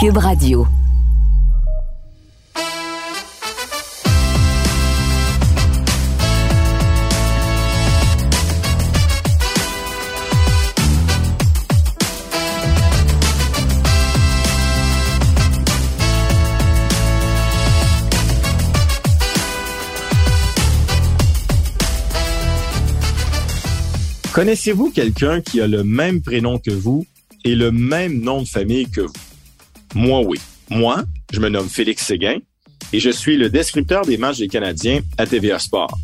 Cube 0.00 0.18
Radio. 0.18 0.64
Connaissez-vous 24.32 24.92
quelqu'un 24.92 25.40
qui 25.40 25.60
a 25.60 25.66
le 25.66 25.82
même 25.82 26.20
prénom 26.20 26.58
que 26.60 26.70
vous 26.70 27.04
et 27.44 27.56
le 27.56 27.72
même 27.72 28.20
nom 28.20 28.42
de 28.42 28.46
famille 28.46 28.88
que 28.88 29.00
vous? 29.00 29.27
Moi, 29.94 30.20
oui. 30.20 30.38
Moi, 30.70 31.04
je 31.32 31.40
me 31.40 31.48
nomme 31.48 31.68
Félix 31.68 32.04
Séguin 32.04 32.38
et 32.92 33.00
je 33.00 33.10
suis 33.10 33.36
le 33.36 33.48
descripteur 33.48 34.04
des 34.04 34.16
matchs 34.16 34.38
des 34.38 34.48
Canadiens 34.48 35.00
à 35.16 35.26
TVA 35.26 35.58
Sport. 35.58 35.98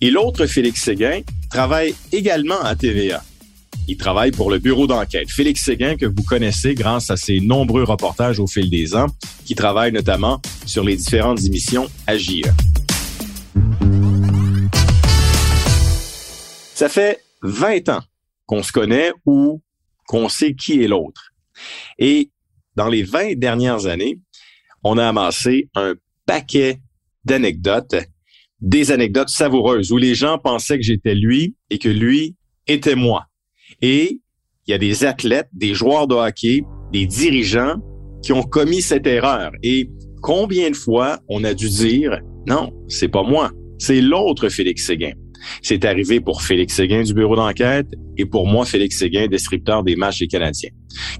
Et 0.00 0.10
l'autre 0.10 0.46
Félix 0.46 0.82
Séguin 0.82 1.20
travaille 1.48 1.94
également 2.10 2.60
à 2.60 2.74
TVA. 2.74 3.22
Il 3.88 3.96
travaille 3.96 4.30
pour 4.30 4.50
le 4.50 4.58
bureau 4.58 4.86
d'enquête. 4.86 5.30
Félix 5.30 5.64
Séguin, 5.64 5.96
que 5.96 6.06
vous 6.06 6.22
connaissez 6.22 6.74
grâce 6.74 7.10
à 7.10 7.16
ses 7.16 7.40
nombreux 7.40 7.82
reportages 7.84 8.38
au 8.38 8.46
fil 8.46 8.70
des 8.70 8.94
ans, 8.94 9.06
qui 9.44 9.54
travaille 9.54 9.92
notamment 9.92 10.40
sur 10.66 10.84
les 10.84 10.96
différentes 10.96 11.44
émissions 11.44 11.88
AGIE. 12.06 12.44
Ça 16.74 16.88
fait 16.88 17.22
20 17.42 17.88
ans 17.90 18.02
qu'on 18.46 18.62
se 18.62 18.72
connaît 18.72 19.12
ou 19.26 19.60
qu'on 20.06 20.28
sait 20.28 20.54
qui 20.54 20.82
est 20.82 20.88
l'autre. 20.88 21.32
Et 21.98 22.30
dans 22.76 22.88
les 22.88 23.02
20 23.02 23.38
dernières 23.38 23.86
années, 23.86 24.18
on 24.84 24.98
a 24.98 25.06
amassé 25.06 25.68
un 25.74 25.94
paquet 26.26 26.80
d'anecdotes, 27.24 27.94
des 28.60 28.90
anecdotes 28.90 29.28
savoureuses 29.28 29.92
où 29.92 29.96
les 29.96 30.14
gens 30.14 30.38
pensaient 30.38 30.76
que 30.76 30.84
j'étais 30.84 31.14
lui 31.14 31.56
et 31.70 31.78
que 31.78 31.88
lui 31.88 32.36
était 32.66 32.94
moi. 32.94 33.26
Et 33.80 34.20
il 34.66 34.70
y 34.70 34.74
a 34.74 34.78
des 34.78 35.04
athlètes, 35.04 35.48
des 35.52 35.74
joueurs 35.74 36.06
de 36.06 36.14
hockey, 36.14 36.62
des 36.92 37.06
dirigeants 37.06 37.76
qui 38.22 38.32
ont 38.32 38.42
commis 38.42 38.82
cette 38.82 39.06
erreur. 39.06 39.50
Et 39.62 39.90
combien 40.20 40.70
de 40.70 40.76
fois 40.76 41.18
on 41.28 41.42
a 41.44 41.54
dû 41.54 41.68
dire, 41.68 42.20
non, 42.46 42.72
c'est 42.88 43.08
pas 43.08 43.24
moi, 43.24 43.50
c'est 43.78 44.00
l'autre 44.00 44.48
Félix 44.48 44.86
Séguin. 44.86 45.12
C'est 45.62 45.84
arrivé 45.84 46.20
pour 46.20 46.42
Félix 46.42 46.74
Séguin 46.74 47.02
du 47.02 47.14
bureau 47.14 47.36
d'enquête 47.36 47.88
et 48.16 48.26
pour 48.26 48.46
moi, 48.46 48.64
Félix 48.64 48.98
Séguin, 48.98 49.26
descripteur 49.26 49.82
des 49.82 49.96
matchs 49.96 50.20
des 50.20 50.28
Canadiens. 50.28 50.70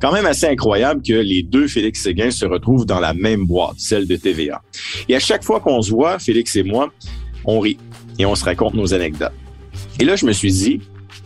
Quand 0.01 0.13
même 0.13 0.27
assez 0.27 0.47
incroyable 0.47 1.03
que 1.03 1.15
les 1.15 1.43
deux 1.43 1.69
Félix 1.69 2.03
Séguin 2.03 2.31
se 2.31 2.45
retrouvent 2.45 2.87
dans 2.87 3.01
la 3.01 3.15
même 3.15 3.47
boîte, 3.47 3.77
celle 3.79 4.07
de 4.07 4.17
TVA. 4.17 4.63
Et 5.09 5.17
à 5.17 5.21
chaque 5.21 5.45
fois 5.45 5.61
qu'on 5.61 5.81
se 5.83 5.91
voit, 5.91 6.19
Félix 6.19 6.57
et 6.57 6.63
moi, 6.63 6.93
on 7.45 7.61
rit 7.61 7.79
et 8.19 8.27
on 8.27 8.35
se 8.35 8.45
raconte 8.45 8.75
nos 8.75 8.95
anecdotes. 8.95 9.33
Et 9.99 10.05
là, 10.05 10.17
je 10.17 10.27
me 10.27 10.33
suis 10.33 10.53
dit, 10.53 10.81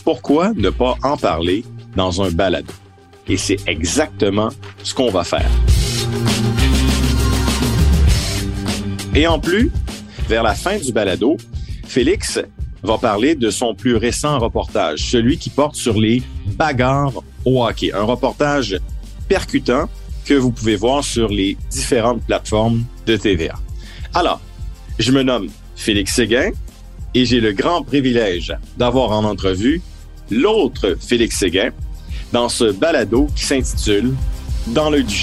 pourquoi 0.04 0.52
ne 0.54 0.70
pas 0.70 0.96
en 1.02 1.16
parler 1.16 1.64
dans 1.96 2.22
un 2.22 2.30
balado? 2.30 2.72
Et 3.28 3.36
c'est 3.36 3.58
exactement 3.66 4.50
ce 4.82 4.94
qu'on 4.94 5.10
va 5.10 5.24
faire. 5.24 5.50
Et 9.14 9.26
en 9.26 9.40
plus, 9.40 9.70
vers 10.28 10.42
la 10.42 10.54
fin 10.54 10.78
du 10.78 10.92
balado, 10.92 11.36
Félix 11.86 12.38
va 12.86 12.98
parler 12.98 13.34
de 13.34 13.50
son 13.50 13.74
plus 13.74 13.96
récent 13.96 14.38
reportage, 14.38 15.10
celui 15.10 15.36
qui 15.36 15.50
porte 15.50 15.74
sur 15.74 15.98
les 15.98 16.22
bagarres 16.56 17.12
au 17.44 17.64
hockey. 17.64 17.92
Un 17.92 18.04
reportage 18.04 18.78
percutant 19.28 19.88
que 20.24 20.34
vous 20.34 20.50
pouvez 20.50 20.76
voir 20.76 21.04
sur 21.04 21.28
les 21.28 21.56
différentes 21.70 22.22
plateformes 22.22 22.84
de 23.06 23.16
TVA. 23.16 23.54
Alors, 24.14 24.40
je 24.98 25.12
me 25.12 25.22
nomme 25.22 25.48
Félix 25.74 26.14
Séguin 26.14 26.50
et 27.14 27.24
j'ai 27.24 27.40
le 27.40 27.52
grand 27.52 27.82
privilège 27.82 28.56
d'avoir 28.76 29.10
en 29.10 29.24
entrevue 29.24 29.82
l'autre 30.30 30.96
Félix 31.00 31.38
Séguin 31.38 31.70
dans 32.32 32.48
ce 32.48 32.72
balado 32.72 33.28
qui 33.36 33.44
s'intitule 33.44 34.14
Dans 34.68 34.90
le 34.90 35.02
du 35.02 35.14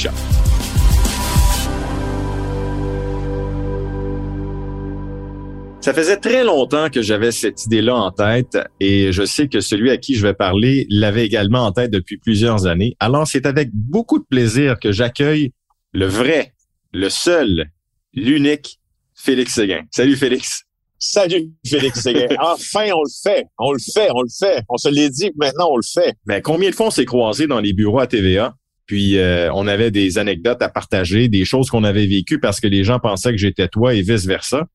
Ça 5.84 5.94
faisait 5.94 6.16
très 6.16 6.46
longtemps 6.46 6.90
que 6.90 7.02
j'avais 7.02 7.34
cette 7.34 7.66
idée-là 7.66 7.94
en 7.94 8.10
tête 8.10 8.58
et 8.80 9.12
je 9.12 9.26
sais 9.26 9.50
que 9.50 9.60
celui 9.60 9.92
à 9.92 9.98
qui 9.98 10.16
je 10.16 10.26
vais 10.26 10.34
parler 10.34 10.88
l'avait 10.90 11.26
également 11.26 11.66
en 11.66 11.74
tête 11.74 11.92
depuis 11.92 12.16
plusieurs 12.16 12.68
années. 12.68 12.96
Alors, 13.02 13.28
c'est 13.28 13.46
avec 13.46 13.70
beaucoup 13.74 14.18
de 14.18 14.24
plaisir 14.24 14.80
que 14.80 14.94
j'accueille 14.94 15.52
le 15.92 16.06
vrai, 16.06 16.54
le 16.94 17.10
seul, 17.10 17.66
l'unique 18.14 18.80
Félix 19.14 19.56
Séguin. 19.56 19.82
Salut 19.92 20.16
Félix. 20.16 20.64
Salut 21.00 21.52
Félix 21.68 22.00
Séguin. 22.00 22.28
enfin, 22.40 22.86
on 22.96 23.04
le 23.04 23.12
fait. 23.22 23.44
On 23.60 23.74
le 23.74 23.80
fait, 23.80 24.08
on 24.16 24.22
le 24.22 24.30
fait. 24.30 24.64
On 24.70 24.78
se 24.78 24.88
l'est 24.88 25.10
dit, 25.10 25.32
maintenant 25.36 25.68
on 25.70 25.76
le 25.76 25.84
fait. 25.84 26.14
Mais 26.26 26.42
combien 26.42 26.70
de 26.70 26.76
fois 26.76 26.88
on 26.88 26.92
s'est 26.92 27.04
croisés 27.04 27.48
dans 27.48 27.60
les 27.60 27.74
bureaux 27.74 28.00
à 28.00 28.08
TVA? 28.08 28.56
Puis 28.86 29.18
euh, 29.18 29.52
on 29.54 29.68
avait 29.68 29.92
des 29.92 30.18
anecdotes 30.18 30.62
à 30.62 30.70
partager, 30.70 31.28
des 31.28 31.44
choses 31.44 31.70
qu'on 31.70 31.84
avait 31.84 32.08
vécues 32.08 32.40
parce 32.40 32.62
que 32.62 32.68
les 32.68 32.86
gens 32.86 33.00
pensaient 33.00 33.32
que 33.32 33.38
j'étais 33.38 33.68
toi 33.68 33.94
et 33.94 34.02
vice-versa. 34.02 34.66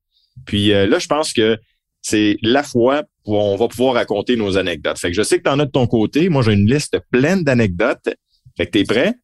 Puis 0.46 0.72
euh, 0.72 0.86
là, 0.86 0.98
je 0.98 1.06
pense 1.06 1.32
que 1.32 1.58
c'est 2.02 2.36
la 2.42 2.62
fois 2.62 3.02
où 3.26 3.36
on 3.36 3.56
va 3.56 3.68
pouvoir 3.68 3.94
raconter 3.94 4.36
nos 4.36 4.56
anecdotes. 4.56 4.98
Fait 4.98 5.10
que 5.10 5.16
je 5.16 5.22
sais 5.22 5.38
que 5.38 5.44
tu 5.44 5.50
en 5.50 5.58
as 5.58 5.66
de 5.66 5.70
ton 5.70 5.86
côté. 5.86 6.28
Moi, 6.28 6.42
j'ai 6.42 6.52
une 6.52 6.70
liste 6.70 6.98
pleine 7.10 7.44
d'anecdotes. 7.44 8.08
Fait 8.56 8.66
que 8.66 8.70
tu 8.72 8.78
es 8.80 8.84
prêt? 8.84 9.14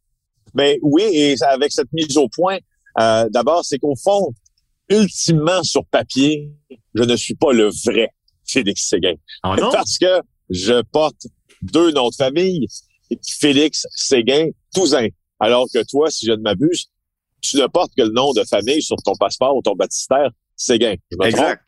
Ben 0.55 0.79
oui, 0.83 1.03
et 1.13 1.35
avec 1.49 1.73
cette 1.73 1.93
mise 1.93 2.17
au 2.17 2.29
point, 2.29 2.59
euh, 3.01 3.29
d'abord, 3.31 3.65
c'est 3.65 3.79
qu'au 3.79 3.97
fond, 3.97 4.33
ultimement 4.89 5.63
sur 5.63 5.85
papier, 5.87 6.51
je 6.95 7.03
ne 7.03 7.17
suis 7.17 7.35
pas 7.35 7.53
le 7.53 7.71
vrai 7.85 8.11
Félix 8.47 8.89
Séguin. 8.89 9.15
Ah 9.43 9.57
Parce 9.73 9.99
que 9.99 10.21
je 10.51 10.83
porte 10.83 11.27
deux 11.63 11.91
noms 11.93 12.11
de 12.11 12.15
famille, 12.15 12.67
Félix 13.41 13.87
Séguin 13.91 14.49
Touzin. 14.75 15.09
Alors 15.41 15.67
que 15.73 15.83
toi, 15.89 16.11
si 16.11 16.27
je 16.27 16.33
ne 16.33 16.43
m'abuse, 16.43 16.87
tu 17.41 17.57
ne 17.57 17.67
portes 17.67 17.93
que 17.97 18.03
le 18.03 18.13
nom 18.13 18.33
de 18.33 18.45
famille 18.45 18.83
sur 18.83 18.97
ton 18.97 19.15
passeport 19.15 19.57
ou 19.57 19.63
ton 19.63 19.75
baptistère, 19.75 20.31
Séguin. 20.56 20.94
Je 21.10 21.26
exact. 21.26 21.62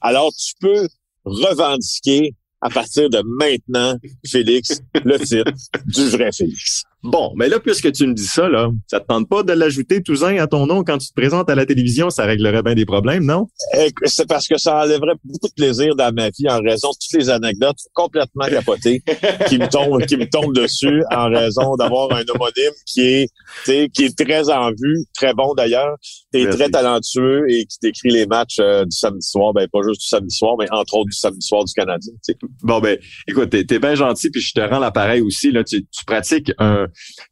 Alors, 0.00 0.32
tu 0.34 0.54
peux 0.60 0.88
revendiquer 1.24 2.34
à 2.60 2.70
partir 2.70 3.10
de 3.10 3.22
maintenant, 3.24 3.96
Félix, 4.26 4.80
le 5.04 5.18
titre 5.18 5.52
du 5.86 6.08
vrai 6.08 6.30
Félix. 6.32 6.84
Bon, 7.04 7.34
mais 7.36 7.50
là, 7.50 7.60
puisque 7.60 7.92
tu 7.92 8.06
me 8.06 8.14
dis 8.14 8.26
ça, 8.26 8.48
là, 8.48 8.70
ça 8.86 8.98
te 8.98 9.06
tente 9.06 9.28
pas 9.28 9.42
de 9.42 9.52
l'ajouter 9.52 10.02
Touzin 10.02 10.38
à 10.38 10.46
ton 10.46 10.66
nom 10.66 10.82
quand 10.82 10.96
tu 10.96 11.08
te 11.08 11.12
présentes 11.12 11.50
à 11.50 11.54
la 11.54 11.66
télévision, 11.66 12.08
ça 12.08 12.24
réglerait 12.24 12.62
bien 12.62 12.74
des 12.74 12.86
problèmes, 12.86 13.26
non? 13.26 13.46
Eh, 13.76 13.90
c'est 14.04 14.26
parce 14.26 14.48
que 14.48 14.56
ça 14.56 14.82
enlèverait 14.82 15.16
beaucoup 15.22 15.48
de 15.48 15.52
plaisir 15.54 15.94
dans 15.96 16.10
ma 16.14 16.30
vie 16.30 16.48
en 16.48 16.60
raison 16.60 16.88
de 16.88 16.94
toutes 16.94 17.20
les 17.20 17.28
anecdotes 17.28 17.76
complètement 17.92 18.46
capotées 18.46 19.02
qui 19.48 19.58
me 19.58 19.68
tombent, 19.68 20.00
qui 20.06 20.16
me 20.16 20.24
tombent 20.24 20.54
dessus 20.54 21.04
en 21.14 21.28
raison 21.28 21.76
d'avoir 21.76 22.10
un 22.12 22.22
homonyme 22.22 22.72
qui 22.86 23.02
est, 23.02 23.28
qui 23.66 24.04
est 24.04 24.18
très 24.18 24.48
en 24.48 24.70
vue, 24.70 25.04
très 25.14 25.34
bon 25.34 25.52
d'ailleurs, 25.52 25.96
et 26.32 26.48
très 26.48 26.70
talentueux 26.70 27.44
et 27.50 27.66
qui 27.66 27.78
décrit 27.82 28.10
les 28.10 28.26
matchs 28.26 28.56
euh, 28.60 28.84
du 28.86 28.96
samedi 28.96 29.26
soir, 29.26 29.52
ben 29.52 29.68
pas 29.68 29.80
juste 29.86 30.00
du 30.00 30.06
samedi 30.06 30.34
soir, 30.34 30.56
mais 30.58 30.68
entre 30.70 30.94
autres 30.94 31.10
du 31.10 31.16
samedi 31.18 31.46
soir 31.46 31.64
du 31.64 31.72
Canadien. 31.74 32.14
Bon, 32.62 32.80
ben, 32.80 32.98
écoute, 33.28 33.50
t'es, 33.50 33.66
es 33.68 33.78
bien 33.78 33.94
gentil, 33.94 34.30
puis 34.30 34.40
je 34.40 34.52
te 34.54 34.60
rends 34.60 34.78
l'appareil 34.78 35.20
aussi, 35.20 35.52
là, 35.52 35.62
tu, 35.64 35.82
tu 35.82 36.04
pratiques 36.06 36.50
un, 36.58 36.86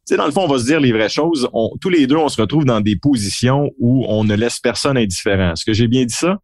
sais, 0.05 0.17
dans 0.17 0.25
le 0.25 0.31
fond, 0.31 0.43
on 0.43 0.47
va 0.47 0.59
se 0.59 0.65
dire 0.65 0.79
les 0.79 0.91
vraies 0.91 1.09
choses. 1.09 1.47
tous 1.81 1.89
les 1.89 2.07
deux, 2.07 2.17
on 2.17 2.29
se 2.29 2.41
retrouve 2.41 2.65
dans 2.65 2.81
des 2.81 2.95
positions 2.95 3.71
où 3.79 4.05
on 4.07 4.23
ne 4.23 4.35
laisse 4.35 4.59
personne 4.59 4.97
indifférent. 4.97 5.53
Est-ce 5.53 5.65
que 5.65 5.73
j'ai 5.73 5.87
bien 5.87 6.05
dit 6.05 6.13
ça? 6.13 6.37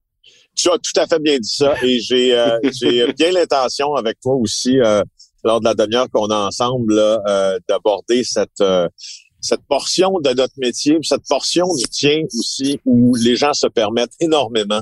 Tu 0.56 0.70
as 0.70 0.78
tout 0.78 1.00
à 1.00 1.08
fait 1.08 1.20
bien 1.20 1.38
dit 1.40 1.50
ça. 1.50 1.76
Et 1.84 2.00
j'ai 2.00 2.38
euh, 2.38 2.60
bien 3.18 3.32
l'intention 3.32 3.94
avec 3.96 4.20
toi 4.20 4.36
aussi, 4.36 4.80
euh, 4.80 5.04
lors 5.44 5.60
de 5.60 5.66
la 5.66 5.74
demi-heure 5.74 6.08
qu'on 6.12 6.28
a 6.28 6.48
ensemble, 6.48 6.98
euh, 6.98 7.58
d'aborder 7.68 8.24
cette 8.24 8.64
cette 9.42 9.62
portion 9.70 10.20
de 10.22 10.32
notre 10.32 10.54
métier, 10.58 10.98
cette 11.02 11.26
portion 11.28 11.66
du 11.74 11.86
tien 11.86 12.24
aussi, 12.38 12.80
où 12.86 13.16
les 13.16 13.38
gens 13.38 13.54
se 13.54 13.68
permettent 13.68 14.16
énormément 14.20 14.82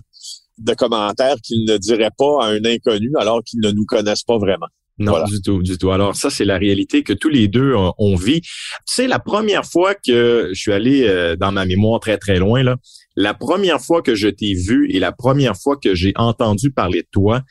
de 0.58 0.74
commentaires 0.74 1.36
qu'ils 1.44 1.66
ne 1.66 1.78
diraient 1.78 2.12
pas 2.18 2.44
à 2.44 2.48
un 2.48 2.66
inconnu 2.66 3.12
alors 3.20 3.44
qu'ils 3.44 3.60
ne 3.60 3.70
nous 3.70 3.86
connaissent 3.86 4.24
pas 4.24 4.38
vraiment. 4.38 4.68
Non, 5.00 5.24
du 5.26 5.42
tout, 5.42 5.62
du 5.62 5.78
tout. 5.78 5.92
Alors 5.92 6.16
ça, 6.16 6.30
c'est 6.30 6.46
la 6.46 6.58
réalité 6.58 7.04
que 7.04 7.14
tous 7.14 7.30
les 7.30 7.48
deux 7.48 7.76
ont, 7.76 8.16
vit. 8.16 8.42
Tu 8.42 8.50
sais, 8.88 9.08
la 9.08 9.20
première 9.20 9.66
fois 9.66 9.94
que 9.94 10.50
je 10.52 10.60
suis 10.60 10.72
allé 10.72 11.04
euh, 11.04 11.36
dans 11.36 11.52
ma 11.52 11.66
mémoire 11.66 12.00
très, 12.00 12.18
très 12.18 12.40
loin, 12.40 12.64
là, 12.64 12.78
la 13.16 13.36
première 13.36 13.80
fois 13.80 14.02
que 14.02 14.16
je 14.16 14.28
t'ai 14.28 14.54
vu 14.56 14.90
et 14.92 15.00
la 15.00 15.12
première 15.12 15.56
fois 15.56 15.78
que 15.78 15.94
j'ai 15.94 16.14
entendu 16.16 16.72
parler 16.72 17.02
de 17.02 17.08
toi, 17.12 17.42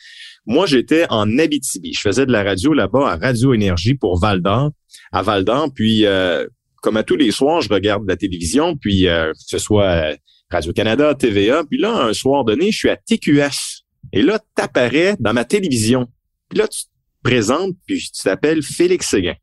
moi, 0.44 0.66
j'étais 0.66 1.06
en 1.08 1.38
Abitibi. 1.38 1.93
Je 1.94 2.00
faisais 2.00 2.26
de 2.26 2.32
la 2.32 2.43
radio 2.43 2.72
là-bas 2.72 3.12
à 3.12 3.16
Radio 3.16 3.54
Énergie 3.54 3.94
pour 3.94 4.19
Val 4.19 4.43
d'Or, 4.43 4.70
à 5.12 5.22
Val 5.22 5.44
d'Or. 5.44 5.69
Puis, 5.72 6.04
euh, 6.04 6.46
comme 6.82 6.96
à 6.96 7.04
tous 7.04 7.16
les 7.16 7.31
soirs, 7.31 7.60
je 7.60 7.69
regarde 7.69 8.04
la 8.08 8.16
télévision, 8.16 8.76
puis 8.76 9.08
euh, 9.08 9.32
que 9.32 9.38
ce 9.38 9.58
soit 9.58 10.16
Radio-Canada, 10.50 11.14
TVA. 11.14 11.64
Puis 11.64 11.78
là, 11.78 12.06
un 12.06 12.12
soir 12.12 12.44
donné, 12.44 12.70
je 12.70 12.78
suis 12.78 12.90
à 12.90 12.96
TQS. 12.96 13.84
Et 14.12 14.22
là, 14.22 14.40
t'apparais 14.54 15.16
dans 15.19 15.32
ma 15.32 15.44
télévision. 15.44 16.06
Puis 16.48 16.58
là, 16.58 16.69
tu 16.69 16.84
présente, 17.26 17.75
puis 17.87 17.99
tu 17.99 18.23
t'appelles 18.23 18.62
Félix 18.62 19.08
Séguin. 19.08 19.34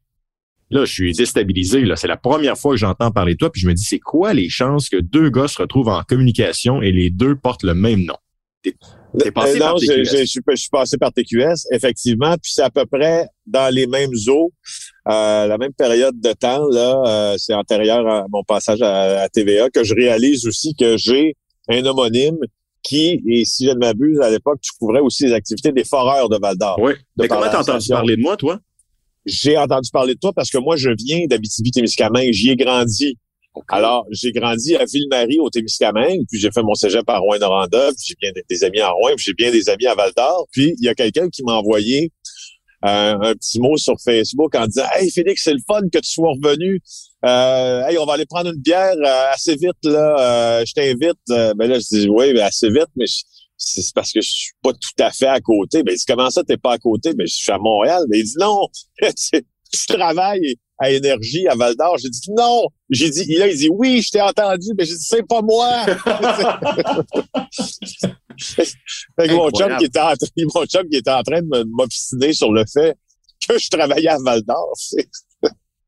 Là, 0.70 0.86
je 0.86 0.92
suis 0.92 1.14
déstabilisé. 1.14 1.82
Là, 1.82 1.96
c'est 1.96 2.08
la 2.08 2.18
première 2.18 2.58
fois 2.58 2.74
que 2.74 2.80
j'entends 2.80 3.12
parler 3.12 3.34
de 3.34 3.38
toi, 3.38 3.52
puis 3.52 3.62
je 3.62 3.68
me 3.68 3.74
dis, 3.74 3.84
c'est 3.84 4.00
quoi 4.00 4.34
les 4.34 4.50
chances 4.50 4.90
que 4.90 4.98
deux 4.98 5.30
gars 5.30 5.48
se 5.48 5.62
retrouvent 5.62 5.90
en 5.90 6.02
communication 6.04 6.82
et 6.82 6.92
les 6.92 7.10
deux 7.10 7.36
portent 7.36 7.64
le 7.64 7.74
même 7.74 8.06
nom? 8.06 8.16
T'es 9.20 9.32
passé 9.32 9.60
non, 9.60 9.66
par 9.66 9.76
TQS. 9.76 10.06
Je, 10.06 10.18
je, 10.18 10.56
suis 10.56 10.70
passé 10.72 10.98
par 10.98 11.12
TQS, 11.12 11.68
effectivement, 11.72 12.34
puis 12.42 12.54
c'est 12.54 12.64
à 12.64 12.70
peu 12.70 12.86
près 12.86 13.28
dans 13.46 13.72
les 13.72 13.86
mêmes 13.86 14.14
eaux, 14.30 14.52
euh, 15.10 15.46
la 15.46 15.58
même 15.58 15.74
période 15.74 16.20
de 16.20 16.32
temps, 16.32 16.66
là, 16.70 17.04
euh, 17.06 17.36
c'est 17.38 17.54
antérieur 17.54 18.08
à 18.08 18.26
mon 18.30 18.44
passage 18.44 18.82
à, 18.82 19.28
TVA, 19.30 19.70
que 19.70 19.84
je 19.84 19.94
réalise 19.94 20.48
aussi 20.48 20.74
que 20.74 20.96
j'ai 20.98 21.36
un 21.68 21.86
homonyme 21.86 22.40
qui, 22.84 23.22
et 23.28 23.46
si 23.46 23.66
je 23.66 23.72
ne 23.72 23.80
m'abuse, 23.80 24.20
à 24.20 24.30
l'époque, 24.30 24.60
tu 24.62 24.72
couvrais 24.78 25.00
aussi 25.00 25.26
les 25.26 25.34
activités 25.34 25.72
des 25.72 25.86
foreurs 25.86 26.30
de 26.30 26.38
Val 26.38 26.58
d'Or. 26.58 26.78
Oui. 26.82 26.94
Mais 27.18 27.28
comment 27.28 27.50
t'as 27.50 27.62
entendu 27.62 27.88
parler 27.88 28.18
de 28.18 28.22
moi, 28.22 28.38
toi? 28.38 28.60
J'ai 29.26 29.58
entendu 29.58 29.90
parler 29.92 30.16
de 30.16 30.20
toi 30.20 30.34
parce 30.34 30.50
que 30.50 30.58
moi, 30.58 30.76
je 30.76 30.90
viens 30.98 31.26
d'Abitibi-Témiscamingue. 31.28 32.34
J'y 32.34 32.50
ai 32.50 32.56
grandi. 32.58 33.18
Alors, 33.70 34.06
j'ai 34.12 34.32
grandi 34.32 34.76
à 34.76 34.84
Ville-Marie, 34.84 35.40
au 35.40 35.50
Témiscamingue, 35.50 36.22
puis 36.30 36.40
j'ai 36.40 36.52
fait 36.52 36.64
mon 36.64 36.74
cégep 36.74 37.08
à 37.08 37.20
Rouen-Noranda, 37.20 37.92
puis 37.92 38.06
j'ai 38.08 38.16
bien 38.20 38.32
des 38.50 38.64
amis 38.64 38.80
à 38.80 38.90
Rouen, 38.90 39.12
puis 39.16 39.26
j'ai 39.26 39.34
bien 39.34 39.52
des 39.52 39.70
amis 39.70 39.86
à 39.86 39.94
Val-d'Or. 39.94 40.48
Puis, 40.52 40.74
il 40.78 40.84
y 40.84 40.90
a 40.90 40.96
quelqu'un 40.96 41.30
qui 41.30 41.44
m'a 41.44 41.54
envoyé 41.54 42.12
euh, 42.84 43.16
un 43.22 43.34
petit 43.36 43.62
mot 43.62 43.78
sur 43.78 43.96
Facebook 44.04 44.56
en 44.56 44.66
disant 44.66 44.86
«Hey, 44.96 45.10
Félix, 45.10 45.44
c'est 45.44 45.54
le 45.54 45.62
fun 45.66 45.82
que 45.92 46.00
tu 46.00 46.10
sois 46.10 46.32
revenu. 46.32 46.82
Euh, 47.26 47.88
hey, 47.88 47.98
on 47.98 48.06
va 48.06 48.14
aller 48.14 48.26
prendre 48.26 48.52
une 48.52 48.60
bière 48.60 48.96
euh, 48.98 49.34
assez 49.34 49.56
vite, 49.56 49.78
là. 49.84 50.60
Euh, 50.60 50.66
je 50.66 50.74
t'invite. 50.74 51.20
ben 51.28 51.68
là, 51.68 51.80
je 51.80 52.00
dis 52.00 52.10
«Oui, 52.10 52.34
ben, 52.34 52.44
assez 52.44 52.70
vite, 52.70 52.90
mais 52.96 53.06
c'est 53.58 53.94
parce 53.94 54.12
que 54.12 54.22
je 54.22 54.30
suis 54.30 54.52
pas 54.62 54.74
tout 54.74 55.04
à 55.04 55.12
fait 55.12 55.28
à 55.28 55.40
côté. 55.40 55.84
Ben, 55.84 55.94
il 55.94 55.98
dit, 55.98 56.06
comment 56.06 56.30
ça, 56.30 56.44
t'es 56.44 56.58
pas 56.58 56.74
à 56.74 56.78
côté? 56.78 57.14
Ben, 57.14 57.26
je 57.26 57.34
suis 57.34 57.52
à 57.52 57.58
Montréal. 57.58 58.04
Ben, 58.10 58.20
il 58.20 58.26
dit, 58.26 58.36
non, 58.40 58.68
je 59.02 59.88
travaille 59.88 60.58
à 60.80 60.92
Énergie 60.92 61.48
à 61.48 61.56
Val 61.56 61.76
d'Or. 61.76 61.98
J'ai 61.98 62.10
dit 62.10 62.32
non. 62.36 62.68
J'ai 62.90 63.10
dit, 63.10 63.26
il 63.28 63.42
a 63.42 63.54
dit 63.54 63.70
oui, 63.72 64.02
je 64.02 64.12
t'ai 64.12 64.22
entendu, 64.22 64.70
mais 64.78 64.86
j'ai 64.86 64.96
dit 64.96 65.06
c'est 65.06 65.26
pas 65.26 65.42
moi. 65.42 65.86
mon 69.30 69.50
chum 69.52 69.78
qui 69.78 69.86
était 69.86 70.00
en 70.00 70.16
train, 70.16 70.28
mon 70.54 70.66
chum 70.66 70.90
qui 70.90 70.98
était 70.98 71.12
en 71.12 71.24
train 71.24 71.42
de 71.42 71.64
m'obstiner 71.70 72.34
sur 72.34 72.52
le 72.52 72.66
fait 72.72 72.98
que 73.48 73.58
je 73.58 73.70
travaillais 73.70 74.10
à 74.10 74.18
Val 74.24 74.42
d'Or. 74.44 74.74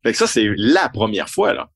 fait 0.05 0.11
que 0.11 0.17
ça, 0.17 0.27
c'est 0.27 0.47
la 0.55 0.89
première 0.89 1.29
fois, 1.29 1.53
là. 1.53 1.67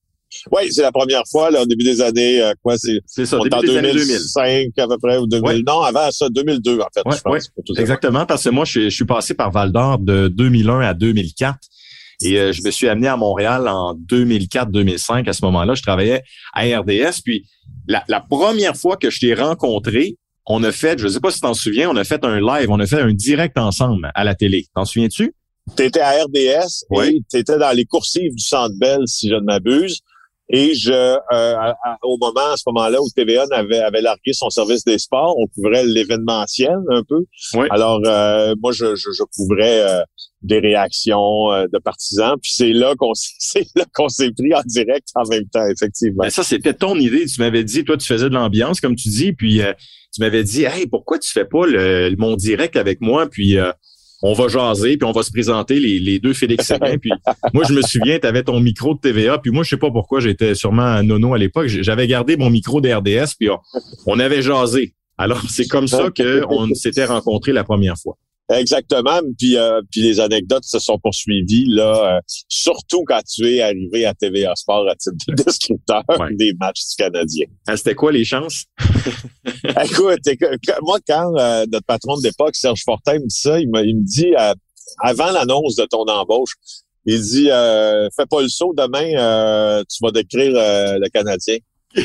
Oui, 0.51 0.71
c'est 0.71 0.83
la 0.83 0.91
première 0.91 1.23
fois, 1.29 1.49
là, 1.49 1.63
au 1.63 1.65
début 1.65 1.83
des 1.83 2.01
années, 2.01 2.39
euh, 2.39 2.53
quoi, 2.61 2.77
c'est, 2.77 2.99
c'est 3.07 3.25
ça, 3.25 3.39
début 3.39 3.65
des 3.65 3.81
2005 3.81 4.41
années 4.41 4.69
2000. 4.75 4.83
à 4.83 4.87
peu 4.87 4.97
près, 4.99 5.17
ou 5.17 5.25
2000, 5.25 5.63
non, 5.65 5.81
avant 5.81 6.11
ça, 6.11 6.29
2002, 6.29 6.79
en 6.79 6.87
fait, 6.93 7.01
je 7.17 7.21
pense. 7.21 7.51
Exactement, 7.79 8.27
parce 8.27 8.43
que 8.43 8.49
moi, 8.49 8.63
je, 8.65 8.81
je 8.81 8.95
suis 8.95 9.05
passé 9.05 9.33
par 9.33 9.49
Val 9.49 9.71
d'Or 9.71 9.97
de 9.97 10.27
2001 10.27 10.81
à 10.81 10.93
2004. 10.93 11.57
Et 12.21 12.37
euh, 12.37 12.51
je 12.51 12.61
me 12.61 12.69
suis 12.69 12.87
amené 12.87 13.07
à 13.07 13.17
Montréal 13.17 13.67
en 13.67 13.95
2004-2005. 13.95 15.27
À 15.27 15.33
ce 15.33 15.43
moment-là, 15.45 15.73
je 15.73 15.81
travaillais 15.81 16.21
à 16.53 16.63
RDS. 16.63 17.21
Puis 17.23 17.47
la, 17.87 18.03
première 18.19 18.75
fois 18.75 18.97
que 18.97 19.09
je 19.09 19.19
t'ai 19.19 19.33
rencontré, 19.33 20.17
on 20.45 20.63
a 20.63 20.71
fait, 20.71 20.99
je 20.99 21.05
ne 21.05 21.09
sais 21.09 21.19
pas 21.19 21.31
si 21.31 21.37
tu 21.37 21.41
t'en 21.41 21.53
souviens, 21.53 21.89
on 21.89 21.95
a 21.95 22.03
fait 22.03 22.23
un 22.25 22.39
live, 22.39 22.69
on 22.69 22.79
a 22.79 22.85
fait 22.85 22.99
un 22.99 23.13
direct 23.13 23.57
ensemble 23.57 24.11
à 24.15 24.23
la 24.23 24.35
télé. 24.35 24.65
T'en 24.75 24.85
souviens-tu? 24.85 25.33
Tu 25.75 25.83
étais 25.83 26.01
à 26.01 26.23
RDS 26.23 26.85
oui. 26.89 27.07
et 27.07 27.21
tu 27.29 27.37
étais 27.37 27.57
dans 27.57 27.75
les 27.75 27.85
coursives 27.85 28.33
du 28.33 28.43
Centre 28.43 28.75
Bell, 28.79 29.01
si 29.07 29.29
je 29.29 29.35
ne 29.35 29.41
m'abuse. 29.41 30.01
Et 30.51 30.73
je, 30.73 30.91
euh, 30.91 31.73
au 32.01 32.17
moment, 32.17 32.51
à 32.51 32.57
ce 32.57 32.63
moment-là, 32.67 32.99
où 32.99 33.07
TVA 33.15 33.45
avait, 33.51 33.79
avait 33.79 34.01
largué 34.01 34.33
son 34.33 34.49
service 34.49 34.83
des 34.83 34.97
sports, 34.97 35.35
on 35.37 35.45
couvrait 35.45 35.85
l'événementiel 35.85 36.75
un 36.89 37.03
peu. 37.07 37.23
Oui. 37.53 37.67
Alors, 37.69 38.01
euh, 38.05 38.55
moi, 38.59 38.71
je, 38.71 38.95
je, 38.95 39.11
je 39.15 39.23
couvrais 39.35 39.81
euh, 39.87 40.01
des 40.41 40.57
réactions 40.57 41.49
de 41.71 41.77
partisans. 41.77 42.33
Puis 42.41 42.51
c'est 42.55 42.73
là 42.73 42.95
qu'on 42.97 43.13
c'est 43.13 43.67
là 43.75 43.85
qu'on 43.93 44.09
s'est 44.09 44.31
pris 44.31 44.55
en 44.55 44.61
direct 44.65 45.09
en 45.13 45.27
même 45.27 45.47
temps, 45.53 45.67
effectivement. 45.67 46.23
Mais 46.23 46.31
ça, 46.31 46.43
c'était 46.43 46.73
ton 46.73 46.95
idée. 46.95 47.27
Tu 47.27 47.39
m'avais 47.39 47.63
dit, 47.63 47.83
toi, 47.83 47.95
tu 47.95 48.07
faisais 48.07 48.29
de 48.29 48.33
l'ambiance, 48.33 48.81
comme 48.81 48.95
tu 48.95 49.09
dis, 49.09 49.33
puis 49.33 49.61
tu 50.11 50.21
m'avais 50.21 50.43
dit, 50.43 50.63
hey, 50.63 50.87
pourquoi 50.87 51.19
tu 51.19 51.31
fais 51.31 51.45
pas 51.45 51.67
le, 51.67 52.15
mon 52.17 52.35
direct 52.35 52.75
avec 52.75 53.01
moi, 53.01 53.27
puis 53.29 53.57
on 54.21 54.33
va 54.33 54.47
jaser, 54.47 54.97
puis 54.97 55.07
on 55.07 55.11
va 55.11 55.23
se 55.23 55.31
présenter 55.31 55.79
les, 55.79 55.99
les 55.99 56.19
deux 56.19 56.33
Félix 56.33 56.65
Séguin. 56.65 56.97
puis 56.97 57.11
moi, 57.53 57.63
je 57.67 57.73
me 57.73 57.81
souviens, 57.81 58.19
tu 58.19 58.27
avais 58.27 58.43
ton 58.43 58.59
micro 58.59 58.93
de 58.93 58.99
TVA, 58.99 59.37
puis 59.37 59.51
moi, 59.51 59.63
je 59.63 59.69
sais 59.69 59.77
pas 59.77 59.91
pourquoi, 59.91 60.19
j'étais 60.19 60.55
sûrement 60.55 60.85
à 60.93 61.03
Nono 61.03 61.33
à 61.33 61.37
l'époque. 61.37 61.67
J'avais 61.67 62.07
gardé 62.07 62.37
mon 62.37 62.49
micro 62.49 62.81
de 62.81 62.89
RDS, 62.91 63.35
puis 63.39 63.49
on, 64.05 64.19
avait 64.19 64.41
jasé. 64.41 64.93
Alors, 65.17 65.41
c'est 65.49 65.67
comme 65.67 65.87
ça 65.87 66.09
qu'on 66.09 66.73
s'était 66.73 67.05
rencontrés 67.05 67.53
la 67.53 67.63
première 67.63 67.97
fois. 67.97 68.17
Exactement. 68.49 69.19
Puis, 69.37 69.57
euh, 69.57 69.81
puis 69.91 70.01
les 70.01 70.19
anecdotes 70.19 70.63
se 70.63 70.79
sont 70.79 70.97
poursuivies 70.97 71.65
là, 71.67 72.17
euh, 72.17 72.21
surtout 72.47 73.03
quand 73.03 73.21
tu 73.21 73.47
es 73.47 73.61
arrivé 73.61 74.05
à 74.05 74.15
TVA 74.15 74.55
Sport 74.55 74.89
à 74.89 74.95
titre 74.95 75.17
de 75.27 75.35
descripteur 75.43 76.03
des 76.31 76.53
matchs 76.59 76.87
du 76.89 76.95
Canadien. 76.97 77.45
Ah, 77.67 77.77
C'était 77.77 77.95
quoi 77.95 78.11
les 78.11 78.25
chances? 78.25 78.65
Écoute, 79.83 80.19
moi, 80.81 80.97
quand 81.07 81.37
euh, 81.37 81.65
notre 81.71 81.85
patron 81.85 82.17
de 82.17 82.23
l'époque, 82.23 82.55
Serge 82.55 82.81
Fortin, 82.83 83.19
me 83.19 83.27
dit 83.27 83.39
ça, 83.39 83.59
il 83.59 83.69
me, 83.69 83.85
il 83.85 83.97
me 83.97 84.03
dit 84.03 84.33
avant 85.03 85.29
l'annonce 85.31 85.75
de 85.75 85.85
ton 85.85 86.05
embauche, 86.05 86.55
il 87.05 87.21
dit 87.21 87.49
fais 88.15 88.25
pas 88.27 88.41
le 88.41 88.49
saut, 88.49 88.73
demain 88.75 89.83
tu 89.87 89.97
vas 90.01 90.09
décrire 90.11 90.53
le 90.53 91.07
Canadien. 91.09 91.57
je 91.95 92.01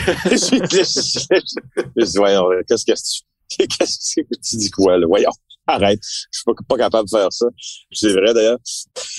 dis, 2.05 2.17
voyons, 2.17 2.45
qu'est-ce 2.67 2.87
que 2.87 2.93
tu 2.93 3.23
qu'est-ce 3.59 4.21
que 4.21 4.35
tu 4.43 4.57
dis 4.57 4.71
quoi, 4.71 4.99
là? 4.99 5.07
Voyons. 5.07 5.31
Arrête, 5.67 6.01
je 6.03 6.39
suis 6.39 6.45
pas, 6.69 6.77
capable 6.77 7.09
de 7.09 7.17
faire 7.17 7.33
ça. 7.33 7.47
C'est 7.91 8.13
vrai 8.13 8.35
d'ailleurs. 8.35 8.59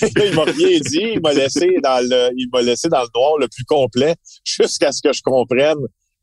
il 0.02 0.34
m'a 0.34 0.44
rien 0.44 0.78
dit, 0.80 1.12
il 1.14 1.20
m'a 1.20 1.32
laissé 1.32 1.76
dans 1.82 2.00
le 2.08 2.30
il 2.36 2.48
m'a 2.52 2.62
laissé 2.62 2.88
dans 2.88 3.02
le 3.02 3.08
noir 3.14 3.38
le 3.38 3.48
plus 3.48 3.64
complet 3.64 4.14
jusqu'à 4.44 4.92
ce 4.92 5.00
que 5.02 5.12
je 5.12 5.22
comprenne 5.22 5.78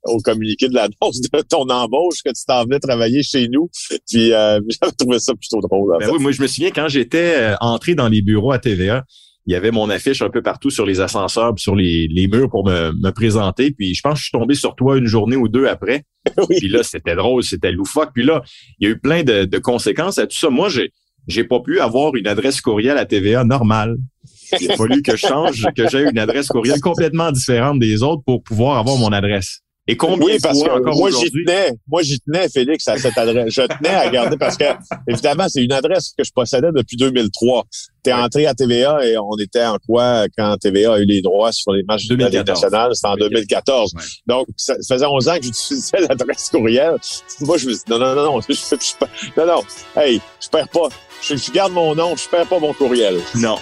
au 0.05 0.17
communiqué 0.19 0.67
de 0.67 0.73
l'annonce 0.73 1.21
de 1.21 1.41
ton 1.41 1.69
embauche 1.69 2.21
que 2.23 2.29
tu 2.29 2.45
t'en 2.45 2.63
venais 2.63 2.79
travailler 2.79 3.23
chez 3.23 3.47
nous. 3.47 3.69
Puis 4.07 4.33
euh, 4.33 4.59
j'avais 4.81 4.93
trouvé 4.97 5.19
ça 5.19 5.33
plutôt 5.33 5.59
drôle. 5.59 5.97
Ben 5.99 6.09
oui, 6.11 6.19
moi 6.19 6.31
je 6.31 6.41
me 6.41 6.47
souviens 6.47 6.71
quand 6.71 6.87
j'étais 6.87 7.35
euh, 7.35 7.55
entré 7.59 7.95
dans 7.95 8.07
les 8.07 8.21
bureaux 8.21 8.51
à 8.51 8.59
TVA, 8.59 9.03
il 9.45 9.53
y 9.53 9.55
avait 9.55 9.71
mon 9.71 9.89
affiche 9.89 10.21
un 10.21 10.29
peu 10.29 10.41
partout 10.41 10.69
sur 10.69 10.85
les 10.85 11.01
ascenseurs, 11.01 11.53
sur 11.57 11.75
les, 11.75 12.07
les 12.07 12.27
murs 12.27 12.49
pour 12.49 12.65
me, 12.65 12.91
me, 12.93 13.11
présenter. 13.11 13.71
Puis 13.71 13.93
je 13.93 14.01
pense 14.01 14.13
que 14.13 14.19
je 14.19 14.23
suis 14.23 14.31
tombé 14.31 14.55
sur 14.55 14.75
toi 14.75 14.97
une 14.97 15.05
journée 15.05 15.35
ou 15.35 15.49
deux 15.49 15.67
après. 15.67 16.03
Puis 16.49 16.69
là, 16.69 16.83
c'était 16.83 17.15
drôle, 17.15 17.43
c'était 17.43 17.71
loufoque. 17.71 18.11
Puis 18.13 18.23
là, 18.23 18.41
il 18.79 18.87
y 18.87 18.91
a 18.91 18.93
eu 18.93 18.99
plein 18.99 19.23
de, 19.23 19.45
de 19.45 19.57
conséquences 19.57 20.17
à 20.17 20.27
tout 20.27 20.37
ça. 20.37 20.49
Moi, 20.49 20.69
j'ai 20.69 20.91
j'ai 21.27 21.43
pas 21.43 21.59
pu 21.61 21.79
avoir 21.79 22.15
une 22.15 22.27
adresse 22.27 22.59
courriel 22.61 22.97
à 22.97 23.05
TVA 23.05 23.43
normale. 23.43 23.95
Il 24.59 24.71
a 24.71 24.75
fallu 24.75 25.01
que 25.01 25.15
je 25.15 25.25
change, 25.27 25.65
que 25.75 25.87
j'ai 25.89 26.01
une 26.09 26.19
adresse 26.19 26.47
courriel 26.47 26.79
complètement 26.81 27.31
différente 27.31 27.79
des 27.79 28.03
autres 28.03 28.23
pour 28.25 28.43
pouvoir 28.43 28.77
avoir 28.77 28.97
mon 28.97 29.11
adresse. 29.11 29.61
Et 29.85 29.97
combien 29.97 30.25
oui, 30.25 30.37
parce 30.41 30.61
que 30.63 30.97
moi 30.97 31.09
j'y 31.11 31.29
tenais, 31.29 31.73
moi 31.87 32.01
j'y 32.03 32.17
tenais 32.21 32.47
Félix 32.47 32.87
à 32.87 32.97
cette 32.97 33.17
adresse. 33.17 33.53
Je 33.53 33.63
tenais 33.63 33.93
à 33.93 34.09
garder 34.09 34.37
parce 34.37 34.55
que 34.55 34.63
évidemment 35.09 35.47
c'est 35.49 35.61
une 35.61 35.73
adresse 35.73 36.13
que 36.17 36.23
je 36.23 36.31
possédais 36.31 36.69
depuis 36.73 36.95
2003. 36.95 37.65
T'es 38.01 38.13
entré 38.13 38.45
à 38.45 38.53
TVA 38.53 39.05
et 39.05 39.17
on 39.17 39.35
était 39.37 39.65
en 39.65 39.77
quoi 39.85 40.25
quand 40.37 40.55
TVA 40.57 40.93
a 40.93 40.99
eu 40.99 41.05
les 41.05 41.21
droits 41.21 41.51
sur 41.51 41.73
les 41.73 41.83
matchs 41.83 42.07
de 42.07 42.15
la 42.15 42.29
Ligue 42.29 42.47
nationale, 42.47 42.95
c'était 42.95 43.07
en 43.09 43.17
2014. 43.17 43.93
Donc 44.25 44.47
ça 44.55 44.75
faisait 44.87 45.05
11 45.05 45.27
ans 45.27 45.37
que 45.37 45.43
j'utilisais 45.43 45.99
l'adresse 46.09 46.49
courriel. 46.49 46.95
Moi 47.41 47.57
je 47.57 47.67
me 47.67 47.73
dis 47.73 47.81
non 47.89 47.99
non 47.99 48.15
non 48.15 48.23
non, 48.23 48.41
je, 48.41 48.53
je, 48.53 48.75
non 49.37 49.45
non, 49.45 49.63
hey, 49.97 50.21
je 50.41 50.47
perds 50.47 50.69
pas, 50.69 50.87
je, 51.21 51.35
je 51.35 51.51
garde 51.51 51.73
mon 51.73 51.93
nom, 51.93 52.15
je 52.15 52.29
perds 52.29 52.47
pas 52.47 52.59
mon 52.59 52.71
courriel. 52.71 53.17
Non. 53.35 53.57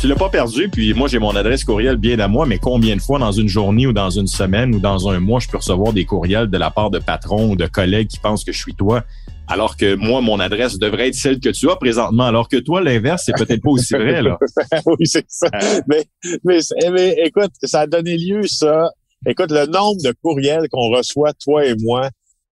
Tu 0.00 0.06
l'as 0.06 0.16
pas 0.16 0.30
perdu, 0.30 0.70
puis 0.70 0.94
moi 0.94 1.08
j'ai 1.08 1.18
mon 1.18 1.36
adresse 1.36 1.62
courriel 1.62 1.96
bien 1.96 2.18
à 2.20 2.26
moi, 2.26 2.46
mais 2.46 2.56
combien 2.56 2.96
de 2.96 3.02
fois 3.02 3.18
dans 3.18 3.32
une 3.32 3.48
journée 3.48 3.86
ou 3.86 3.92
dans 3.92 4.08
une 4.08 4.26
semaine 4.26 4.74
ou 4.74 4.78
dans 4.80 5.10
un 5.10 5.20
mois 5.20 5.40
je 5.40 5.48
peux 5.48 5.58
recevoir 5.58 5.92
des 5.92 6.06
courriels 6.06 6.48
de 6.48 6.56
la 6.56 6.70
part 6.70 6.90
de 6.90 6.98
patrons 6.98 7.50
ou 7.50 7.56
de 7.56 7.66
collègues 7.66 8.08
qui 8.08 8.18
pensent 8.18 8.42
que 8.42 8.50
je 8.50 8.58
suis 8.58 8.74
toi, 8.74 9.04
alors 9.46 9.76
que 9.76 9.94
moi 9.96 10.22
mon 10.22 10.40
adresse 10.40 10.78
devrait 10.78 11.08
être 11.08 11.14
celle 11.16 11.38
que 11.38 11.50
tu 11.50 11.68
as 11.70 11.76
présentement, 11.76 12.24
alors 12.24 12.48
que 12.48 12.56
toi 12.56 12.80
l'inverse 12.80 13.24
c'est 13.26 13.36
peut-être 13.36 13.62
pas 13.62 13.70
aussi 13.70 13.92
vrai 13.92 14.22
là. 14.22 14.38
oui 14.86 15.06
c'est 15.06 15.26
ça. 15.28 15.50
Euh. 15.52 15.80
Mais, 15.86 16.06
mais, 16.44 16.60
mais 16.90 17.16
écoute, 17.26 17.52
ça 17.62 17.80
a 17.80 17.86
donné 17.86 18.16
lieu 18.16 18.46
ça. 18.46 18.88
Écoute 19.26 19.50
le 19.50 19.66
nombre 19.66 20.00
de 20.02 20.14
courriels 20.22 20.66
qu'on 20.70 20.96
reçoit 20.96 21.34
toi 21.34 21.66
et 21.66 21.74
moi 21.78 22.08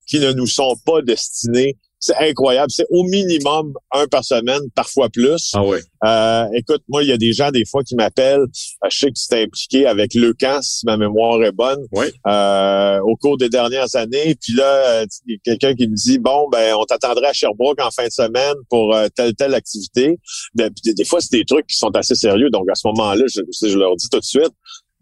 qui 0.07 0.21
ne 0.21 0.33
nous 0.33 0.47
sont 0.47 0.77
pas 0.85 1.01
destinés 1.01 1.77
c'est 2.01 2.17
incroyable. 2.17 2.71
C'est 2.71 2.87
au 2.91 3.03
minimum 3.05 3.75
un 3.93 4.07
par 4.07 4.25
semaine, 4.25 4.61
parfois 4.75 5.09
plus. 5.09 5.53
Ah 5.55 5.65
oui. 5.65 5.79
Euh, 6.05 6.47
écoute, 6.55 6.83
moi, 6.89 7.03
il 7.03 7.09
y 7.09 7.13
a 7.13 7.17
des 7.17 7.33
gens 7.33 7.51
des 7.51 7.65
fois 7.65 7.83
qui 7.83 7.95
m'appellent. 7.97 8.43
Euh, 8.85 8.89
je 8.91 8.99
sais 8.99 9.07
que 9.09 9.19
tu 9.19 9.27
t'es 9.29 9.43
impliqué 9.43 9.87
avec 9.87 10.15
Le 10.15 10.33
Camp, 10.33 10.63
si 10.63 10.87
ma 10.87 10.97
mémoire 10.97 11.43
est 11.43 11.53
bonne, 11.53 11.81
oui. 11.93 12.07
euh, 12.27 13.01
au 13.01 13.17
cours 13.17 13.37
des 13.37 13.49
dernières 13.49 13.95
années. 13.97 14.37
Puis 14.41 14.55
là, 14.55 15.05
il 15.27 15.33
y 15.33 15.35
a 15.35 15.39
quelqu'un 15.45 15.75
qui 15.75 15.89
me 15.89 15.95
dit, 15.95 16.19
bon, 16.19 16.49
ben, 16.51 16.75
on 16.79 16.85
t'attendrait 16.85 17.29
à 17.29 17.33
Sherbrooke 17.33 17.81
en 17.81 17.91
fin 17.91 18.07
de 18.07 18.13
semaine 18.13 18.55
pour 18.69 18.95
euh, 18.95 19.09
telle 19.15 19.35
telle 19.35 19.55
activité. 19.55 20.19
Ben, 20.55 20.71
des, 20.85 20.95
des, 20.95 21.05
fois, 21.05 21.21
c'est 21.21 21.37
des 21.37 21.45
trucs 21.45 21.67
qui 21.67 21.77
sont 21.77 21.95
assez 21.97 22.15
sérieux. 22.15 22.51
Donc, 22.51 22.69
à 22.71 22.75
ce 22.75 22.87
moment-là, 22.89 23.25
je, 23.29 23.69
je 23.69 23.77
leur 23.77 23.97
dis 23.97 24.09
tout 24.09 24.21
de 24.21 24.25
suite, 24.25 24.53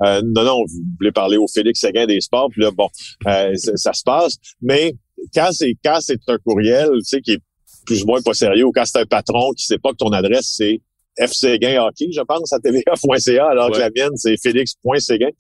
euh, 0.05 0.21
non, 0.25 0.45
non, 0.45 0.59
vous 0.67 0.83
voulez 0.99 1.13
parler 1.13 1.37
au 1.37 1.47
Félix 1.49 1.81
Seguin 1.81 2.07
des 2.07 2.21
sports, 2.21 2.49
puis 2.51 2.63
là, 2.63 2.71
bon, 2.71 2.89
euh, 3.27 3.55
ça, 3.57 3.77
ça, 3.77 3.93
se 3.93 4.03
passe. 4.03 4.37
Mais 4.61 4.95
quand 5.35 5.51
c'est 5.53 5.75
quand 5.85 5.99
c'est 6.01 6.21
un 6.29 6.39
courriel, 6.39 6.89
tu 6.99 7.05
sais, 7.05 7.21
qui 7.21 7.33
est 7.33 7.41
plus 7.85 8.03
ou 8.03 8.07
moins 8.07 8.21
pas 8.23 8.35
sérieux 8.35 8.65
ou 8.65 8.73
quand 8.73 8.85
c'est 8.85 9.01
un 9.01 9.07
patron 9.07 9.53
qui 9.53 9.65
sait 9.65 9.79
pas 9.79 9.93
que 9.93 9.97
ton 9.97 10.11
adresse 10.11 10.55
c'est 10.57 10.81
FC 11.19 11.59
Gain 11.59 11.83
Hockey, 11.83 12.09
je 12.13 12.21
pense, 12.21 12.53
à 12.53 12.59
TVA.ca, 12.59 13.49
alors 13.49 13.71
que 13.71 13.79
la 13.79 13.91
mienne, 13.95 14.17
c'est 14.17 14.37
Félix.séguin 14.41 15.31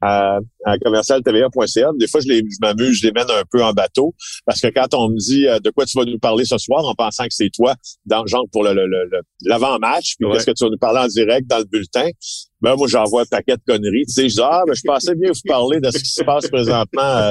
à, 0.00 0.38
à 0.64 0.78
commercial 0.78 1.22
TVA.ca. 1.22 1.90
Des 1.98 2.06
fois, 2.06 2.20
je, 2.20 2.28
les, 2.28 2.38
je 2.38 2.56
m'amuse, 2.60 3.00
je 3.00 3.06
les 3.06 3.12
mène 3.12 3.30
un 3.30 3.42
peu 3.50 3.62
en 3.62 3.72
bateau, 3.72 4.14
parce 4.46 4.60
que 4.60 4.68
quand 4.68 4.94
on 4.94 5.08
me 5.08 5.18
dit 5.18 5.48
euh, 5.48 5.58
de 5.58 5.70
quoi 5.70 5.86
tu 5.86 5.98
vas 5.98 6.04
nous 6.04 6.18
parler 6.18 6.44
ce 6.44 6.58
soir, 6.58 6.84
en 6.84 6.94
pensant 6.94 7.24
que 7.24 7.34
c'est 7.34 7.50
toi, 7.50 7.74
dans 8.06 8.24
genre 8.26 8.44
pour 8.52 8.62
le, 8.62 8.86
l'avant-match, 9.42 10.14
puis 10.18 10.28
qu'est-ce 10.32 10.46
que 10.46 10.52
tu 10.52 10.64
vas 10.64 10.70
nous 10.70 10.78
parler 10.78 11.00
en 11.00 11.08
direct 11.08 11.48
dans 11.48 11.58
le 11.58 11.64
bulletin, 11.64 12.08
ben 12.64 12.76
moi, 12.76 12.88
j'envoie 12.88 13.22
un 13.22 13.26
paquet 13.26 13.56
de 13.56 13.62
conneries. 13.66 14.06
Tu 14.06 14.14
sais, 14.14 14.28
je 14.30 14.36
ben, 14.36 14.74
je 14.74 14.80
pensais 14.84 15.14
bien 15.14 15.30
vous 15.30 15.40
parler 15.46 15.80
de 15.80 15.90
ce 15.90 15.98
qui 15.98 16.10
se 16.10 16.22
passe 16.22 16.48
présentement 16.48 17.02
euh, 17.02 17.30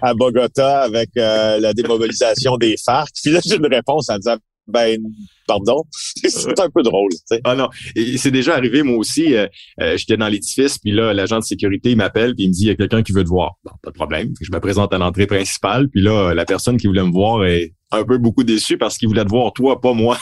à 0.00 0.14
Bogota 0.14 0.82
avec 0.82 1.10
euh, 1.16 1.58
la 1.58 1.74
démobilisation 1.74 2.56
des 2.56 2.76
FARC. 2.76 3.08
Puis 3.20 3.32
là, 3.32 3.40
j'ai 3.44 3.56
une 3.56 3.66
réponse 3.66 4.08
en 4.10 4.16
disant, 4.16 4.36
ben 4.68 5.00
pardon. 5.46 5.82
c'est 6.28 6.60
un 6.60 6.70
peu 6.70 6.82
drôle. 6.82 7.10
Ah 7.42 7.56
non, 7.56 7.68
c'est 8.16 8.30
déjà 8.30 8.54
arrivé 8.54 8.82
moi 8.82 8.98
aussi. 8.98 9.34
Euh, 9.34 9.46
euh, 9.80 9.96
j'étais 9.96 10.16
dans 10.16 10.28
l'édifice, 10.28 10.78
puis 10.78 10.92
là 10.92 11.12
l'agent 11.14 11.38
de 11.38 11.44
sécurité 11.44 11.94
m'appelle, 11.96 12.34
puis 12.34 12.44
il 12.44 12.48
me 12.48 12.52
dit 12.52 12.62
il 12.64 12.68
y 12.68 12.70
a 12.70 12.76
quelqu'un 12.76 13.02
qui 13.02 13.12
veut 13.12 13.24
te 13.24 13.28
voir. 13.28 13.54
pas 13.82 13.90
de 13.90 13.94
problème. 13.94 14.34
Je 14.40 14.52
me 14.52 14.60
présente 14.60 14.92
à 14.92 14.98
l'entrée 14.98 15.26
principale, 15.26 15.88
puis 15.88 16.02
là 16.02 16.34
la 16.34 16.44
personne 16.44 16.76
qui 16.76 16.86
voulait 16.86 17.02
me 17.02 17.10
voir 17.10 17.46
est 17.46 17.72
un 17.90 18.04
peu 18.04 18.18
beaucoup 18.18 18.44
déçue 18.44 18.76
parce 18.76 18.98
qu'il 18.98 19.08
voulait 19.08 19.24
te 19.24 19.30
voir 19.30 19.52
toi, 19.52 19.80
pas 19.80 19.94
moi. 19.94 20.18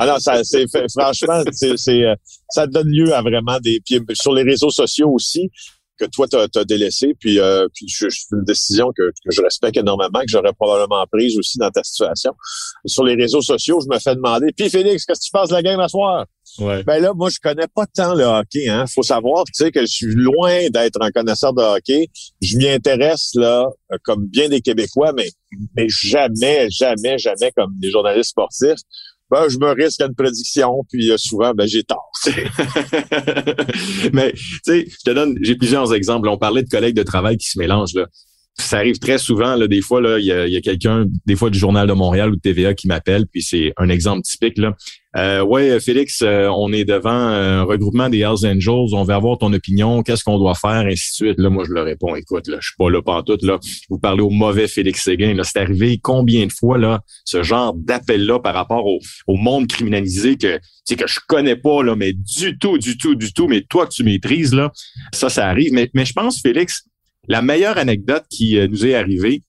Alors, 0.00 0.20
ça, 0.20 0.42
c'est 0.44 0.66
franchement, 0.90 1.42
c'est, 1.52 2.04
euh, 2.04 2.14
ça 2.50 2.66
donne 2.66 2.88
lieu 2.88 3.14
à 3.14 3.22
vraiment 3.22 3.58
des 3.60 3.80
pieds 3.80 4.00
sur 4.14 4.32
les 4.32 4.42
réseaux 4.42 4.70
sociaux 4.70 5.10
aussi 5.10 5.50
que 5.98 6.06
toi, 6.06 6.26
tu 6.28 6.36
as, 6.36 6.64
délaissé, 6.64 7.14
puis, 7.18 7.38
euh, 7.38 7.66
puis 7.74 7.86
c'est 7.88 8.08
une 8.32 8.44
décision 8.44 8.92
que, 8.96 9.10
que, 9.10 9.30
je 9.30 9.42
respecte 9.42 9.76
énormément, 9.76 10.20
que 10.20 10.28
j'aurais 10.28 10.52
probablement 10.52 11.04
prise 11.10 11.36
aussi 11.38 11.58
dans 11.58 11.70
ta 11.70 11.82
situation. 11.82 12.32
Sur 12.86 13.04
les 13.04 13.14
réseaux 13.14 13.42
sociaux, 13.42 13.80
je 13.80 13.94
me 13.94 13.98
fais 13.98 14.14
demander, 14.14 14.52
puis 14.56 14.70
Félix, 14.70 15.04
qu'est-ce 15.04 15.20
que 15.20 15.24
tu 15.26 15.30
penses 15.30 15.50
de 15.50 15.54
la 15.54 15.62
game 15.62 15.80
à 15.80 15.88
soir? 15.88 16.26
Ouais. 16.58 16.82
Ben 16.84 17.00
là, 17.00 17.12
moi, 17.14 17.30
je 17.30 17.38
connais 17.40 17.68
pas 17.74 17.86
tant 17.86 18.14
le 18.14 18.24
hockey. 18.24 18.68
Hein. 18.68 18.84
Faut 18.92 19.02
savoir, 19.02 19.44
tu 19.44 19.52
sais, 19.54 19.70
que 19.70 19.80
je 19.82 19.86
suis 19.86 20.14
loin 20.14 20.68
d'être 20.70 21.00
un 21.00 21.10
connaisseur 21.10 21.52
de 21.54 21.62
hockey. 21.62 22.08
Je 22.40 22.56
m'y 22.56 22.68
intéresse 22.68 23.30
là, 23.34 23.66
comme 24.02 24.26
bien 24.26 24.48
des 24.48 24.60
Québécois, 24.60 25.12
mais 25.16 25.30
mais 25.76 25.86
jamais, 25.88 26.68
jamais, 26.70 27.18
jamais 27.18 27.52
comme 27.56 27.74
des 27.78 27.90
journalistes 27.90 28.30
sportifs 28.30 28.80
ben, 29.32 29.48
je 29.48 29.58
me 29.58 29.72
risque 29.72 30.02
à 30.02 30.06
une 30.06 30.14
prédiction, 30.14 30.84
puis 30.90 31.10
euh, 31.10 31.16
souvent, 31.16 31.54
ben, 31.54 31.66
j'ai 31.66 31.82
tort. 31.82 32.10
Mais, 34.12 34.32
tu 34.34 34.60
sais, 34.62 34.86
je 34.86 35.02
te 35.04 35.10
donne, 35.10 35.38
j'ai 35.40 35.56
plusieurs 35.56 35.94
exemples. 35.94 36.28
On 36.28 36.36
parlait 36.36 36.62
de 36.62 36.68
collègues 36.68 36.96
de 36.96 37.02
travail 37.02 37.38
qui 37.38 37.48
se 37.48 37.58
mélangent, 37.58 37.94
là 37.94 38.06
ça 38.58 38.78
arrive 38.78 38.98
très 38.98 39.18
souvent. 39.18 39.56
Là, 39.56 39.66
des 39.66 39.80
fois, 39.80 40.00
là, 40.00 40.18
il 40.18 40.26
y 40.26 40.32
a, 40.32 40.60
quelqu'un, 40.60 41.06
des 41.26 41.36
fois 41.36 41.50
du 41.50 41.58
Journal 41.58 41.86
de 41.86 41.92
Montréal 41.92 42.30
ou 42.30 42.36
de 42.36 42.40
TVA 42.40 42.74
qui 42.74 42.86
m'appelle, 42.86 43.26
puis 43.26 43.42
c'est 43.42 43.72
un 43.76 43.88
exemple 43.88 44.22
typique. 44.22 44.58
Là. 44.58 44.76
Euh, 45.16 45.42
ouais, 45.42 45.78
Félix, 45.80 46.22
euh, 46.22 46.48
on 46.48 46.72
est 46.72 46.84
devant 46.84 47.10
un 47.10 47.62
regroupement 47.64 48.08
des 48.08 48.20
Hells 48.20 48.46
Angels, 48.46 48.94
on 48.94 49.04
veut 49.04 49.14
avoir 49.14 49.36
ton 49.36 49.52
opinion, 49.52 50.02
qu'est-ce 50.02 50.24
qu'on 50.24 50.38
doit 50.38 50.54
faire, 50.54 50.86
ainsi 50.86 51.10
de 51.10 51.26
suite. 51.26 51.38
Là, 51.38 51.50
moi, 51.50 51.64
je 51.66 51.72
leur 51.72 51.84
réponds, 51.84 52.14
écoute, 52.14 52.48
là, 52.48 52.58
je 52.60 52.68
suis 52.68 52.76
pas 52.78 52.90
là 52.90 53.02
pantoute, 53.02 53.42
là. 53.42 53.58
Vous 53.90 53.98
parlez 53.98 54.22
au 54.22 54.30
mauvais 54.30 54.68
Félix 54.68 55.02
Séguin. 55.02 55.34
Là, 55.34 55.44
c'est 55.44 55.58
arrivé 55.58 55.98
combien 56.02 56.46
de 56.46 56.52
fois, 56.52 56.78
là, 56.78 57.00
ce 57.24 57.42
genre 57.42 57.74
d'appel-là 57.74 58.38
par 58.40 58.54
rapport 58.54 58.86
au, 58.86 59.00
monde 59.36 59.66
criminalisé 59.66 60.36
que, 60.36 60.60
tu 60.86 60.94
que 60.94 61.06
je 61.06 61.18
connais 61.26 61.56
pas, 61.56 61.82
là, 61.82 61.96
mais 61.96 62.12
du 62.12 62.56
tout, 62.58 62.78
du 62.78 62.96
tout, 62.96 63.14
du 63.14 63.32
tout, 63.32 63.48
mais 63.48 63.62
toi 63.62 63.86
que 63.86 63.92
tu 63.92 64.04
maîtrises, 64.04 64.54
là, 64.54 64.72
ça, 65.12 65.28
ça 65.28 65.48
arrive. 65.48 65.72
Mais 65.72 66.04
je 66.04 66.12
pense, 66.12 66.40
Félix, 66.40 66.84
la 67.28 67.42
meilleure 67.42 67.78
anecdote 67.78 68.24
qui 68.28 68.58
euh, 68.58 68.66
nous 68.68 68.86
est 68.86 68.94
arrivée, 68.94 69.42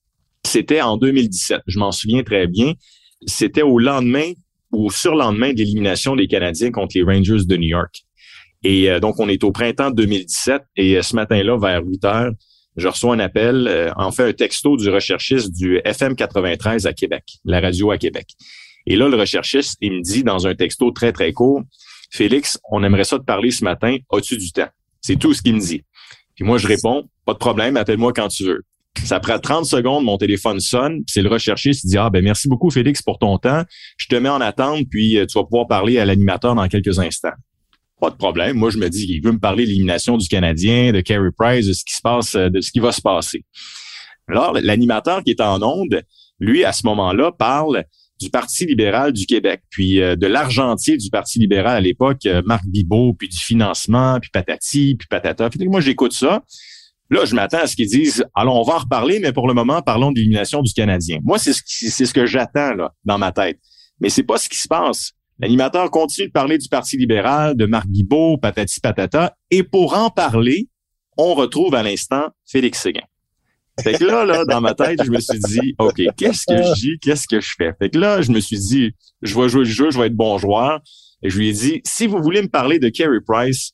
c'était 0.45 0.81
en 0.81 0.97
2017. 0.97 1.61
Je 1.67 1.79
m'en 1.79 1.91
souviens 1.91 2.23
très 2.23 2.47
bien. 2.47 2.73
C'était 3.25 3.61
au 3.61 3.79
lendemain 3.79 4.31
ou 4.71 4.87
au 4.87 4.89
surlendemain 4.89 5.53
de 5.53 5.57
l'élimination 5.57 6.15
des 6.15 6.27
Canadiens 6.27 6.71
contre 6.71 6.95
les 6.95 7.03
Rangers 7.03 7.45
de 7.45 7.57
New 7.57 7.69
York. 7.69 8.03
Et 8.63 8.89
euh, 8.89 8.99
donc, 8.99 9.19
on 9.19 9.27
est 9.27 9.43
au 9.43 9.51
printemps 9.51 9.91
2017 9.91 10.61
et 10.77 10.97
euh, 10.97 11.01
ce 11.01 11.15
matin-là, 11.15 11.57
vers 11.57 11.83
8 11.83 12.05
heures, 12.05 12.31
je 12.75 12.87
reçois 12.87 13.13
un 13.13 13.19
appel, 13.19 13.93
en 13.97 14.11
fait 14.11 14.23
un 14.23 14.33
texto 14.33 14.75
du 14.77 14.89
recherchiste 14.89 15.51
du 15.51 15.79
FM 15.85 16.15
93 16.15 16.87
à 16.87 16.93
Québec, 16.93 17.23
la 17.45 17.59
radio 17.61 17.91
à 17.91 17.99
Québec. 17.99 18.29
Et 18.87 18.95
là, 18.95 19.07
le 19.07 19.15
recherchiste, 19.15 19.77
il 19.79 19.91
me 19.91 20.01
dit 20.01 20.23
dans 20.23 20.47
un 20.47 20.55
texto 20.55 20.89
très, 20.89 21.11
très 21.11 21.33
court, 21.33 21.61
Félix, 22.09 22.59
on 22.71 22.83
aimerait 22.83 23.03
ça 23.03 23.19
te 23.19 23.25
parler 23.25 23.51
ce 23.51 23.63
matin, 23.63 23.97
as-tu 24.11 24.37
du 24.37 24.51
temps? 24.51 24.69
C'est 25.01 25.19
tout 25.19 25.35
ce 25.35 25.43
qu'il 25.43 25.53
me 25.53 25.59
dit. 25.59 25.83
Puis 26.35 26.45
moi, 26.45 26.57
je 26.57 26.67
réponds, 26.67 27.09
pas 27.25 27.33
de 27.33 27.37
problème, 27.37 27.77
appelle-moi 27.77 28.13
quand 28.13 28.27
tu 28.27 28.45
veux. 28.45 28.63
Ça 29.03 29.19
prend 29.19 29.39
30 29.39 29.65
secondes, 29.65 30.03
mon 30.05 30.17
téléphone 30.17 30.59
sonne, 30.59 31.01
c'est 31.07 31.21
le 31.21 31.29
recherchiste 31.29 31.81
qui 31.81 31.87
dit 31.87 31.97
Ah 31.97 32.09
ben 32.09 32.23
merci 32.23 32.47
beaucoup 32.47 32.69
Félix 32.69 33.01
pour 33.01 33.17
ton 33.17 33.37
temps. 33.37 33.63
Je 33.97 34.07
te 34.07 34.15
mets 34.15 34.29
en 34.29 34.39
attente, 34.39 34.85
puis 34.89 35.17
euh, 35.17 35.25
tu 35.25 35.37
vas 35.37 35.43
pouvoir 35.43 35.67
parler 35.67 35.97
à 35.97 36.05
l'animateur 36.05 36.55
dans 36.55 36.67
quelques 36.67 36.99
instants. 36.99 37.33
Pas 37.99 38.11
de 38.11 38.15
problème. 38.15 38.57
Moi, 38.57 38.69
je 38.69 38.77
me 38.77 38.89
dis 38.89 39.07
qu'il 39.07 39.21
veut 39.23 39.31
me 39.31 39.39
parler 39.39 39.63
de 39.63 39.69
l'élimination 39.69 40.17
du 40.17 40.27
Canadien, 40.27 40.91
de 40.91 41.01
Carey 41.01 41.29
Price, 41.37 41.67
de 41.67 41.73
ce 41.73 41.83
qui 41.83 41.93
se 41.93 42.01
passe, 42.01 42.35
euh, 42.35 42.49
de 42.49 42.61
ce 42.61 42.71
qui 42.71 42.79
va 42.79 42.91
se 42.91 43.01
passer. 43.01 43.43
Alors, 44.27 44.53
l'animateur 44.53 45.23
qui 45.23 45.31
est 45.31 45.41
en 45.41 45.61
onde, 45.61 46.03
lui, 46.39 46.63
à 46.63 46.71
ce 46.71 46.85
moment-là, 46.85 47.31
parle 47.31 47.85
du 48.19 48.29
Parti 48.29 48.65
libéral 48.65 49.11
du 49.11 49.25
Québec, 49.25 49.61
puis 49.69 50.01
euh, 50.01 50.15
de 50.15 50.27
l'argentier 50.27 50.97
du 50.97 51.09
Parti 51.09 51.39
libéral 51.39 51.77
à 51.77 51.81
l'époque, 51.81 52.27
Marc 52.45 52.65
Bibot, 52.65 53.13
puis 53.13 53.27
du 53.27 53.37
financement, 53.37 54.19
puis 54.19 54.29
patati, 54.31 54.95
puis 54.95 55.07
patata. 55.07 55.49
moi, 55.65 55.81
j'écoute 55.81 56.13
ça. 56.13 56.43
Là, 57.09 57.25
je 57.25 57.35
m'attends 57.35 57.59
à 57.59 57.67
ce 57.67 57.75
qu'ils 57.75 57.89
disent, 57.89 58.25
allons, 58.33 58.59
on 58.59 58.63
va 58.63 58.75
en 58.75 58.79
reparler, 58.79 59.19
mais 59.19 59.33
pour 59.33 59.47
le 59.47 59.53
moment, 59.53 59.81
parlons 59.81 60.11
de 60.11 60.17
l'élimination 60.17 60.61
du 60.61 60.73
Canadien. 60.73 61.19
Moi, 61.23 61.37
c'est 61.37 61.53
ce, 61.53 62.05
ce 62.05 62.13
que 62.13 62.25
j'attends 62.25 62.73
là 62.73 62.93
dans 63.03 63.17
ma 63.17 63.31
tête. 63.31 63.59
Mais 63.99 64.09
c'est 64.09 64.23
pas 64.23 64.37
ce 64.37 64.49
qui 64.49 64.57
se 64.57 64.67
passe. 64.67 65.11
L'animateur 65.39 65.91
continue 65.91 66.27
de 66.27 66.31
parler 66.31 66.57
du 66.57 66.69
Parti 66.69 66.97
libéral, 66.97 67.55
de 67.55 67.65
Marc 67.65 67.87
Guibault, 67.87 68.37
patati 68.37 68.79
patata, 68.79 69.35
et 69.51 69.63
pour 69.63 69.95
en 69.95 70.09
parler, 70.09 70.69
on 71.17 71.33
retrouve 71.33 71.75
à 71.75 71.83
l'instant 71.83 72.27
Félix 72.45 72.81
Séguin. 72.81 73.03
Fait 73.81 73.93
que 73.93 74.03
là, 74.03 74.23
là, 74.23 74.45
dans 74.45 74.61
ma 74.61 74.75
tête, 74.75 75.03
je 75.03 75.09
me 75.09 75.19
suis 75.19 75.39
dit, 75.39 75.75
OK, 75.79 76.01
qu'est-ce 76.15 76.45
que 76.45 76.61
je 76.61 76.73
dis, 76.73 76.99
qu'est-ce 77.01 77.27
que 77.27 77.39
je 77.39 77.53
fais? 77.57 77.71
Fait 77.79 77.89
que 77.89 77.97
là, 77.97 78.21
je 78.21 78.31
me 78.31 78.39
suis 78.39 78.59
dit, 78.59 78.91
je 79.21 79.39
vais 79.39 79.49
jouer 79.49 79.63
le 79.63 79.69
jeu, 79.69 79.89
je 79.89 79.97
vais 79.97 80.07
être 80.07 80.15
bon 80.15 80.37
joueur. 80.37 80.79
Et 81.23 81.29
je 81.29 81.37
lui 81.39 81.49
ai 81.49 81.53
dit, 81.53 81.81
si 81.85 82.05
vous 82.05 82.21
voulez 82.21 82.41
me 82.41 82.49
parler 82.49 82.77
de 82.77 82.89
Kerry 82.89 83.19
Price, 83.25 83.71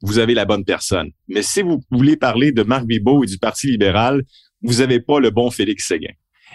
vous 0.00 0.18
avez 0.18 0.34
la 0.34 0.44
bonne 0.44 0.64
personne. 0.64 1.10
Mais 1.28 1.42
si 1.42 1.62
vous 1.62 1.82
voulez 1.90 2.16
parler 2.16 2.52
de 2.52 2.62
Marc 2.62 2.86
Bibot 2.86 3.24
et 3.24 3.26
du 3.26 3.38
Parti 3.38 3.66
libéral, 3.66 4.22
vous 4.62 4.74
n'avez 4.74 5.00
pas 5.00 5.20
le 5.20 5.30
bon 5.30 5.50
Félix 5.50 5.88
Séguin. 5.88 6.12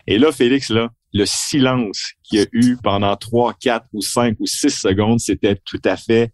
Et 0.07 0.17
là, 0.17 0.31
Félix, 0.31 0.69
là, 0.69 0.89
le 1.13 1.25
silence 1.25 2.13
qu'il 2.23 2.39
y 2.39 2.41
a 2.41 2.45
eu 2.51 2.77
pendant 2.81 3.15
trois, 3.17 3.53
quatre 3.53 3.87
ou 3.93 4.01
cinq 4.01 4.37
ou 4.39 4.45
six 4.45 4.69
secondes, 4.69 5.19
c'était 5.19 5.57
tout 5.65 5.81
à 5.83 5.97
fait 5.97 6.31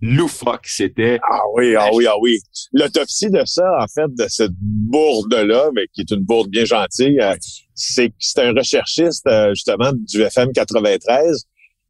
loufoque. 0.00 0.66
C'était. 0.66 1.18
Ah 1.22 1.40
oui, 1.54 1.74
ah 1.76 1.88
oui, 1.92 2.06
ah 2.06 2.16
oui. 2.20 2.38
L'autopsie 2.72 3.30
de 3.30 3.44
ça, 3.44 3.64
en 3.80 3.86
fait, 3.86 4.08
de 4.14 4.26
cette 4.28 4.52
bourde-là, 4.60 5.70
mais 5.74 5.86
qui 5.92 6.02
est 6.02 6.10
une 6.10 6.22
bourde 6.22 6.48
bien 6.48 6.64
gentille, 6.64 7.20
euh, 7.20 7.34
c'est 7.74 8.12
c'est 8.18 8.42
un 8.42 8.52
recherchiste, 8.52 9.26
euh, 9.26 9.50
justement, 9.54 9.92
du 9.94 10.22
FM 10.22 10.52
93 10.52 11.46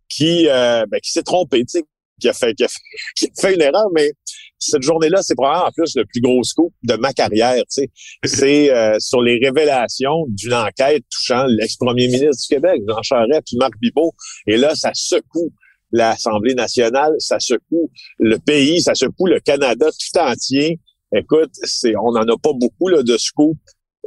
qui, 0.08 0.48
euh, 0.48 0.86
ben, 0.90 1.00
qui 1.00 1.10
s'est 1.10 1.22
trompé, 1.22 1.60
tu 1.60 1.78
sais, 1.78 1.84
qui 2.20 2.28
a 2.28 2.32
fait, 2.32 2.54
qui 3.16 3.26
a 3.26 3.40
fait 3.40 3.54
une 3.54 3.62
erreur, 3.62 3.86
mais 3.94 4.10
cette 4.58 4.82
journée-là, 4.82 5.22
c'est 5.22 5.34
probablement 5.34 5.68
en 5.68 5.70
plus 5.70 5.94
le 5.94 6.04
plus 6.04 6.20
gros 6.20 6.42
scoop 6.42 6.72
de 6.82 6.94
ma 6.94 7.12
carrière. 7.12 7.56
Tu 7.56 7.64
sais. 7.68 7.90
C'est 8.24 8.74
euh, 8.74 8.98
sur 8.98 9.22
les 9.22 9.38
révélations 9.42 10.26
d'une 10.28 10.54
enquête 10.54 11.04
touchant 11.10 11.46
l'ex-premier 11.46 12.08
ministre 12.08 12.42
du 12.42 12.54
Québec, 12.56 12.82
Jean 12.88 13.02
Charest, 13.02 13.42
puis 13.46 13.56
Marc 13.56 13.74
Bibot. 13.80 14.12
Et 14.46 14.56
là, 14.56 14.74
ça 14.74 14.90
secoue 14.94 15.52
l'Assemblée 15.92 16.54
nationale, 16.54 17.12
ça 17.18 17.38
secoue 17.40 17.90
le 18.18 18.38
pays, 18.38 18.80
ça 18.80 18.94
secoue 18.94 19.26
le 19.26 19.40
Canada 19.40 19.86
tout 19.90 20.18
entier. 20.18 20.80
Écoute, 21.14 21.50
c'est, 21.62 21.94
on 21.96 22.12
n'en 22.12 22.22
a 22.22 22.36
pas 22.36 22.52
beaucoup 22.52 22.88
là, 22.88 23.02
de 23.02 23.16
scoop 23.16 23.56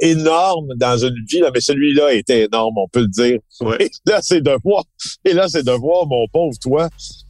énorme 0.00 0.68
dans 0.76 0.96
une 0.96 1.14
vie, 1.28 1.40
là, 1.40 1.50
mais 1.52 1.60
celui-là 1.60 2.14
était 2.14 2.44
énorme, 2.44 2.74
on 2.76 2.88
peut 2.88 3.02
le 3.02 3.08
dire. 3.08 3.38
Et 3.80 3.90
là, 4.06 4.20
c'est 4.22 4.40
de 4.40 4.56
voir, 4.64 4.84
et 5.24 5.32
là, 5.32 5.48
c'est 5.48 5.64
de 5.64 5.72
voir 5.72 6.06
mon 6.06 6.26
pauvre 6.32 6.56
toi, 6.60 6.88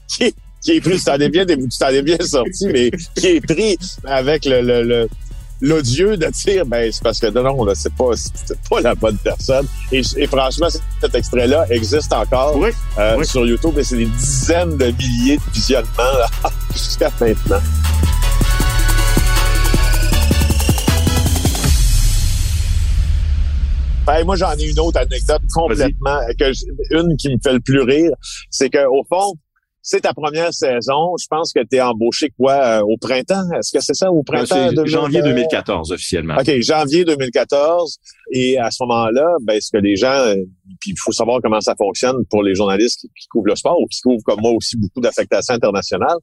qui 0.08 0.34
qui 0.62 0.72
est 0.72 0.80
pris, 0.80 0.96
tu 0.96 1.04
t'en 1.04 1.18
es 1.18 1.28
bien, 1.28 1.44
tu 1.44 2.02
bien 2.02 2.18
sorti, 2.20 2.66
mais 2.66 2.90
qui 3.16 3.26
est 3.26 3.40
pris 3.40 3.76
avec 4.04 4.44
le, 4.44 4.60
le, 4.62 5.08
l'odieux 5.62 6.16
de 6.16 6.26
dire 6.26 6.66
ben 6.66 6.90
c'est 6.92 7.02
parce 7.02 7.20
que 7.20 7.28
non 7.28 7.64
là 7.64 7.74
c'est 7.74 7.94
pas 7.94 8.10
c'est 8.16 8.58
pas 8.68 8.80
la 8.80 8.94
bonne 8.94 9.16
personne. 9.18 9.66
Et, 9.92 10.02
franchement 10.26 10.68
cet 11.00 11.14
extrait 11.14 11.46
là 11.46 11.64
existe 11.70 12.12
encore 12.12 12.58
euh, 12.98 13.22
sur 13.24 13.46
YouTube 13.46 13.78
et 13.78 13.84
c'est 13.84 13.96
des 13.96 14.06
dizaines 14.06 14.76
de 14.76 14.86
milliers 14.86 15.36
de 15.36 15.52
visionnements 15.54 15.88
jusqu'à 16.72 17.10
maintenant. 17.20 17.60
Ben, 24.04 24.24
moi, 24.24 24.34
j'en 24.34 24.52
ai 24.56 24.68
une 24.68 24.80
autre 24.80 24.98
anecdote 24.98 25.42
complètement, 25.54 26.18
que 26.36 26.50
une 26.90 27.16
qui 27.16 27.28
me 27.28 27.38
fait 27.40 27.52
le 27.52 27.60
plus 27.60 27.82
rire, 27.82 28.10
c'est 28.50 28.68
que 28.68 28.84
au 28.84 29.04
fond, 29.08 29.34
c'est 29.82 30.02
ta 30.02 30.14
première 30.14 30.54
saison. 30.54 31.14
Je 31.20 31.26
pense 31.28 31.52
que 31.52 31.60
tu 31.60 31.76
es 31.76 31.80
embauché 31.80 32.30
quoi 32.38 32.52
euh, 32.52 32.80
au 32.82 32.96
printemps? 32.96 33.50
Est-ce 33.58 33.72
que 33.72 33.82
c'est 33.82 33.94
ça 33.94 34.12
au 34.12 34.22
printemps? 34.22 34.70
C'est 34.70 34.86
janvier 34.86 35.22
2014 35.22 35.90
officiellement. 35.90 36.36
OK, 36.38 36.60
janvier 36.60 37.04
2014. 37.04 37.98
Et 38.30 38.58
à 38.58 38.70
ce 38.70 38.82
moment-là, 38.84 39.26
ben, 39.42 39.54
est-ce 39.54 39.70
que 39.72 39.78
les 39.78 39.96
gens, 39.96 40.12
euh, 40.12 40.36
puis 40.80 40.92
il 40.92 40.98
faut 40.98 41.10
savoir 41.10 41.40
comment 41.42 41.60
ça 41.60 41.74
fonctionne 41.76 42.24
pour 42.30 42.44
les 42.44 42.54
journalistes 42.54 43.06
qui, 43.20 43.26
couvrent 43.26 43.48
le 43.48 43.56
sport 43.56 43.78
ou 43.80 43.86
qui 43.86 44.00
couvrent 44.00 44.22
comme 44.24 44.40
moi 44.40 44.52
aussi 44.52 44.76
beaucoup 44.76 45.00
d'affectations 45.00 45.54
internationales. 45.54 46.18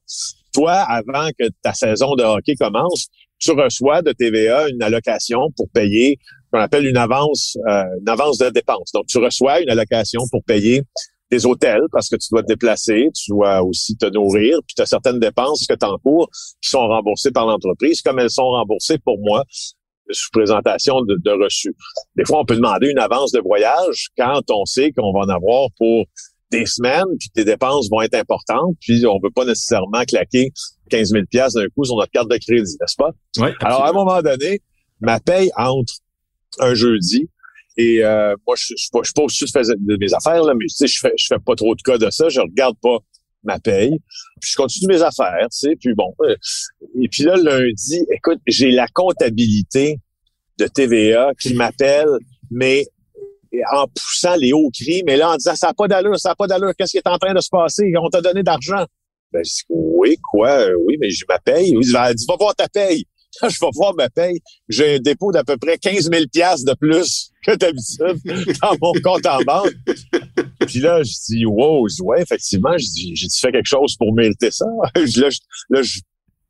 Toi, 0.54 0.72
avant 0.72 1.28
que 1.38 1.44
ta 1.62 1.74
saison 1.74 2.14
de 2.14 2.22
hockey 2.22 2.54
commence, 2.54 3.08
tu 3.38 3.52
reçois 3.52 4.00
de 4.00 4.12
TVA 4.12 4.68
une 4.68 4.82
allocation 4.82 5.50
pour 5.56 5.68
payer 5.70 6.18
qu'on 6.52 6.60
appelle 6.60 6.86
une 6.86 6.96
avance, 6.96 7.56
euh, 7.68 7.84
une 8.00 8.08
avance 8.08 8.38
de 8.38 8.48
dépenses. 8.50 8.90
Donc, 8.92 9.06
tu 9.06 9.18
reçois 9.18 9.60
une 9.60 9.70
allocation 9.70 10.22
pour 10.30 10.42
payer 10.44 10.82
des 11.30 11.46
hôtels 11.46 11.84
parce 11.92 12.08
que 12.08 12.16
tu 12.16 12.28
dois 12.30 12.42
te 12.42 12.48
déplacer, 12.48 13.08
tu 13.14 13.30
dois 13.30 13.62
aussi 13.62 13.96
te 13.96 14.06
nourrir, 14.06 14.58
puis 14.66 14.74
tu 14.74 14.82
as 14.82 14.86
certaines 14.86 15.20
dépenses 15.20 15.66
que 15.66 15.74
tu 15.74 15.86
encours 15.86 16.28
qui 16.60 16.70
sont 16.70 16.86
remboursées 16.86 17.30
par 17.30 17.46
l'entreprise, 17.46 18.02
comme 18.02 18.18
elles 18.18 18.30
sont 18.30 18.50
remboursées 18.50 18.98
pour 18.98 19.18
moi 19.20 19.44
sous 20.10 20.30
présentation 20.32 21.02
de, 21.02 21.16
de 21.22 21.30
reçus. 21.30 21.74
Des 22.16 22.24
fois, 22.24 22.40
on 22.40 22.44
peut 22.44 22.56
demander 22.56 22.88
une 22.88 22.98
avance 22.98 23.30
de 23.30 23.40
voyage 23.40 24.08
quand 24.18 24.42
on 24.50 24.64
sait 24.64 24.90
qu'on 24.90 25.12
va 25.12 25.20
en 25.20 25.28
avoir 25.28 25.68
pour 25.78 26.04
des 26.50 26.66
semaines, 26.66 27.06
puis 27.18 27.28
tes 27.32 27.44
dépenses 27.44 27.88
vont 27.90 28.02
être 28.02 28.16
importantes, 28.16 28.74
puis 28.80 29.06
on 29.06 29.20
veut 29.22 29.30
pas 29.30 29.44
nécessairement 29.44 30.02
claquer 30.02 30.50
15 30.90 31.10
000 31.10 31.24
d'un 31.32 31.68
coup 31.74 31.84
sur 31.84 31.96
notre 31.96 32.10
carte 32.10 32.28
de 32.28 32.38
crédit, 32.38 32.76
n'est-ce 32.80 32.96
pas? 32.96 33.10
Oui, 33.38 33.50
Alors, 33.60 33.84
à 33.84 33.90
un 33.90 33.92
moment 33.92 34.20
donné, 34.20 34.60
ma 35.00 35.20
paye 35.20 35.50
entre 35.56 35.94
un 36.58 36.74
jeudi 36.74 37.28
et 37.76 38.04
euh, 38.04 38.34
moi, 38.46 38.56
je, 38.56 38.74
je, 38.76 38.88
je, 38.92 39.04
suis 39.04 39.12
pas 39.14 39.22
au-dessus 39.22 39.44
de, 39.44 39.96
mes 39.96 40.12
affaires, 40.12 40.42
là, 40.42 40.54
mais 40.54 40.66
tu 40.66 40.74
sais, 40.74 40.86
je 40.86 40.98
fais, 40.98 41.12
je 41.16 41.26
fais 41.28 41.38
pas 41.44 41.54
trop 41.54 41.74
de 41.74 41.82
cas 41.82 41.98
de 41.98 42.10
ça. 42.10 42.28
Je 42.28 42.40
regarde 42.40 42.76
pas 42.82 42.98
ma 43.44 43.58
paye. 43.58 43.98
Puis 44.40 44.50
je 44.50 44.56
continue 44.56 44.86
mes 44.88 45.02
affaires, 45.02 45.46
tu 45.50 45.68
sais. 45.68 45.76
Puis 45.76 45.94
bon. 45.94 46.14
Euh, 46.22 46.36
et 47.00 47.08
puis 47.08 47.22
là, 47.22 47.36
lundi, 47.36 48.04
écoute, 48.10 48.40
j'ai 48.46 48.70
la 48.70 48.86
comptabilité 48.88 49.98
de 50.58 50.66
TVA 50.66 51.32
qui 51.40 51.54
m'appelle, 51.54 52.08
mais 52.50 52.86
en 53.72 53.86
poussant 53.86 54.36
les 54.36 54.52
hauts 54.52 54.70
cris, 54.72 55.02
mais 55.06 55.16
là, 55.16 55.30
en 55.32 55.36
disant, 55.36 55.54
ça 55.56 55.68
n'a 55.68 55.74
pas 55.74 55.88
d'allure, 55.88 56.18
ça 56.18 56.30
n'a 56.30 56.34
pas 56.34 56.46
d'allure, 56.46 56.72
qu'est-ce 56.76 56.92
qui 56.92 56.98
est 56.98 57.08
en 57.08 57.18
train 57.18 57.34
de 57.34 57.40
se 57.40 57.48
passer? 57.50 57.92
On 58.00 58.08
t'a 58.08 58.20
donné 58.20 58.42
d'argent. 58.42 58.84
Ben, 59.32 59.44
je 59.44 59.50
dis, 59.50 59.62
oui, 59.68 60.16
quoi? 60.30 60.50
Euh, 60.50 60.74
oui, 60.86 60.96
mais 61.00 61.10
j'ai 61.10 61.24
ma 61.28 61.38
paye. 61.38 61.70
Il 61.70 61.80
dit, 61.80 61.92
va 61.92 62.36
voir 62.38 62.54
ta 62.54 62.68
paye. 62.68 63.06
je 63.42 63.58
vais 63.60 63.70
voir 63.74 63.94
ma 63.94 64.08
paye. 64.08 64.40
J'ai 64.68 64.96
un 64.96 64.98
dépôt 64.98 65.32
d'à 65.32 65.44
peu 65.44 65.56
près 65.56 65.78
15 65.78 66.10
000 66.10 66.24
de 66.24 66.74
plus 66.74 67.30
que 67.46 67.54
d'habitude 67.56 68.56
dans 68.60 68.76
mon 68.80 68.92
compte 69.02 69.26
en 69.26 69.42
banque. 69.42 69.74
Puis 70.66 70.80
là, 70.80 71.02
je 71.02 71.12
dis, 71.28 71.46
wow, 71.46 71.86
ouais, 72.02 72.22
effectivement, 72.22 72.76
j'ai 72.76 73.14
fait 73.28 73.52
quelque 73.52 73.66
chose 73.66 73.96
pour 73.96 74.12
mériter 74.14 74.50
ça? 74.50 74.66
là, 74.94 75.02
je, 75.82 76.00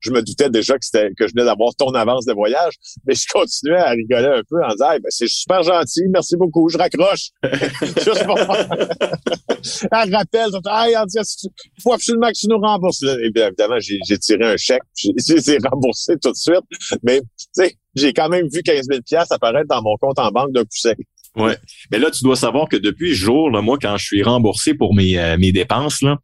je 0.00 0.11
me 0.11 0.23
doutais 0.23 0.50
déjà 0.50 0.75
que 0.75 0.85
c'était 0.85 1.11
que 1.16 1.26
je 1.26 1.33
venais 1.35 1.45
d'avoir 1.45 1.75
ton 1.75 1.90
avance 1.95 2.25
de 2.25 2.33
voyage, 2.33 2.75
mais 3.07 3.14
je 3.14 3.26
continuais 3.30 3.78
à 3.78 3.90
rigoler 3.90 4.38
un 4.38 4.42
peu 4.49 4.62
en 4.64 4.71
disant 4.71 4.90
ben, 4.90 5.09
c'est 5.09 5.28
super 5.28 5.62
gentil, 5.62 6.02
merci 6.11 6.37
beaucoup, 6.37 6.69
je 6.69 6.78
raccroche. 6.78 7.30
Juste 7.83 8.25
pour 8.25 8.38
Elle 9.92 10.14
rappelle, 10.14 10.50
il 10.52 11.83
faut 11.83 11.92
absolument 11.92 12.28
que 12.28 12.38
tu 12.38 12.47
nous 12.49 12.59
rembourses. 12.59 13.02
Et 13.02 13.30
bien, 13.30 13.49
évidemment, 13.49 13.78
j'ai 13.80 14.19
tiré 14.19 14.45
un 14.45 14.57
chèque, 14.57 14.83
j'ai 14.97 15.59
remboursé 15.71 16.14
tout 16.21 16.30
de 16.30 16.37
suite, 16.37 16.64
mais 17.02 17.21
tu 17.21 17.47
sais, 17.52 17.75
j'ai 17.95 18.12
quand 18.12 18.28
même 18.28 18.47
vu 18.52 18.62
15 18.62 18.87
000 18.90 19.23
apparaître 19.30 19.69
dans 19.69 19.83
mon 19.83 19.97
compte 20.00 20.19
en 20.19 20.30
banque 20.30 20.52
d'un 20.52 20.62
coup 20.62 20.69
sec. 20.71 20.99
Ouais. 21.37 21.57
Mais 21.90 21.99
là, 21.99 22.11
tu 22.11 22.25
dois 22.25 22.37
savoir 22.37 22.69
que 22.69 22.76
depuis 22.76 23.14
jour, 23.14 23.50
là, 23.50 23.62
moi, 23.62 23.78
quand 23.80 23.97
je 23.97 24.04
suis 24.04 24.23
remboursé 24.23 24.75
pour 24.75 24.95
mes, 24.95 25.19
euh, 25.19 25.37
mes 25.38 25.52
dépenses, 25.52 26.02
là, 26.02 26.19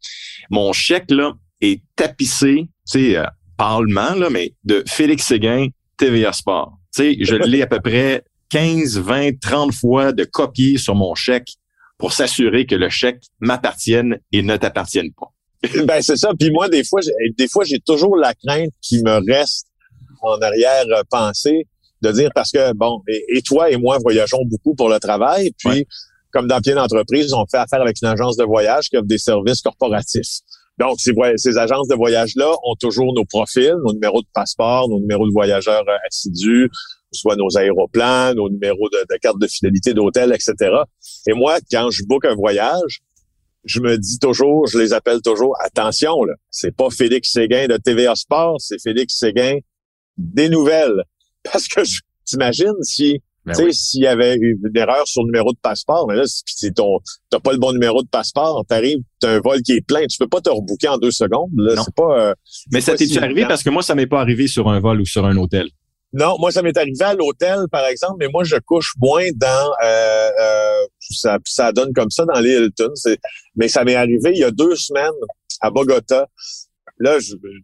mon 0.49 0.73
chèque 0.73 1.11
là, 1.11 1.33
est 1.61 1.81
tapissé, 1.95 2.67
tu 2.91 2.99
sais, 2.99 3.17
euh, 3.17 3.25
parlement, 3.57 4.13
là, 4.15 4.29
mais 4.29 4.53
de 4.63 4.83
Félix 4.87 5.25
Séguin, 5.25 5.67
TVA 5.97 6.33
Sport. 6.33 6.77
Tu 6.95 7.01
sais, 7.01 7.17
je 7.21 7.35
l'ai 7.35 7.61
à 7.61 7.67
peu 7.67 7.79
près 7.79 8.23
15, 8.49 8.99
20, 8.99 9.39
30 9.39 9.73
fois 9.73 10.11
de 10.13 10.23
copier 10.23 10.77
sur 10.77 10.95
mon 10.95 11.15
chèque 11.15 11.55
pour 11.97 12.13
s'assurer 12.13 12.65
que 12.65 12.75
le 12.75 12.89
chèque 12.89 13.23
m'appartienne 13.39 14.19
et 14.31 14.41
ne 14.41 14.55
t'appartienne 14.55 15.11
pas. 15.11 15.31
ben 15.85 16.01
c'est 16.01 16.17
ça. 16.17 16.31
Puis 16.39 16.51
moi, 16.51 16.69
des 16.69 16.83
fois, 16.83 17.01
des 17.37 17.47
fois, 17.47 17.63
j'ai 17.65 17.79
toujours 17.79 18.15
la 18.15 18.33
crainte 18.33 18.71
qui 18.81 19.01
me 19.01 19.19
reste 19.31 19.67
en 20.21 20.39
arrière-pensée 20.39 21.67
de 22.01 22.11
dire 22.11 22.29
parce 22.33 22.51
que 22.51 22.73
bon, 22.73 23.01
et, 23.07 23.41
toi 23.41 23.71
et 23.71 23.77
moi 23.77 23.97
voyageons 24.01 24.45
beaucoup 24.45 24.75
pour 24.75 24.89
le 24.89 24.99
travail, 24.99 25.51
puis 25.57 25.87
comme 26.31 26.47
dans 26.47 26.61
plein 26.61 26.75
d'entreprises, 26.75 27.33
on 27.33 27.45
fait 27.49 27.57
affaire 27.57 27.81
avec 27.81 27.97
une 28.01 28.09
agence 28.09 28.37
de 28.37 28.43
voyage 28.43 28.89
qui 28.89 28.97
offre 28.97 29.07
des 29.07 29.17
services 29.17 29.61
corporatifs. 29.61 30.41
Donc, 30.77 30.99
ces, 30.99 31.13
ces 31.37 31.57
agences 31.57 31.87
de 31.87 31.95
voyage-là 31.95 32.53
ont 32.63 32.75
toujours 32.75 33.13
nos 33.13 33.25
profils, 33.25 33.73
nos 33.83 33.93
numéros 33.93 34.21
de 34.21 34.27
passeport, 34.33 34.87
nos 34.89 34.99
numéros 34.99 35.27
de 35.27 35.33
voyageurs 35.33 35.83
euh, 35.87 35.97
assidus, 36.07 36.69
soit 37.11 37.35
nos 37.35 37.57
aéroplans, 37.57 38.33
nos 38.35 38.49
numéros 38.49 38.89
de, 38.89 38.99
de 39.09 39.17
carte 39.19 39.39
de 39.39 39.47
fidélité 39.47 39.93
d'hôtel, 39.93 40.33
etc. 40.33 40.75
Et 41.27 41.33
moi, 41.33 41.57
quand 41.71 41.89
je 41.89 42.03
book 42.05 42.25
un 42.25 42.35
voyage, 42.35 43.01
je 43.63 43.81
me 43.81 43.97
dis 43.97 44.19
toujours, 44.19 44.67
je 44.67 44.77
les 44.77 44.93
appelle 44.93 45.21
toujours, 45.21 45.55
attention, 45.59 46.23
là, 46.23 46.33
c'est 46.49 46.75
pas 46.75 46.89
Félix 46.89 47.31
Séguin 47.31 47.67
de 47.67 47.77
TVA 47.77 48.15
Sport, 48.15 48.57
c'est 48.59 48.81
Félix 48.81 49.17
Séguin 49.17 49.57
des 50.17 50.49
nouvelles. 50.49 51.03
Parce 51.43 51.67
que 51.67 51.81
t'imagines 52.25 52.81
si 52.81 53.21
ben 53.47 53.53
tu 53.55 53.63
sais, 53.63 53.71
s'il 53.71 54.01
y 54.03 54.07
avait 54.07 54.35
une 54.35 54.59
erreur 54.75 55.07
sur 55.07 55.23
le 55.23 55.27
numéro 55.27 55.51
de 55.51 55.57
passeport, 55.61 56.05
mais 56.07 56.15
là, 56.15 56.23
si 56.25 56.73
ton, 56.73 56.99
t'as 57.29 57.39
pas 57.39 57.53
le 57.53 57.57
bon 57.57 57.71
numéro 57.71 58.03
de 58.03 58.07
passeport, 58.09 58.63
t'arrives, 58.67 58.99
t'as 59.19 59.35
un 59.35 59.39
vol 59.39 59.61
qui 59.61 59.73
est 59.73 59.85
plein, 59.85 60.05
tu 60.05 60.17
peux 60.17 60.27
pas 60.27 60.41
te 60.41 60.49
rebooker 60.49 60.89
en 60.89 60.97
deux 60.97 61.11
secondes. 61.11 61.49
Là, 61.55 61.81
c'est 61.83 61.95
pas. 61.95 62.19
Euh, 62.19 62.33
mais 62.71 62.81
ça 62.81 62.95
t'est 62.95 63.17
arrivé 63.17 63.45
parce 63.47 63.63
que 63.63 63.69
moi, 63.69 63.81
ça 63.81 63.95
m'est 63.95 64.07
pas 64.07 64.21
arrivé 64.21 64.47
sur 64.47 64.69
un 64.69 64.79
vol 64.79 65.01
ou 65.01 65.05
sur 65.05 65.25
un 65.25 65.37
hôtel? 65.37 65.69
Non, 66.13 66.35
moi, 66.39 66.51
ça 66.51 66.61
m'est 66.61 66.77
arrivé 66.77 67.03
à 67.03 67.13
l'hôtel, 67.13 67.65
par 67.71 67.85
exemple, 67.85 68.15
mais 68.19 68.27
moi, 68.29 68.43
je 68.43 68.55
couche 68.65 68.93
moins 68.99 69.27
dans 69.35 69.71
euh, 69.83 70.29
euh, 70.41 70.85
ça, 70.99 71.37
ça 71.45 71.71
donne 71.71 71.91
comme 71.93 72.09
ça 72.09 72.25
dans 72.25 72.39
les 72.39 72.53
Hilton. 72.53 72.93
Mais 73.55 73.67
ça 73.67 73.83
m'est 73.83 73.95
arrivé 73.95 74.31
il 74.33 74.39
y 74.39 74.43
a 74.43 74.51
deux 74.51 74.75
semaines 74.75 75.11
à 75.61 75.69
Bogota. 75.69 76.27
Là, 76.99 77.17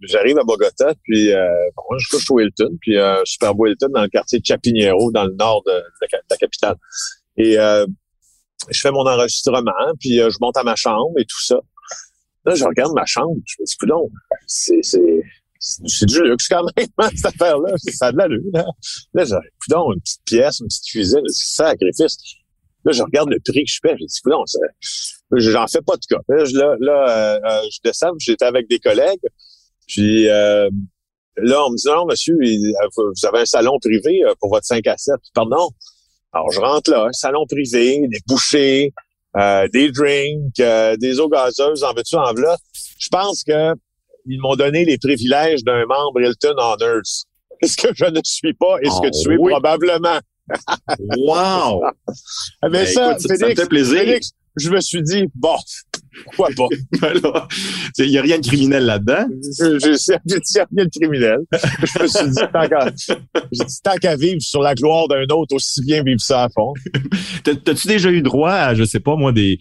j'arrive 0.03 0.37
à 0.37 0.43
Bogota, 0.43 0.93
puis 1.03 1.33
euh, 1.33 1.47
bon, 1.75 1.97
je 1.97 2.09
couche 2.09 2.29
au 2.29 2.39
Hilton, 2.39 2.77
puis 2.79 2.97
euh, 2.97 3.19
super 3.25 3.55
beau 3.55 3.65
Hilton 3.65 3.89
dans 3.89 4.03
le 4.03 4.07
quartier 4.07 4.39
de 4.39 4.45
Chapinero, 4.45 5.11
dans 5.11 5.25
le 5.25 5.33
nord 5.33 5.63
de, 5.65 5.71
la, 6.29 6.37
capitale. 6.37 6.75
Et 7.37 7.57
euh, 7.57 7.87
je 8.69 8.79
fais 8.79 8.91
mon 8.91 9.07
enregistrement, 9.07 9.71
puis 9.99 10.21
euh, 10.21 10.29
je 10.29 10.37
monte 10.39 10.55
à 10.57 10.63
ma 10.63 10.75
chambre 10.75 11.13
et 11.17 11.25
tout 11.25 11.43
ça. 11.43 11.59
Là, 12.45 12.53
je 12.53 12.63
regarde 12.63 12.93
ma 12.93 13.05
chambre, 13.05 13.35
je 13.45 13.55
me 13.59 13.65
dis, 13.65 13.75
coudonc, 13.77 14.11
c'est 14.45 14.81
c'est 15.65 16.05
du 16.05 16.21
luxe 16.21 16.49
quand 16.49 16.63
même, 16.75 16.87
hein, 16.97 17.09
cette 17.15 17.27
affaire-là. 17.27 17.73
Ça 17.77 18.07
a 18.07 18.11
de 18.11 18.17
la 18.17 18.27
lune. 18.27 18.43
Là, 18.53 18.65
là 19.13 19.23
j'ai 19.23 19.35
une 19.73 20.01
petite 20.01 20.21
pièce, 20.25 20.59
une 20.59 20.67
petite 20.67 20.85
cuisine, 20.85 21.21
c'est 21.27 21.55
sacrifice. 21.55 22.17
Là, 22.85 22.91
je 22.91 23.03
regarde 23.03 23.29
le 23.29 23.39
prix 23.39 23.63
que 23.63 23.71
je 23.71 23.79
paie. 23.81 23.95
Je 23.99 24.05
dis, 24.05 24.21
coudonc, 24.21 24.43
j'en 25.31 25.67
fais 25.67 25.81
pas 25.81 25.95
de 25.95 26.05
cas. 26.05 26.21
Là, 26.27 26.75
là, 26.79 27.39
euh, 27.45 27.61
je 27.71 27.79
descends, 27.83 28.11
j'étais 28.19 28.45
avec 28.45 28.67
des 28.69 28.79
collègues. 28.79 29.21
Puis 29.87 30.27
euh, 30.27 30.69
là, 31.37 31.65
on 31.65 31.71
me 31.71 31.77
dit, 31.77 31.87
non, 31.87 32.05
monsieur, 32.05 32.35
vous 32.35 33.25
avez 33.25 33.39
un 33.39 33.45
salon 33.45 33.77
privé 33.79 34.23
euh, 34.23 34.33
pour 34.39 34.49
votre 34.49 34.65
5 34.65 34.85
à 34.87 34.97
7. 34.97 35.15
Pardon. 35.33 35.69
Alors, 36.33 36.51
je 36.51 36.59
rentre 36.59 36.91
là, 36.91 37.05
un 37.05 37.13
salon 37.13 37.45
privé, 37.47 38.07
des 38.07 38.19
bouchées, 38.27 38.91
des 39.71 39.91
drinks, 39.91 40.99
des 40.99 41.19
eaux 41.19 41.29
gazeuses, 41.29 41.83
en 41.83 41.93
veux-tu, 41.93 42.15
en 42.15 42.33
là. 42.33 42.57
Je 42.99 43.07
pense 43.09 43.43
que 43.43 43.73
ils 44.25 44.39
m'ont 44.39 44.55
donné 44.55 44.85
les 44.85 44.97
privilèges 44.97 45.63
d'un 45.63 45.85
membre 45.85 46.21
Hilton 46.21 46.55
Honors. 46.57 47.01
Est-ce 47.61 47.77
que 47.77 47.89
je 47.93 48.05
ne 48.05 48.19
suis 48.23 48.53
pas? 48.53 48.77
Est-ce 48.81 48.99
que 49.01 49.23
tu 49.23 49.33
es 49.33 49.37
probablement? 49.37 50.19
Wow! 51.17 51.83
Mais 52.63 52.69
ben, 52.69 52.85
ça, 52.85 53.17
ça, 53.19 53.47
me 53.47 53.55
fait 53.55 53.69
plaisir. 53.69 53.99
Félix, 53.99 54.31
je 54.55 54.69
me 54.69 54.79
suis 54.81 55.01
dit, 55.01 55.25
bon, 55.33 55.55
pourquoi 56.25 56.49
pas? 56.55 57.47
Il 57.97 58.09
n'y 58.09 58.17
a 58.17 58.21
rien 58.21 58.39
de 58.39 58.45
criminel 58.45 58.85
là-dedans. 58.85 59.25
Il 59.59 59.65
a 60.59 60.65
rien 60.71 60.85
de 60.85 60.89
criminel. 60.89 61.39
Je 61.51 62.03
me 62.03 62.07
suis 62.07 62.29
dit, 62.29 63.79
tant 63.83 63.95
qu'à 63.95 64.15
vivre 64.15 64.41
sur 64.41 64.61
la 64.61 64.75
gloire 64.75 65.07
d'un 65.07 65.23
autre, 65.31 65.55
aussi 65.55 65.81
bien 65.81 66.03
vivre 66.03 66.21
ça 66.21 66.43
à 66.43 66.49
fond. 66.49 66.73
T'as-tu 67.43 67.87
déjà 67.87 68.11
eu 68.11 68.21
droit 68.21 68.51
à, 68.51 68.75
je 68.75 68.83
sais 68.83 68.99
pas 68.99 69.15
moi, 69.15 69.31
des, 69.31 69.59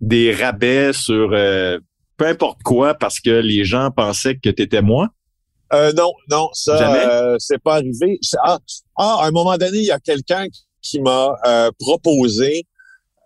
des 0.00 0.34
rabais 0.34 0.92
sur 0.92 1.30
euh, 1.32 1.78
peu 2.16 2.26
importe 2.26 2.62
quoi 2.62 2.94
parce 2.94 3.20
que 3.20 3.30
les 3.30 3.64
gens 3.64 3.90
pensaient 3.90 4.36
que 4.36 4.50
tu 4.50 4.62
étais 4.62 4.82
moi? 4.82 5.08
Euh, 5.72 5.92
non, 5.92 6.12
non, 6.28 6.48
ça, 6.52 6.94
euh, 6.94 7.36
c'est 7.38 7.62
pas 7.62 7.76
arrivé. 7.76 8.18
Ah, 8.42 8.58
ah, 9.02 9.20
à 9.22 9.28
un 9.28 9.30
moment 9.30 9.56
donné, 9.56 9.78
il 9.78 9.84
y 9.84 9.90
a 9.90 9.98
quelqu'un 9.98 10.46
qui 10.82 11.00
m'a 11.00 11.34
euh, 11.46 11.70
proposé 11.78 12.66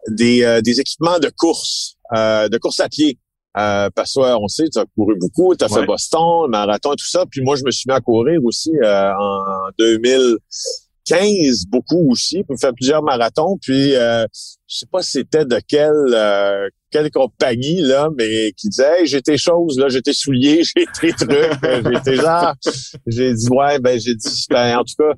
des, 0.09 0.45
euh, 0.45 0.61
des 0.61 0.79
équipements 0.79 1.19
de 1.19 1.31
course, 1.37 1.97
euh, 2.17 2.49
de 2.49 2.59
course 2.59 2.79
à 2.79 2.89
pied. 2.89 3.19
parce 3.53 4.15
que 4.15 4.21
on 4.21 4.47
sait, 4.47 4.69
tu 4.73 4.79
as 4.79 4.85
couru 4.97 5.17
beaucoup, 5.19 5.55
tu 5.57 5.65
as 5.65 5.69
fait 5.69 5.85
Boston, 5.85 6.49
marathon 6.49 6.93
et 6.93 6.97
tout 6.97 7.09
ça. 7.09 7.25
Puis 7.29 7.41
moi, 7.43 7.57
je 7.57 7.65
me 7.65 7.73
suis 7.73 7.89
mis 7.89 7.95
à 7.95 8.01
courir 8.01 8.41
aussi 8.45 8.71
en 8.83 9.71
2000, 9.79 10.39
15 11.05 11.67
beaucoup 11.67 12.11
aussi, 12.11 12.43
pour 12.45 12.59
faire 12.59 12.73
plusieurs 12.75 13.03
marathons. 13.03 13.59
Puis 13.61 13.95
euh, 13.95 14.27
je 14.67 14.79
sais 14.79 14.87
pas 14.91 15.03
c'était 15.03 15.45
de 15.45 15.61
quelle 15.67 15.93
euh, 16.13 16.69
quelle 16.91 17.11
compagnie 17.11 17.81
là, 17.83 18.09
mais 18.17 18.53
qui 18.53 18.69
disait 18.69 19.01
hey, 19.01 19.07
j'ai 19.07 19.23
tes 19.23 19.37
choses 19.37 19.79
là, 19.79 19.89
j'ai 19.89 20.03
tes 20.03 20.13
souliers, 20.13 20.63
j'ai 20.77 20.87
tes 21.01 21.13
trucs, 21.13 21.65
euh, 21.65 21.83
j'ai 21.85 22.01
tes 22.03 22.17
genre. 22.17 22.55
J'ai 23.07 23.35
dit 23.35 23.49
ouais 23.51 23.79
ben 23.79 24.01
j'ai 24.01 24.15
dit 24.15 24.47
ben, 24.49 24.79
en 24.79 24.85
tout 24.85 24.95
cas 24.99 25.13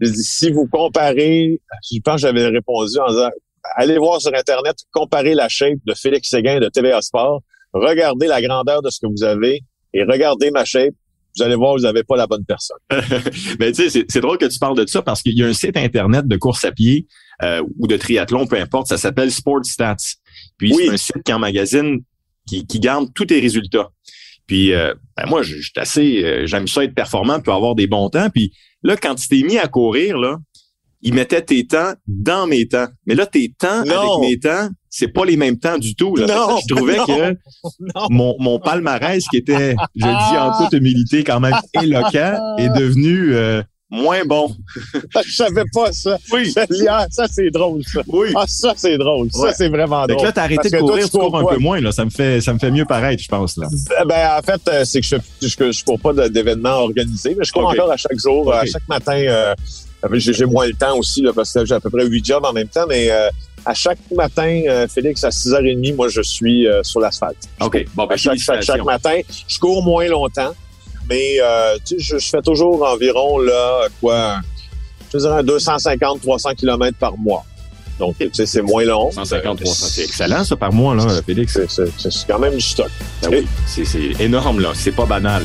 j'ai 0.00 0.10
dit 0.10 0.24
si 0.24 0.50
vous 0.50 0.66
comparez, 0.66 1.60
je 1.90 2.00
pense 2.00 2.16
que 2.16 2.20
j'avais 2.22 2.46
répondu 2.46 2.98
en 2.98 3.08
disant 3.08 3.30
allez 3.76 3.98
voir 3.98 4.20
sur 4.20 4.34
internet 4.34 4.76
comparer 4.92 5.34
la 5.34 5.48
shape 5.48 5.78
de 5.84 5.94
Félix 5.94 6.28
Séguin 6.30 6.58
de 6.58 6.68
TVA 6.68 7.02
Sport, 7.02 7.42
regardez 7.72 8.26
la 8.26 8.40
grandeur 8.40 8.82
de 8.82 8.90
ce 8.90 9.00
que 9.00 9.06
vous 9.06 9.22
avez 9.22 9.60
et 9.92 10.04
regardez 10.04 10.50
ma 10.50 10.64
shape 10.64 10.94
vous 11.36 11.44
allez 11.44 11.54
voir, 11.54 11.74
vous 11.74 11.82
n'avez 11.82 12.02
pas 12.02 12.16
la 12.16 12.26
bonne 12.26 12.44
personne. 12.44 12.78
Mais 13.60 13.72
tu 13.72 13.88
sais, 13.88 14.04
c'est 14.08 14.20
drôle 14.20 14.38
que 14.38 14.46
tu 14.46 14.58
parles 14.58 14.76
de 14.76 14.86
ça 14.86 15.02
parce 15.02 15.22
qu'il 15.22 15.38
y 15.38 15.42
a 15.42 15.46
un 15.46 15.52
site 15.52 15.76
internet 15.76 16.26
de 16.26 16.36
course 16.36 16.64
à 16.64 16.72
pied 16.72 17.06
euh, 17.42 17.62
ou 17.78 17.86
de 17.86 17.96
triathlon, 17.96 18.46
peu 18.46 18.56
importe, 18.56 18.88
ça 18.88 18.98
s'appelle 18.98 19.30
Sport 19.30 19.64
Stats. 19.64 19.96
Puis 20.58 20.74
c'est 20.74 20.90
un 20.90 20.96
site 20.96 21.22
qui 21.24 21.32
emmagasine, 21.32 22.00
qui, 22.46 22.66
qui 22.66 22.80
garde 22.80 23.12
tous 23.14 23.26
tes 23.26 23.40
résultats. 23.40 23.90
Puis 24.46 24.72
euh, 24.72 24.94
ben 25.16 25.26
moi, 25.28 25.42
je 25.42 25.60
suis 25.60 25.72
assez, 25.76 26.24
euh, 26.24 26.46
j'aime 26.46 26.66
ça 26.66 26.82
être 26.82 26.94
performant, 26.94 27.40
puis 27.40 27.52
avoir 27.52 27.74
des 27.74 27.86
bons 27.86 28.10
temps. 28.10 28.28
Puis 28.30 28.52
là, 28.82 28.96
quand 28.96 29.14
tu 29.14 29.28
t'es 29.28 29.42
mis 29.42 29.58
à 29.58 29.68
courir, 29.68 30.18
là, 30.18 30.38
il 31.02 31.14
mettait 31.14 31.42
tes 31.42 31.66
temps 31.66 31.92
dans 32.06 32.46
mes 32.46 32.68
temps. 32.68 32.88
Mais 33.06 33.14
là, 33.14 33.26
tes 33.26 33.52
temps 33.58 33.80
avec 33.80 34.20
mes 34.20 34.38
temps, 34.38 34.68
c'est 34.90 35.08
pas 35.08 35.24
les 35.24 35.36
mêmes 35.36 35.58
temps 35.58 35.78
du 35.78 35.94
tout. 35.94 36.16
Là. 36.16 36.26
Non, 36.26 36.58
je 36.58 36.74
trouvais 36.74 36.96
que 37.06 37.36
mon, 38.10 38.36
mon 38.38 38.58
palmarès, 38.58 39.24
qui 39.28 39.38
était, 39.38 39.76
je 39.94 40.04
dis 40.04 40.38
en 40.38 40.58
toute 40.58 40.78
humilité, 40.78 41.24
quand 41.24 41.40
même 41.40 41.56
éloquent, 41.80 42.56
est 42.58 42.68
devenu 42.78 43.34
euh, 43.34 43.62
moins 43.90 44.24
bon. 44.24 44.54
je 45.26 45.32
savais 45.32 45.64
pas 45.72 45.92
ça. 45.92 46.16
Oui. 46.32 46.52
Ça, 46.52 47.26
c'est 47.28 47.50
drôle, 47.50 47.82
ça. 47.84 48.02
Oui. 48.06 48.32
Ah, 48.36 48.44
ça, 48.46 48.72
c'est 48.76 48.98
drôle. 48.98 49.30
Ça, 49.32 49.52
c'est 49.52 49.68
vraiment 49.68 50.06
drôle. 50.06 50.16
Donc 50.16 50.22
là, 50.22 50.32
t'as 50.32 50.44
arrêté 50.44 50.70
de 50.70 50.78
courir, 50.78 51.10
tu 51.10 51.18
cours 51.18 51.36
un 51.36 51.44
peu 51.44 51.58
moins, 51.58 51.80
là. 51.80 51.92
Ça 51.92 52.04
me 52.04 52.10
fait, 52.10 52.40
ça 52.40 52.52
me 52.52 52.58
fait 52.58 52.70
mieux 52.70 52.84
paraître, 52.84 53.22
je 53.22 53.28
pense, 53.28 53.56
là. 53.56 53.66
Ben, 54.06 54.38
en 54.38 54.42
fait, 54.42 54.60
euh, 54.68 54.84
c'est 54.84 55.00
que 55.00 55.06
je, 55.06 55.16
je, 55.42 55.72
je, 55.72 55.84
cours 55.84 56.00
pas 56.00 56.12
d'événements 56.28 56.78
organisés, 56.82 57.34
mais 57.36 57.44
je 57.44 57.52
cours 57.52 57.68
encore 57.68 57.90
à 57.90 57.96
chaque 57.96 58.18
jour, 58.18 58.52
à 58.52 58.64
chaque 58.64 58.88
matin, 58.88 59.20
euh, 59.26 59.54
j'ai 60.14 60.46
moins 60.46 60.66
le 60.66 60.74
temps 60.74 60.96
aussi, 60.96 61.22
là, 61.22 61.32
parce 61.34 61.52
que 61.52 61.64
j'ai 61.64 61.74
à 61.74 61.80
peu 61.80 61.90
près 61.90 62.06
huit 62.06 62.24
jobs 62.24 62.44
en 62.44 62.52
même 62.52 62.68
temps, 62.68 62.86
mais 62.88 63.10
euh, 63.10 63.28
à 63.64 63.74
chaque 63.74 63.98
matin, 64.14 64.62
euh, 64.66 64.88
Félix, 64.88 65.24
à 65.24 65.30
6h30, 65.30 65.94
moi, 65.94 66.08
je 66.08 66.22
suis 66.22 66.66
euh, 66.66 66.82
sur 66.82 67.00
l'asphalte. 67.00 67.48
OK. 67.60 67.84
Bon, 67.94 68.06
ben, 68.06 68.16
chaque, 68.16 68.38
chaque, 68.38 68.84
matin, 68.84 69.20
je 69.48 69.58
cours 69.58 69.82
moins 69.82 70.06
longtemps, 70.08 70.52
mais 71.10 71.36
sais, 71.84 71.98
je, 71.98 72.18
fais 72.18 72.40
toujours 72.42 72.82
environ, 72.82 73.38
là, 73.38 73.88
quoi, 74.00 74.36
je 75.12 75.18
dirais 75.18 75.42
250-300 75.42 76.54
km 76.54 76.96
par 76.98 77.18
mois. 77.18 77.44
Donc, 77.98 78.16
tu 78.18 78.30
sais, 78.32 78.46
c'est 78.46 78.62
moins 78.62 78.84
long. 78.84 79.10
150, 79.12 79.60
300, 79.60 79.86
c'est 79.90 80.04
excellent, 80.04 80.42
ça, 80.42 80.56
par 80.56 80.72
mois, 80.72 80.94
là, 80.94 81.04
Félix. 81.26 81.58
C'est 81.68 82.26
quand 82.26 82.38
même 82.38 82.54
du 82.54 82.60
stock. 82.60 82.90
Ben 83.22 83.28
oui, 83.30 83.46
c'est 83.66 84.20
énorme, 84.20 84.60
là. 84.60 84.70
C'est 84.74 84.92
pas 84.92 85.04
banal. 85.04 85.44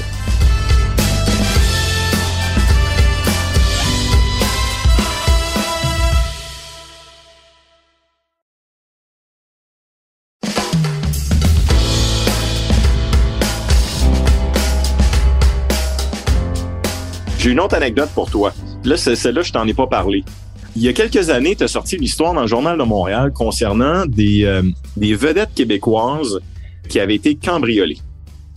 Une 17.55 17.61
autre 17.61 17.75
anecdote 17.75 18.09
pour 18.13 18.29
toi. 18.29 18.53
Là, 18.83 18.97
celle-là, 18.97 19.41
je 19.41 19.53
t'en 19.53 19.65
ai 19.65 19.73
pas 19.73 19.87
parlé. 19.87 20.25
Il 20.75 20.81
y 20.81 20.89
a 20.89 20.93
quelques 20.93 21.29
années, 21.29 21.55
tu 21.55 21.63
as 21.63 21.69
sorti 21.69 21.95
l'histoire 21.95 22.33
dans 22.33 22.41
le 22.41 22.47
Journal 22.47 22.77
de 22.77 22.83
Montréal 22.83 23.31
concernant 23.31 24.05
des, 24.05 24.43
euh, 24.43 24.61
des 24.97 25.15
vedettes 25.15 25.53
québécoises 25.55 26.41
qui 26.89 26.99
avaient 26.99 27.15
été 27.15 27.35
cambriolées. 27.35 27.95
Tu 27.95 28.01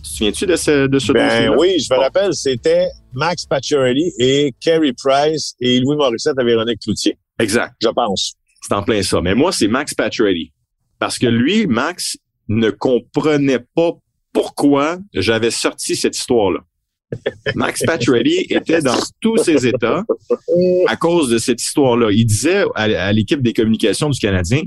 te 0.03 0.07
souviens-tu 0.07 0.45
de 0.47 0.55
ce, 0.57 0.87
de 0.87 0.99
ce 0.99 1.13
ben, 1.13 1.55
Oui, 1.57 1.79
je 1.79 1.93
me 1.93 1.97
rappelle, 1.97 2.33
c'était 2.33 2.89
Max 3.13 3.45
Pacioretty 3.45 4.11
et 4.19 4.53
Kerry 4.59 4.91
Price 4.91 5.55
et 5.61 5.79
Louis 5.79 5.95
Morissette 5.95 6.35
et 6.37 6.43
Véronique 6.43 6.81
Cloutier. 6.81 7.17
Exact. 7.39 7.75
Je 7.81 7.87
pense. 7.87 8.33
C'est 8.61 8.73
en 8.73 8.83
plein 8.83 9.01
ça. 9.01 9.21
Mais 9.21 9.33
moi, 9.33 9.53
c'est 9.53 9.69
Max 9.69 9.93
Pacioretty. 9.93 10.51
Parce 10.99 11.17
que 11.17 11.27
lui, 11.27 11.67
Max, 11.67 12.17
ne 12.49 12.69
comprenait 12.69 13.63
pas 13.73 13.91
pourquoi 14.33 14.97
j'avais 15.13 15.51
sorti 15.51 15.95
cette 15.95 16.17
histoire-là. 16.17 16.59
Max 17.55 17.83
Pacioretty 17.85 18.45
était 18.49 18.81
dans 18.81 18.99
tous 19.19 19.37
ses 19.37 19.67
états 19.67 20.03
à 20.87 20.95
cause 20.95 21.29
de 21.29 21.37
cette 21.37 21.61
histoire-là. 21.61 22.11
Il 22.11 22.25
disait 22.25 22.63
à, 22.75 23.11
l'équipe 23.11 23.41
des 23.41 23.53
communications 23.53 24.09
du 24.09 24.19
Canadien, 24.19 24.61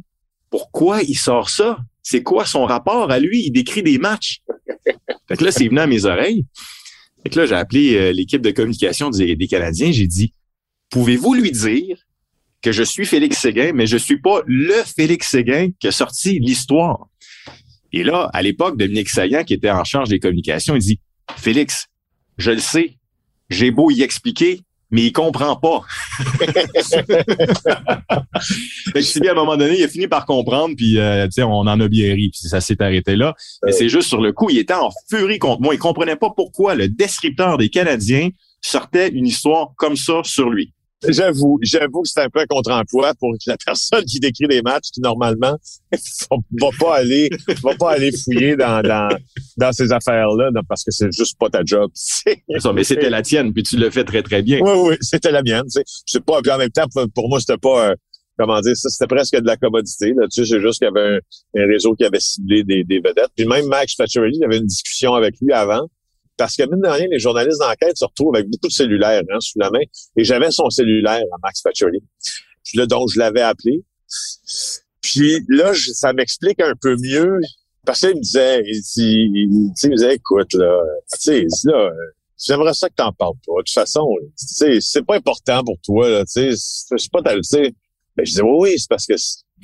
pourquoi 0.51 1.03
il 1.03 1.15
sort 1.15 1.51
ça? 1.51 1.79
C'est 2.03 2.23
quoi 2.23 2.45
son 2.45 2.65
rapport 2.65 3.11
à 3.11 3.19
lui? 3.19 3.45
Il 3.47 3.53
décrit 3.53 3.83
des 3.83 3.99
matchs. 3.99 4.43
Fait 5.29 5.37
que 5.37 5.45
là, 5.45 5.53
c'est 5.53 5.69
venu 5.69 5.79
à 5.79 5.87
mes 5.87 6.05
oreilles. 6.05 6.47
Fait 7.23 7.31
que 7.31 7.41
là, 7.41 7.47
j'ai 7.47 7.55
appelé 7.55 7.95
euh, 7.95 8.13
l'équipe 8.13 8.43
de 8.43 8.51
communication 8.51 9.11
des, 9.11 9.37
Canadiens. 9.47 9.93
J'ai 9.93 10.09
dit, 10.09 10.35
pouvez-vous 10.91 11.35
lui 11.35 11.53
dire 11.53 11.97
que 12.61 12.73
je 12.73 12.83
suis 12.83 13.07
Félix 13.07 13.39
Séguin, 13.39 13.73
mais 13.73 13.87
je 13.87 13.97
suis 13.97 14.21
pas 14.21 14.43
le 14.47 14.75
Félix 14.85 15.31
Séguin 15.31 15.69
qui 15.79 15.87
a 15.87 15.93
sorti 15.93 16.41
l'histoire? 16.41 17.07
Et 17.93 18.03
là, 18.03 18.29
à 18.33 18.43
l'époque, 18.43 18.77
Dominique 18.77 19.09
Saillant, 19.09 19.45
qui 19.45 19.55
était 19.55 19.71
en 19.71 19.85
charge 19.85 20.09
des 20.09 20.19
communications, 20.19 20.75
il 20.75 20.81
dit, 20.81 21.01
Félix, 21.37 21.87
je 22.43 22.51
le 22.51 22.59
sais. 22.59 22.97
J'ai 23.49 23.71
beau 23.71 23.91
y 23.91 24.03
expliquer, 24.03 24.61
mais 24.91 25.05
il 25.05 25.13
comprend 25.13 25.57
pas. 25.57 25.83
fait 26.39 26.47
que 29.01 29.29
à 29.29 29.31
un 29.31 29.35
moment 29.35 29.57
donné, 29.57 29.79
il 29.79 29.85
a 29.85 29.89
fini 29.89 30.09
par 30.09 30.27
comprendre, 30.27 30.75
puis 30.77 30.99
euh, 30.99 31.27
on 31.39 31.67
en 31.67 31.81
a 31.81 31.89
bien 31.89 32.15
ri, 32.15 32.31
puis 32.31 32.49
ça 32.49 32.61
s'est 32.61 32.83
arrêté 32.83 33.17
là. 33.17 33.35
Mais 33.65 33.73
c'est 33.73 33.89
juste 33.89 34.09
sur 34.09 34.21
le 34.21 34.33
coup, 34.33 34.51
il 34.51 34.59
était 34.59 34.75
en 34.75 34.91
furie 35.09 35.39
contre 35.39 35.63
moi. 35.63 35.75
Il 35.75 35.79
comprenait 35.79 36.17
pas 36.17 36.31
pourquoi 36.35 36.75
le 36.75 36.89
descripteur 36.89 37.59
des 37.59 37.69
Canadiens 37.69 38.31
sortait 38.61 39.09
une 39.09 39.27
histoire 39.27 39.73
comme 39.77 39.97
ça 39.97 40.23
sur 40.25 40.51
lui. 40.51 40.73
J'avoue, 41.09 41.59
j'avoue 41.63 42.03
que 42.03 42.09
c'est 42.09 42.21
un 42.21 42.29
peu 42.29 42.41
un 42.41 42.47
contre-emploi 42.47 43.15
pour 43.19 43.35
la 43.47 43.57
personne 43.67 44.05
qui 44.05 44.21
décrit 44.21 44.47
des 44.47 44.63
matchs 44.63 44.91
qui 44.93 45.01
normalement 45.01 45.57
va 46.61 46.69
pas 46.79 46.97
aller 46.97 47.31
va 47.63 47.75
pas 47.75 47.93
aller 47.93 48.13
fouiller 48.13 48.57
dans 48.57 48.83
dans, 48.83 49.09
dans 49.57 49.73
ces 49.73 49.93
affaires-là 49.93 50.51
parce 50.69 50.85
que 50.85 50.91
c'est 50.91 51.13
juste 51.13 51.39
pas 51.39 51.51
ta 51.51 51.63
job. 51.65 51.91
ça, 51.95 52.73
mais 52.73 52.85
c'était 52.85 53.11
la 53.11 53.23
tienne 53.23 53.53
puis 53.53 53.63
tu 53.63 53.77
le 53.77 53.91
fais 53.91 54.05
très 54.05 54.23
très 54.23 54.43
bien. 54.43 54.61
Oui 54.63 54.73
oui, 54.77 54.97
c'était 55.01 55.33
la 55.33 55.43
mienne, 55.43 55.65
c'est 55.69 56.25
pas 56.25 56.41
puis 56.43 56.53
en 56.53 56.59
même 56.59 56.71
temps 56.71 56.87
pour 57.15 57.29
moi 57.29 57.41
c'était 57.41 57.59
pas 57.59 57.91
euh, 57.91 57.95
comment 58.39 58.61
dire 58.61 58.77
ça 58.77 58.89
c'était 58.89 59.13
presque 59.13 59.37
de 59.37 59.47
la 59.47 59.57
commodité 59.57 60.15
là, 60.17 60.27
tu 60.33 60.45
sais, 60.45 60.55
c'est 60.55 60.61
juste 60.61 60.79
qu'il 60.79 60.87
y 60.95 60.99
avait 60.99 61.21
un, 61.57 61.67
réseau 61.67 61.95
qui 61.95 62.05
avait 62.05 62.21
ciblé 62.21 62.65
des, 62.65 62.85
des 62.85 63.01
vedettes. 63.01 63.31
Puis 63.37 63.47
même 63.47 63.67
Max 63.67 63.95
Pacioretty, 63.95 64.39
il 64.39 64.43
y 64.43 64.45
avait 64.45 64.59
une 64.59 64.67
discussion 64.67 65.15
avec 65.15 65.35
lui 65.41 65.53
avant 65.53 65.89
parce 66.43 66.57
que, 66.57 66.65
mine 66.65 66.81
de 66.81 66.89
rien, 66.89 67.07
les 67.09 67.21
journalistes 67.21 67.61
d'enquête 67.61 67.97
se 67.97 68.05
retrouvent 68.05 68.35
avec 68.35 68.49
beaucoup 68.49 68.67
de 68.67 68.73
cellulaires 68.73 69.23
hein, 69.31 69.39
sous 69.39 69.61
la 69.61 69.71
main. 69.71 69.79
Et 70.17 70.25
j'avais 70.25 70.51
son 70.51 70.71
cellulaire 70.71 71.23
à 71.33 71.37
Max 71.41 71.63
Pacioretty. 71.63 72.03
Puis 72.65 72.79
là, 72.79 72.87
donc, 72.87 73.11
je 73.15 73.21
l'avais 73.21 73.43
appelé. 73.43 73.85
Puis 75.01 75.39
là, 75.49 75.73
ça 75.95 76.13
m'explique 76.13 76.61
un 76.61 76.75
peu 76.75 76.97
mieux. 77.01 77.39
Parce 77.87 78.01
qu'il 78.01 78.17
me 78.17 78.21
disait, 78.21 78.61
il, 78.97 79.49
me 79.51 79.95
disait, 79.95 80.17
écoute, 80.17 80.53
là, 80.55 80.83
tu 81.13 81.21
sais, 81.21 81.47
là, 81.67 81.91
j'aimerais 82.45 82.75
ça 82.75 82.89
que 82.89 82.95
t'en 82.97 83.13
parles 83.13 83.35
pas. 83.47 83.53
De 83.59 83.63
toute 83.63 83.71
façon, 83.71 84.05
c'est 84.35 85.07
pas 85.07 85.15
important 85.15 85.63
pour 85.63 85.77
toi, 85.85 86.11
là, 86.11 86.25
tu 86.25 86.53
sais, 86.53 86.97
c'est 86.97 87.13
pas 87.13 87.23
tu 87.23 87.39
sais. 87.45 87.73
Ben, 88.17 88.27
je 88.27 88.31
disais, 88.31 88.43
oui, 88.43 88.57
oui, 88.59 88.75
c'est 88.81 88.89
parce 88.89 89.07
que 89.07 89.15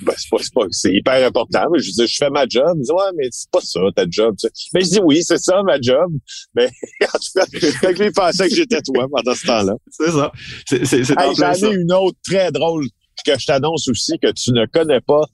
ben, 0.03 0.15
c'est 0.17 0.31
pas, 0.31 0.39
pas, 0.55 0.67
c'est 0.71 0.93
hyper 0.93 1.27
important. 1.27 1.65
Je 1.77 1.91
dis, 1.91 2.07
je 2.07 2.17
fais 2.17 2.31
ma 2.31 2.47
job. 2.49 2.77
Je 2.79 2.85
dis, 2.85 2.93
ouais, 2.93 3.11
mais 3.17 3.29
c'est 3.31 3.51
pas 3.51 3.61
ça, 3.61 3.81
ta 3.95 4.05
job. 4.09 4.35
Mais 4.75 4.81
je 4.81 4.87
dis, 4.87 5.01
oui, 5.03 5.23
c'est 5.23 5.39
ça, 5.39 5.63
ma 5.63 5.81
job. 5.81 6.11
Mais 6.55 6.67
en 7.03 7.19
tout 7.19 7.33
cas, 7.35 7.47
fait 7.47 7.95
que 7.95 8.03
lui, 8.03 8.11
pensait 8.11 8.49
que 8.49 8.55
j'étais 8.55 8.81
toi 8.83 9.07
pendant 9.11 9.35
ce 9.35 9.47
temps-là. 9.47 9.75
C'est 9.91 10.11
ça. 10.11 10.33
C'est, 10.67 10.85
c'est, 10.85 11.05
c'est 11.05 11.15
hey, 11.19 11.35
J'en 11.35 11.53
ai 11.53 11.75
une 11.75 11.93
autre 11.93 12.19
très 12.25 12.53
drôle 12.53 12.85
que 13.25 13.39
je 13.39 13.47
t'annonce 13.47 13.89
aussi 13.89 14.19
que 14.19 14.31
tu 14.33 14.53
ne 14.53 14.67
connais 14.67 15.01
pas. 15.01 15.25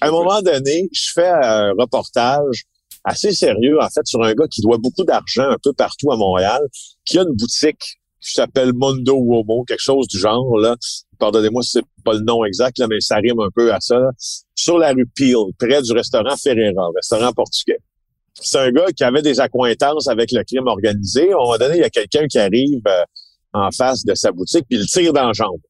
À 0.00 0.08
un 0.08 0.10
moment 0.10 0.42
donné, 0.42 0.88
je 0.92 1.10
fais 1.14 1.28
un 1.28 1.72
reportage 1.78 2.64
assez 3.04 3.32
sérieux, 3.32 3.78
en 3.80 3.88
fait, 3.88 4.06
sur 4.06 4.22
un 4.22 4.34
gars 4.34 4.46
qui 4.48 4.60
doit 4.60 4.78
beaucoup 4.78 5.04
d'argent 5.04 5.48
un 5.48 5.56
peu 5.62 5.72
partout 5.72 6.12
à 6.12 6.16
Montréal, 6.16 6.60
qui 7.04 7.18
a 7.18 7.22
une 7.22 7.34
boutique 7.34 7.98
qui 8.20 8.32
s'appelle 8.32 8.72
Mondo 8.74 9.16
Womo, 9.16 9.64
quelque 9.64 9.82
chose 9.82 10.06
du 10.06 10.18
genre, 10.18 10.58
là. 10.58 10.76
Pardonnez-moi 11.20 11.62
si 11.62 11.72
c'est 11.72 11.84
pas 12.04 12.14
le 12.14 12.20
nom 12.20 12.44
exact, 12.44 12.78
là, 12.78 12.86
mais 12.88 13.00
ça 13.00 13.16
rime 13.16 13.40
un 13.40 13.50
peu 13.54 13.72
à 13.72 13.78
ça. 13.80 14.00
Sur 14.54 14.78
la 14.78 14.92
rue 14.92 15.06
Peel, 15.14 15.36
près 15.58 15.82
du 15.82 15.92
restaurant 15.92 16.36
Ferreira, 16.36 16.88
restaurant 16.94 17.32
portugais. 17.32 17.78
C'est 18.34 18.58
un 18.58 18.70
gars 18.70 18.86
qui 18.96 19.04
avait 19.04 19.22
des 19.22 19.38
accointances 19.38 20.08
avec 20.08 20.32
le 20.32 20.42
crime 20.44 20.66
organisé. 20.66 21.30
À 21.30 21.34
un 21.34 21.38
moment 21.38 21.58
donné, 21.58 21.76
il 21.76 21.80
y 21.80 21.84
a 21.84 21.90
quelqu'un 21.90 22.26
qui 22.26 22.38
arrive 22.38 22.80
euh, 22.86 23.02
en 23.52 23.70
face 23.70 24.04
de 24.04 24.14
sa 24.14 24.32
boutique, 24.32 24.64
puis 24.68 24.78
il 24.78 24.86
tire 24.86 25.12
dans 25.12 25.26
la 25.26 25.32
jambe. 25.32 25.60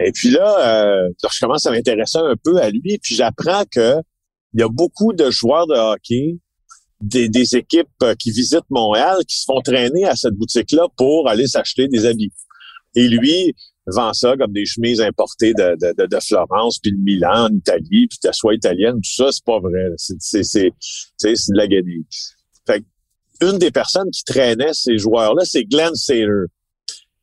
Et 0.00 0.12
puis 0.12 0.30
là, 0.30 0.86
euh, 0.86 1.08
je 1.30 1.40
commence 1.40 1.66
à 1.66 1.70
m'intéresser 1.70 2.18
un 2.18 2.34
peu 2.42 2.58
à 2.58 2.70
lui, 2.70 2.98
puis 3.02 3.14
j'apprends 3.14 3.64
que 3.70 3.96
il 4.54 4.60
y 4.60 4.62
a 4.62 4.68
beaucoup 4.68 5.12
de 5.12 5.30
joueurs 5.30 5.66
de 5.66 5.74
hockey 5.74 6.36
des, 7.00 7.56
équipes 7.56 7.88
euh, 8.02 8.14
qui 8.14 8.30
visitent 8.30 8.70
Montréal 8.70 9.18
qui 9.26 9.36
se 9.36 9.44
font 9.44 9.60
traîner 9.60 10.04
à 10.04 10.14
cette 10.14 10.34
boutique-là 10.34 10.86
pour 10.96 11.28
aller 11.28 11.46
s'acheter 11.46 11.88
des 11.88 12.06
habits. 12.06 12.32
Et 12.94 13.08
lui, 13.08 13.54
vend 13.86 14.12
ça 14.12 14.36
comme 14.36 14.52
des 14.52 14.64
chemises 14.64 15.00
importées 15.00 15.54
de, 15.54 15.76
de, 15.80 16.06
de, 16.06 16.20
Florence, 16.20 16.78
puis 16.78 16.92
de 16.92 16.98
Milan, 16.98 17.46
en 17.46 17.54
Italie, 17.54 18.06
puis 18.08 18.18
de 18.24 18.32
soie 18.32 18.54
italienne. 18.54 18.94
Tout 18.94 19.24
ça, 19.24 19.32
c'est 19.32 19.44
pas 19.44 19.58
vrai. 19.58 19.86
C'est, 19.96 20.16
c'est, 20.20 20.42
c'est, 20.44 20.72
c'est, 21.16 21.32
de 21.32 21.56
la 21.56 21.66
guenille. 21.66 22.04
Fait 22.66 22.84
une 23.40 23.58
des 23.58 23.70
personnes 23.70 24.10
qui 24.10 24.22
traînait 24.24 24.72
ces 24.72 24.98
joueurs-là, 24.98 25.44
c'est 25.44 25.64
Glenn 25.64 25.94
Saylor, 25.94 26.46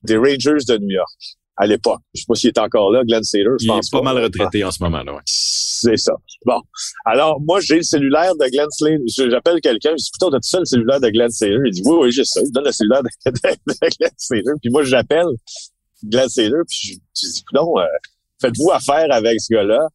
des 0.03 0.17
Rangers 0.17 0.65
de 0.67 0.77
New 0.77 0.89
York 0.89 1.37
à 1.59 1.67
l'époque. 1.67 2.01
Je 2.13 2.21
sais 2.21 2.25
pas 2.27 2.35
s'il 2.35 2.47
est 2.49 2.57
encore 2.57 2.91
là, 2.91 3.03
Glenn 3.03 3.23
Saylor. 3.23 3.57
Je 3.59 3.65
il 3.65 3.67
pense 3.67 3.87
est 3.87 3.91
pas, 3.91 4.01
mal 4.01 4.17
retraité 4.17 4.63
en 4.63 4.71
ce 4.71 4.81
moment, 4.81 5.03
là. 5.03 5.13
Ouais. 5.13 5.21
C'est 5.25 5.97
ça. 5.97 6.13
Bon. 6.45 6.61
Alors, 7.05 7.39
moi, 7.41 7.59
j'ai 7.61 7.77
le 7.77 7.83
cellulaire 7.83 8.33
de 8.35 8.49
Glenn 8.49 8.69
Saylor. 8.69 8.99
J'appelle 9.29 9.59
quelqu'un, 9.61 9.91
je 9.91 10.03
dis, 10.03 10.11
putain, 10.11 10.29
t'as-tu 10.31 10.49
ça 10.49 10.59
le 10.59 10.65
cellulaire 10.65 11.01
de 11.01 11.09
Glenn 11.09 11.29
Saylor? 11.29 11.61
Il 11.65 11.71
dit, 11.71 11.81
oui, 11.85 11.97
oui, 12.01 12.11
j'ai 12.11 12.23
ça. 12.23 12.41
Il 12.43 12.51
donne 12.51 12.65
le 12.65 12.71
cellulaire 12.71 13.03
de, 13.03 13.31
Glenn 13.31 14.11
Saylor. 14.17 14.55
Puis 14.61 14.71
moi, 14.71 14.83
j'appelle 14.83 15.27
Glenn 16.03 16.29
Saylor, 16.29 16.63
puis 16.67 16.79
je, 16.81 16.93
je 17.21 17.31
dis, 17.31 17.43
non, 17.53 17.77
euh, 17.79 17.85
faites-vous 18.41 18.71
affaire 18.71 19.07
avec 19.11 19.39
ce 19.41 19.53
gars-là. 19.53 19.87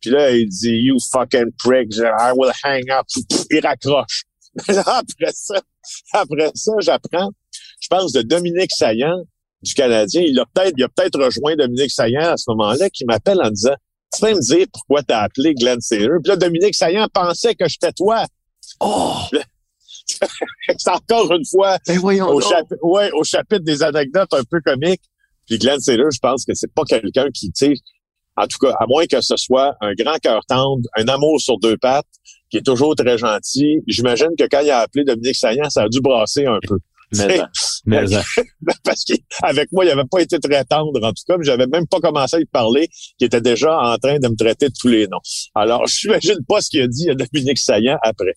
Puis 0.00 0.10
là, 0.10 0.30
il 0.30 0.48
dit, 0.48 0.70
you 0.70 0.96
fucking 1.12 1.52
prick, 1.58 1.94
I 1.96 2.32
will 2.36 2.52
hang 2.62 2.90
up. 2.90 3.06
Il 3.50 3.60
raccroche. 3.60 4.24
après 4.68 5.32
ça, 5.32 5.60
après 6.12 6.50
ça, 6.54 6.72
j'apprends, 6.80 7.30
je 7.80 7.88
pense, 7.88 8.12
de 8.12 8.22
Dominique 8.22 8.72
Saillant, 8.72 9.22
du 9.62 9.74
Canadien. 9.74 10.22
Il 10.22 10.38
a 10.38 10.44
peut-être, 10.52 10.74
il 10.76 10.84
a 10.84 10.88
peut-être 10.88 11.18
rejoint 11.18 11.56
Dominique 11.56 11.90
Saillant 11.90 12.32
à 12.32 12.36
ce 12.36 12.44
moment-là, 12.50 12.90
qui 12.90 13.04
m'appelle 13.04 13.40
en 13.42 13.50
disant, 13.50 13.74
tu 14.14 14.20
peux 14.20 14.34
me 14.34 14.40
dire 14.40 14.66
pourquoi 14.72 15.02
t'as 15.02 15.22
appelé 15.22 15.54
Glenn 15.54 15.80
Saylor? 15.80 16.18
Puis 16.22 16.30
là, 16.30 16.36
Dominique 16.36 16.74
Saillant 16.74 17.08
pensait 17.12 17.54
que 17.54 17.66
j'étais 17.68 17.92
toi. 17.92 18.24
Oh! 18.80 19.16
C'est 20.78 20.90
encore 20.90 21.32
une 21.32 21.46
fois 21.46 21.78
ben 21.86 21.98
au, 21.98 22.40
chapitre, 22.40 22.82
ouais, 22.82 23.10
au 23.12 23.24
chapitre 23.24 23.64
des 23.64 23.82
anecdotes 23.82 24.32
un 24.34 24.44
peu 24.44 24.60
comiques. 24.60 25.02
Puis 25.46 25.58
Glenn 25.58 25.80
Saylor, 25.80 26.10
je 26.10 26.18
pense 26.18 26.44
que 26.44 26.54
c'est 26.54 26.72
pas 26.72 26.84
quelqu'un 26.84 27.28
qui, 27.32 27.52
tu 27.52 27.66
sais, 27.66 27.74
en 28.36 28.46
tout 28.46 28.58
cas, 28.58 28.74
à 28.80 28.86
moins 28.86 29.06
que 29.06 29.20
ce 29.20 29.36
soit 29.36 29.76
un 29.80 29.92
grand 29.94 30.16
cœur 30.16 30.44
tendre, 30.46 30.82
un 30.96 31.06
amour 31.08 31.40
sur 31.40 31.58
deux 31.58 31.76
pattes, 31.76 32.06
qui 32.50 32.56
est 32.58 32.62
toujours 32.62 32.94
très 32.96 33.18
gentil. 33.18 33.80
J'imagine 33.86 34.30
que 34.38 34.44
quand 34.50 34.60
il 34.60 34.70
a 34.70 34.80
appelé 34.80 35.04
Dominique 35.04 35.36
Saillant, 35.36 35.70
ça 35.70 35.82
a 35.82 35.88
dû 35.88 36.00
brasser 36.00 36.46
un 36.46 36.58
peu. 36.66 36.78
Mais, 37.16 37.40
mais 37.86 38.04
parce 38.84 39.04
qu'avec 39.04 39.70
moi, 39.70 39.84
il 39.84 39.88
n'avait 39.88 40.08
pas 40.10 40.20
été 40.20 40.38
très 40.40 40.64
tendre, 40.64 41.00
en 41.02 41.12
tout 41.12 41.22
cas, 41.26 41.36
mais 41.36 41.44
j'avais 41.44 41.66
même 41.66 41.86
pas 41.86 42.00
commencé 42.00 42.36
à 42.36 42.38
lui 42.38 42.46
parler, 42.46 42.88
qu'il 43.18 43.26
était 43.26 43.40
déjà 43.40 43.78
en 43.78 43.96
train 43.98 44.18
de 44.18 44.28
me 44.28 44.36
traiter 44.36 44.68
de 44.68 44.74
tous 44.78 44.88
les 44.88 45.06
noms. 45.06 45.20
Alors, 45.54 45.86
je 45.88 46.08
n'imagine 46.08 46.38
pas 46.48 46.60
ce 46.60 46.70
qu'il 46.70 46.82
a 46.82 46.88
dit 46.88 47.10
à 47.10 47.14
Dominique 47.14 47.58
Saillant 47.58 47.98
après. 48.02 48.34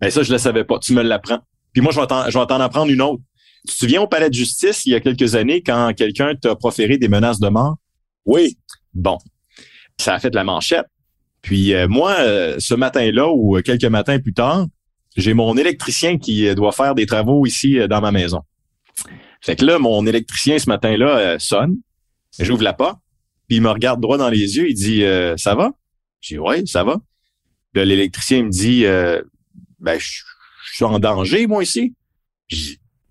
Mais 0.00 0.10
ça, 0.10 0.22
je 0.22 0.32
le 0.32 0.38
savais 0.38 0.64
pas. 0.64 0.78
Tu 0.78 0.94
me 0.94 1.02
l'apprends. 1.02 1.40
Puis 1.72 1.82
moi, 1.82 1.92
je 1.92 2.00
vais 2.00 2.46
t'en 2.46 2.60
apprendre 2.60 2.90
une 2.90 3.02
autre. 3.02 3.22
Tu 3.66 3.74
te 3.74 3.78
souviens 3.78 4.02
au 4.02 4.06
palais 4.06 4.28
de 4.28 4.34
justice, 4.34 4.86
il 4.86 4.92
y 4.92 4.94
a 4.94 5.00
quelques 5.00 5.34
années, 5.34 5.62
quand 5.62 5.92
quelqu'un 5.96 6.34
t'a 6.34 6.54
proféré 6.54 6.98
des 6.98 7.08
menaces 7.08 7.40
de 7.40 7.48
mort? 7.48 7.76
Oui. 8.24 8.58
Bon. 8.94 9.18
Ça 9.98 10.14
a 10.14 10.20
fait 10.20 10.30
de 10.30 10.36
la 10.36 10.44
manchette. 10.44 10.86
Puis 11.42 11.74
euh, 11.74 11.88
moi, 11.88 12.16
euh, 12.20 12.56
ce 12.58 12.74
matin-là 12.74 13.28
ou 13.28 13.60
quelques 13.62 13.84
matins 13.84 14.18
plus 14.18 14.34
tard, 14.34 14.66
j'ai 15.16 15.34
mon 15.34 15.56
électricien 15.56 16.18
qui 16.18 16.46
euh, 16.46 16.54
doit 16.54 16.72
faire 16.72 16.94
des 16.94 17.06
travaux 17.06 17.46
ici 17.46 17.78
dans 17.88 18.00
ma 18.00 18.12
maison. 18.12 18.42
Fait 19.40 19.56
que 19.56 19.64
là, 19.64 19.78
mon 19.78 20.06
électricien 20.06 20.58
ce 20.58 20.68
matin-là 20.68 21.38
sonne. 21.38 21.76
J'ouvre 22.38 22.62
la 22.62 22.72
porte, 22.72 22.98
puis 23.46 23.56
il 23.56 23.62
me 23.62 23.70
regarde 23.70 24.00
droit 24.00 24.18
dans 24.18 24.28
les 24.28 24.56
yeux. 24.56 24.68
Il 24.68 24.74
dit 24.74 25.04
Ça 25.40 25.54
va? 25.54 25.72
Je 26.20 26.34
dis 26.34 26.38
Ouais, 26.38 26.66
ça 26.66 26.82
va. 26.82 26.96
L'électricien 27.74 28.42
me 28.42 28.50
dit 28.50 28.84
Ben, 29.78 29.98
je 29.98 30.22
suis 30.72 30.84
en 30.84 30.98
danger, 30.98 31.46
moi, 31.46 31.62
ici. 31.62 31.94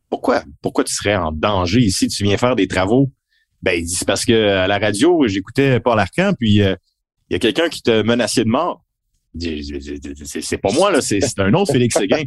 Pourquoi? 0.09 0.43
Pourquoi 0.61 0.83
tu 0.83 0.93
serais 0.93 1.15
en 1.15 1.31
danger 1.31 1.81
ici? 1.81 2.07
Tu 2.07 2.23
viens 2.23 2.37
faire 2.37 2.55
des 2.55 2.67
travaux? 2.67 3.11
Ben, 3.61 3.73
il 3.73 3.85
dit 3.85 3.95
C'est 3.95 4.07
parce 4.07 4.25
que 4.25 4.49
à 4.49 4.67
la 4.67 4.77
radio, 4.77 5.27
j'écoutais 5.27 5.79
Paul 5.79 5.99
Arcan, 5.99 6.33
puis 6.37 6.55
il 6.55 6.77
y 7.29 7.35
a 7.35 7.39
quelqu'un 7.39 7.69
qui 7.69 7.81
te 7.81 8.01
menaçait 8.03 8.43
de 8.43 8.49
mort. 8.49 8.83
C'est 9.39 10.57
pas 10.57 10.71
moi, 10.71 10.91
là, 10.91 11.01
c'est 11.01 11.19
un 11.39 11.53
autre 11.53 11.71
Félix 11.71 11.97
Séguin. 11.97 12.23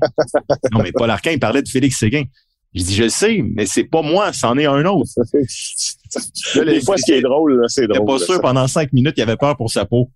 Non, 0.73 0.83
mais 0.83 0.93
Paul 0.93 1.11
Arquin, 1.11 1.33
il 1.33 1.41
parlait 1.41 1.63
de 1.63 1.69
Félix 1.69 1.99
Séguin. 1.99 2.25
Je 2.73 2.85
dis, 2.85 2.95
je 2.95 3.03
le 3.05 3.09
sais, 3.09 3.43
mais 3.43 3.67
c'est 3.67 3.85
pas 3.85 4.03
moi, 4.03 4.33
c'en 4.33 4.57
est 4.57 4.67
un 4.67 4.85
autre. 4.85 5.11
des 5.35 6.81
fois, 6.83 6.97
ce 6.97 7.05
qui 7.05 7.13
est 7.13 7.21
drôle, 7.21 7.65
c'est 7.67 7.89
drôle. 7.89 8.07
Pas 8.07 8.25
sûr, 8.25 8.41
pendant 8.41 8.69
cinq 8.69 8.93
minutes, 8.93 9.15
il 9.17 9.23
avait 9.23 9.37
peur 9.37 9.57
pour 9.57 9.71
sa 9.71 9.87
peau. 9.87 10.11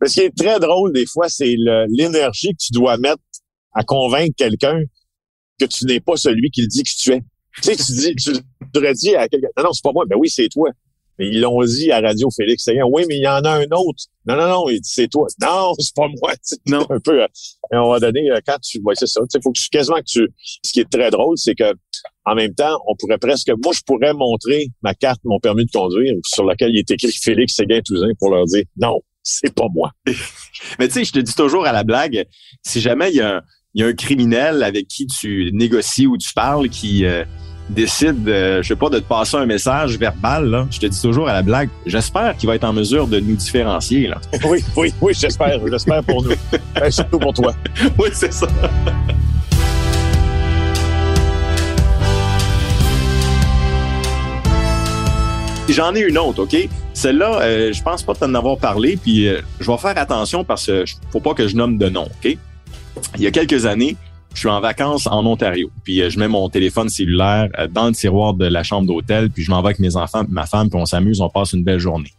Mais 0.00 0.08
ce 0.08 0.14
qui 0.14 0.20
est 0.20 0.34
très 0.34 0.58
drôle, 0.58 0.92
des 0.94 1.04
fois, 1.04 1.28
c'est 1.28 1.54
l'énergie 1.88 2.52
que 2.52 2.64
tu 2.64 2.72
dois 2.72 2.96
mettre 2.96 3.22
à 3.74 3.84
convaincre 3.84 4.34
quelqu'un 4.36 4.80
que 5.60 5.66
tu 5.66 5.84
n'es 5.84 6.00
pas 6.00 6.16
celui 6.16 6.50
qui 6.50 6.62
le 6.62 6.66
dit 6.66 6.82
que 6.82 6.90
tu 6.90 7.12
es. 7.12 7.22
Tu 7.62 7.74
sais, 7.74 7.76
tu 7.76 7.92
dis, 7.92 8.14
tu 8.16 8.32
devrais 8.72 8.94
dire 8.94 9.18
à 9.18 9.28
quelqu'un, 9.28 9.48
non, 9.56 9.64
non, 9.64 9.72
c'est 9.72 9.82
pas 9.82 9.92
moi. 9.92 10.04
Ben 10.08 10.16
oui, 10.18 10.30
c'est 10.30 10.48
toi. 10.48 10.70
Mais 11.18 11.28
ils 11.28 11.40
l'ont 11.40 11.62
dit 11.62 11.92
à 11.92 12.00
Radio 12.00 12.30
Félix 12.30 12.64
Séguin. 12.64 12.84
Oui, 12.90 13.04
mais 13.06 13.18
il 13.18 13.22
y 13.22 13.28
en 13.28 13.42
a 13.44 13.50
un 13.50 13.70
autre. 13.72 14.04
Non, 14.26 14.36
non, 14.36 14.48
non, 14.48 14.68
il 14.70 14.80
dit 14.80 14.90
c'est 14.90 15.08
toi. 15.08 15.26
Non, 15.42 15.74
c'est 15.78 15.94
pas 15.94 16.08
moi. 16.20 16.32
Non. 16.66 16.86
Un 16.88 17.00
peu. 17.00 17.22
Euh, 17.22 17.26
et 17.72 17.76
on 17.76 17.90
va 17.90 18.00
donner 18.00 18.30
euh, 18.30 18.38
quand 18.46 18.58
tu. 18.62 18.80
Ouais, 18.82 18.94
c'est 18.96 19.06
ça. 19.06 19.20
Il 19.34 19.42
faut 19.42 19.52
que 19.52 19.60
tu 19.60 19.68
quasiment 19.68 19.98
que 19.98 20.04
tu. 20.06 20.28
Ce 20.62 20.72
qui 20.72 20.80
est 20.80 20.90
très 20.90 21.10
drôle, 21.10 21.36
c'est 21.36 21.54
que 21.54 21.74
en 22.24 22.34
même 22.34 22.54
temps, 22.54 22.78
on 22.86 22.94
pourrait 22.96 23.18
presque. 23.18 23.50
Moi, 23.62 23.74
je 23.74 23.82
pourrais 23.84 24.14
montrer 24.14 24.68
ma 24.82 24.94
carte, 24.94 25.20
mon 25.24 25.40
permis 25.40 25.66
de 25.66 25.70
conduire, 25.70 26.14
sur 26.24 26.44
laquelle 26.44 26.70
il 26.70 26.78
est 26.78 26.90
écrit 26.90 27.12
Félix 27.12 27.54
Séguin 27.54 27.80
Touzin 27.84 28.12
pour 28.18 28.30
leur 28.30 28.46
dire 28.46 28.64
non, 28.78 29.00
c'est 29.22 29.54
pas 29.54 29.66
moi. 29.74 29.90
mais 30.78 30.88
tu 30.88 30.94
sais, 30.94 31.04
je 31.04 31.12
te 31.12 31.18
dis 31.18 31.34
toujours 31.34 31.66
à 31.66 31.72
la 31.72 31.84
blague, 31.84 32.24
si 32.62 32.80
jamais 32.80 33.10
il 33.10 33.16
y 33.16 33.20
a 33.20 33.36
un, 33.36 33.42
il 33.74 33.82
y 33.82 33.84
a 33.84 33.88
un 33.88 33.92
criminel 33.92 34.62
avec 34.62 34.88
qui 34.88 35.06
tu 35.06 35.50
négocies 35.52 36.06
ou 36.06 36.16
tu 36.16 36.32
parles 36.34 36.68
qui. 36.68 37.04
Euh, 37.04 37.24
décide, 37.68 38.24
de, 38.24 38.60
je 38.62 38.66
sais 38.66 38.74
pas, 38.74 38.90
de 38.90 38.98
te 38.98 39.04
passer 39.04 39.36
un 39.36 39.46
message 39.46 39.96
verbal, 39.96 40.50
là, 40.50 40.66
je 40.72 40.80
te 40.80 40.86
dis 40.86 41.00
toujours 41.00 41.28
à 41.28 41.34
la 41.34 41.42
blague, 41.42 41.68
j'espère 41.86 42.36
qu'il 42.36 42.48
va 42.48 42.56
être 42.56 42.64
en 42.64 42.72
mesure 42.72 43.06
de 43.06 43.20
nous 43.20 43.36
différencier. 43.36 44.08
Là. 44.08 44.20
Oui, 44.44 44.64
oui, 44.76 44.92
oui, 45.00 45.12
j'espère. 45.16 45.60
j'espère 45.64 46.02
pour 46.02 46.24
nous. 46.24 46.32
Ben, 46.74 46.90
surtout 46.90 47.20
pour 47.20 47.32
toi. 47.32 47.54
oui, 47.96 48.08
c'est 48.12 48.32
ça. 48.32 48.48
J'en 55.68 55.94
ai 55.94 56.00
une 56.00 56.18
autre, 56.18 56.42
OK? 56.42 56.56
Celle-là, 56.92 57.40
euh, 57.42 57.72
je 57.72 57.80
pense 57.84 58.02
pas 58.02 58.14
t'en 58.14 58.34
avoir 58.34 58.58
parlé, 58.58 58.96
puis 58.96 59.28
euh, 59.28 59.40
je 59.60 59.70
vais 59.70 59.78
faire 59.78 59.96
attention 59.96 60.42
parce 60.42 60.66
que 60.66 60.84
faut 61.12 61.20
pas 61.20 61.34
que 61.34 61.46
je 61.46 61.54
nomme 61.54 61.78
de 61.78 61.88
nom, 61.88 62.08
OK? 62.24 62.36
Il 63.16 63.22
y 63.22 63.26
a 63.26 63.30
quelques 63.30 63.66
années, 63.66 63.96
je 64.34 64.40
suis 64.40 64.48
en 64.48 64.60
vacances 64.60 65.06
en 65.06 65.24
Ontario. 65.26 65.70
Puis 65.84 66.00
euh, 66.00 66.10
je 66.10 66.18
mets 66.18 66.28
mon 66.28 66.48
téléphone 66.48 66.88
cellulaire 66.88 67.48
euh, 67.58 67.66
dans 67.66 67.86
le 67.86 67.92
tiroir 67.92 68.34
de 68.34 68.46
la 68.46 68.62
chambre 68.62 68.86
d'hôtel, 68.86 69.30
puis 69.30 69.42
je 69.42 69.50
m'en 69.50 69.60
vais 69.62 69.68
avec 69.68 69.78
mes 69.78 69.96
enfants, 69.96 70.24
ma 70.28 70.46
femme, 70.46 70.70
puis 70.70 70.78
on 70.78 70.86
s'amuse, 70.86 71.20
on 71.20 71.28
passe 71.28 71.52
une 71.52 71.64
belle 71.64 71.78
journée. 71.78 72.12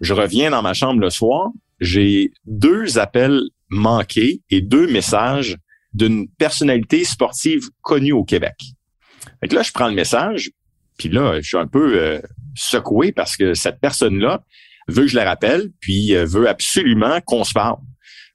Je 0.00 0.14
reviens 0.14 0.50
dans 0.50 0.62
ma 0.62 0.74
chambre 0.74 1.00
le 1.00 1.10
soir, 1.10 1.48
j'ai 1.80 2.30
deux 2.46 2.98
appels 2.98 3.42
manqués 3.68 4.40
et 4.50 4.60
deux 4.60 4.90
messages 4.90 5.56
d'une 5.92 6.28
personnalité 6.28 7.04
sportive 7.04 7.68
connue 7.82 8.12
au 8.12 8.24
Québec. 8.24 8.54
Fait 9.40 9.48
que 9.48 9.54
là, 9.54 9.62
je 9.62 9.72
prends 9.72 9.88
le 9.88 9.94
message, 9.94 10.50
puis 10.98 11.08
là, 11.08 11.40
je 11.40 11.46
suis 11.46 11.56
un 11.56 11.66
peu 11.66 12.00
euh, 12.00 12.20
secoué 12.54 13.12
parce 13.12 13.36
que 13.36 13.54
cette 13.54 13.80
personne-là 13.80 14.42
veut 14.88 15.02
que 15.02 15.08
je 15.08 15.16
la 15.16 15.24
rappelle, 15.24 15.70
puis 15.80 16.14
veut 16.14 16.48
absolument 16.48 17.20
qu'on 17.26 17.44
se 17.44 17.52
parle. 17.52 17.76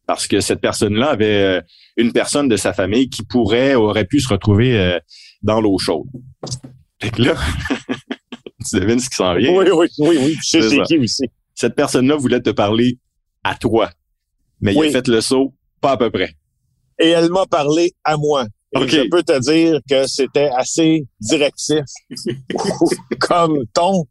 Parce 0.06 0.28
que 0.28 0.42
cette 0.42 0.60
personne-là 0.60 1.12
avait 1.12 1.62
une 1.98 2.12
personne 2.12 2.48
de 2.48 2.58
sa 2.58 2.74
famille 2.74 3.10
qui 3.10 3.24
pourrait, 3.24 3.76
aurait 3.76 4.06
pu 4.06 4.20
se 4.20 4.28
retrouver 4.28 4.78
euh, 4.78 5.00
dans 5.42 5.62
l'eau 5.62 5.78
chaude. 5.78 6.08
Fait 7.02 7.10
que 7.12 7.22
là, 7.22 7.36
tu 8.70 8.80
devines 8.80 9.00
ce 9.00 9.10
qui 9.10 9.16
s'en 9.16 9.36
vient. 9.36 9.56
Oui, 9.56 9.66
oui, 9.74 9.88
oui, 10.00 10.18
oui. 10.20 10.38
Je 10.46 10.62
sais 10.62 10.82
qui 10.84 10.98
aussi. 10.98 11.24
Cette 11.56 11.76
personne-là 11.76 12.16
voulait 12.16 12.42
te 12.42 12.50
parler 12.50 12.98
à 13.44 13.56
toi. 13.56 13.90
Mais 14.62 14.74
il 14.74 14.84
a 14.86 14.92
fait 14.92 15.08
le 15.08 15.22
saut 15.22 15.54
pas 15.82 15.92
à 15.92 15.98
peu 15.98 16.10
près. 16.10 16.34
Et 17.00 17.10
elle 17.10 17.30
m'a 17.30 17.46
parlé 17.46 17.94
à 18.04 18.16
moi. 18.18 18.46
Et 18.76 18.88
je 18.88 19.10
peux 19.10 19.22
te 19.22 19.38
dire 19.40 19.80
que 19.88 20.08
c'était 20.08 20.50
assez 20.56 21.06
directif 21.20 21.84
comme 23.20 23.66
ton 23.74 24.06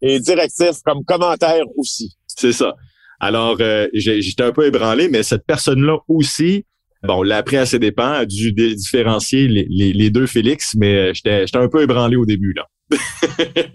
et 0.00 0.18
directif 0.18 0.80
comme 0.84 1.04
commentaire 1.04 1.64
aussi. 1.76 2.16
C'est 2.26 2.52
ça. 2.52 2.74
Alors, 3.20 3.56
euh, 3.60 3.88
j'étais 3.92 4.42
un 4.42 4.52
peu 4.52 4.66
ébranlé, 4.66 5.08
mais 5.08 5.22
cette 5.22 5.44
personne-là 5.46 5.98
aussi 6.08 6.64
Bon, 7.04 7.18
on 7.18 7.22
l'a 7.22 7.36
appris 7.36 7.56
à 7.56 7.64
ses 7.64 7.78
dépens, 7.78 8.10
a 8.10 8.26
dû 8.26 8.52
différencier 8.52 9.46
les, 9.46 10.10
deux 10.10 10.26
Félix, 10.26 10.74
mais 10.76 10.94
euh, 10.96 11.12
j'étais 11.14 11.46
un 11.56 11.68
peu 11.68 11.82
ébranlé 11.82 12.16
au 12.16 12.26
début, 12.26 12.52
là. 12.54 12.66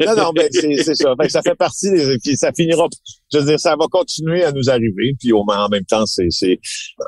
non, 0.05 0.15
non, 0.15 0.31
ben 0.35 0.49
c'est 0.51 0.95
ça. 0.95 1.13
ça 1.29 1.41
fait 1.43 1.53
partie 1.53 1.91
des, 1.91 2.17
puis 2.17 2.35
ça 2.35 2.51
finira. 2.51 2.87
Je 3.31 3.37
veux 3.37 3.45
dire, 3.45 3.59
ça 3.59 3.75
va 3.79 3.85
continuer 3.85 4.43
à 4.43 4.51
nous 4.51 4.71
arriver. 4.71 5.13
Puis 5.19 5.31
au, 5.31 5.45
en 5.47 5.69
même 5.69 5.85
temps, 5.85 6.05
c'est 6.07 6.59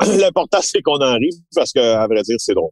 l'important, 0.19 0.59
c'est 0.61 0.83
qu'on 0.83 0.97
en 0.97 1.01
arrive 1.01 1.33
parce 1.55 1.73
que, 1.73 1.79
à 1.79 2.05
vrai 2.05 2.21
dire, 2.21 2.35
c'est 2.37 2.53
drôle. 2.53 2.69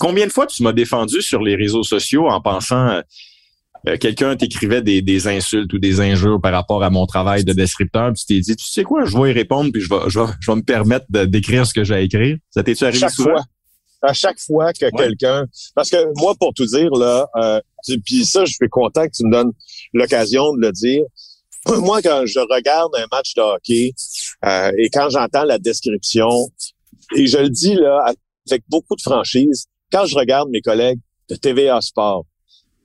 Combien 0.00 0.26
de 0.26 0.32
fois 0.32 0.48
tu 0.48 0.64
m'as 0.64 0.72
défendu 0.72 1.22
sur 1.22 1.40
les 1.40 1.54
réseaux 1.54 1.84
sociaux 1.84 2.26
en 2.26 2.40
pensant 2.40 3.00
euh, 3.86 3.96
quelqu'un 3.96 4.36
t'écrivait 4.36 4.82
des, 4.82 5.28
insultes 5.28 5.72
ou 5.72 5.78
des 5.78 6.00
injures 6.00 6.40
par 6.40 6.52
rapport 6.52 6.82
à 6.82 6.90
mon 6.90 7.06
travail 7.06 7.44
de 7.44 7.52
descripteur, 7.52 8.12
puis 8.12 8.24
tu 8.26 8.34
t'es 8.34 8.40
dit, 8.40 8.56
tu 8.56 8.66
sais 8.66 8.82
quoi, 8.82 9.04
je 9.04 9.16
vais 9.16 9.30
y 9.30 9.32
répondre, 9.32 9.70
puis 9.72 9.80
je 9.80 9.88
vais, 9.88 10.08
je 10.08 10.18
vais, 10.18 10.56
me 10.56 10.62
permettre 10.62 11.06
d'écrire 11.26 11.66
ce 11.66 11.74
que 11.74 11.84
j'ai 11.84 11.94
à 11.94 12.00
écrire. 12.00 12.36
Ça 12.50 12.62
t'est-tu 12.62 12.84
arrivé 12.84 12.98
chaque 12.98 13.10
souvent? 13.10 13.30
Fois. 13.30 13.44
À 14.00 14.12
chaque 14.12 14.38
fois 14.38 14.72
que 14.72 14.88
quelqu'un... 14.96 15.46
Parce 15.74 15.90
que 15.90 15.96
moi, 16.20 16.34
pour 16.38 16.54
tout 16.54 16.66
dire, 16.66 16.90
là, 16.92 17.26
euh, 17.36 17.60
puis 18.04 18.24
ça, 18.24 18.44
je 18.44 18.52
suis 18.52 18.68
content 18.68 19.04
que 19.06 19.12
tu 19.12 19.24
me 19.24 19.32
donnes 19.32 19.52
l'occasion 19.92 20.52
de 20.54 20.60
le 20.60 20.72
dire. 20.72 21.02
Moi, 21.66 22.00
quand 22.02 22.24
je 22.24 22.38
regarde 22.38 22.92
un 22.96 23.06
match 23.10 23.34
de 23.34 23.40
hockey 23.40 23.92
euh, 24.44 24.70
et 24.78 24.88
quand 24.90 25.08
j'entends 25.10 25.44
la 25.44 25.58
description, 25.58 26.28
et 27.16 27.26
je 27.26 27.38
le 27.38 27.50
dis 27.50 27.74
là 27.74 28.12
avec 28.48 28.62
beaucoup 28.68 28.94
de 28.94 29.02
franchise, 29.02 29.66
quand 29.90 30.06
je 30.06 30.16
regarde 30.16 30.48
mes 30.50 30.60
collègues 30.60 31.00
de 31.28 31.34
TVA 31.36 31.80
Sport, 31.80 32.24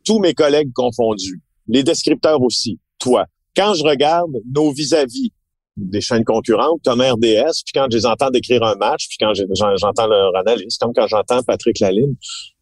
tous 0.03 0.19
mes 0.19 0.33
collègues 0.33 0.71
confondus, 0.73 1.41
les 1.67 1.83
descripteurs 1.83 2.41
aussi, 2.41 2.79
toi, 2.99 3.25
quand 3.55 3.73
je 3.73 3.83
regarde 3.83 4.31
nos 4.53 4.71
vis-à-vis 4.71 5.31
des 5.75 6.01
chaînes 6.01 6.23
concurrentes 6.23 6.81
comme 6.83 7.01
RDS, 7.01 7.63
puis 7.65 7.73
quand 7.73 7.87
je 7.89 7.97
les 7.97 8.05
entends 8.05 8.29
décrire 8.29 8.63
un 8.63 8.75
match, 8.75 9.07
puis 9.07 9.17
quand 9.19 9.33
j'entends 9.33 10.07
leur 10.07 10.35
analyse, 10.35 10.77
comme 10.77 10.93
quand 10.93 11.07
j'entends 11.07 11.41
Patrick 11.43 11.79
Laline, 11.79 12.15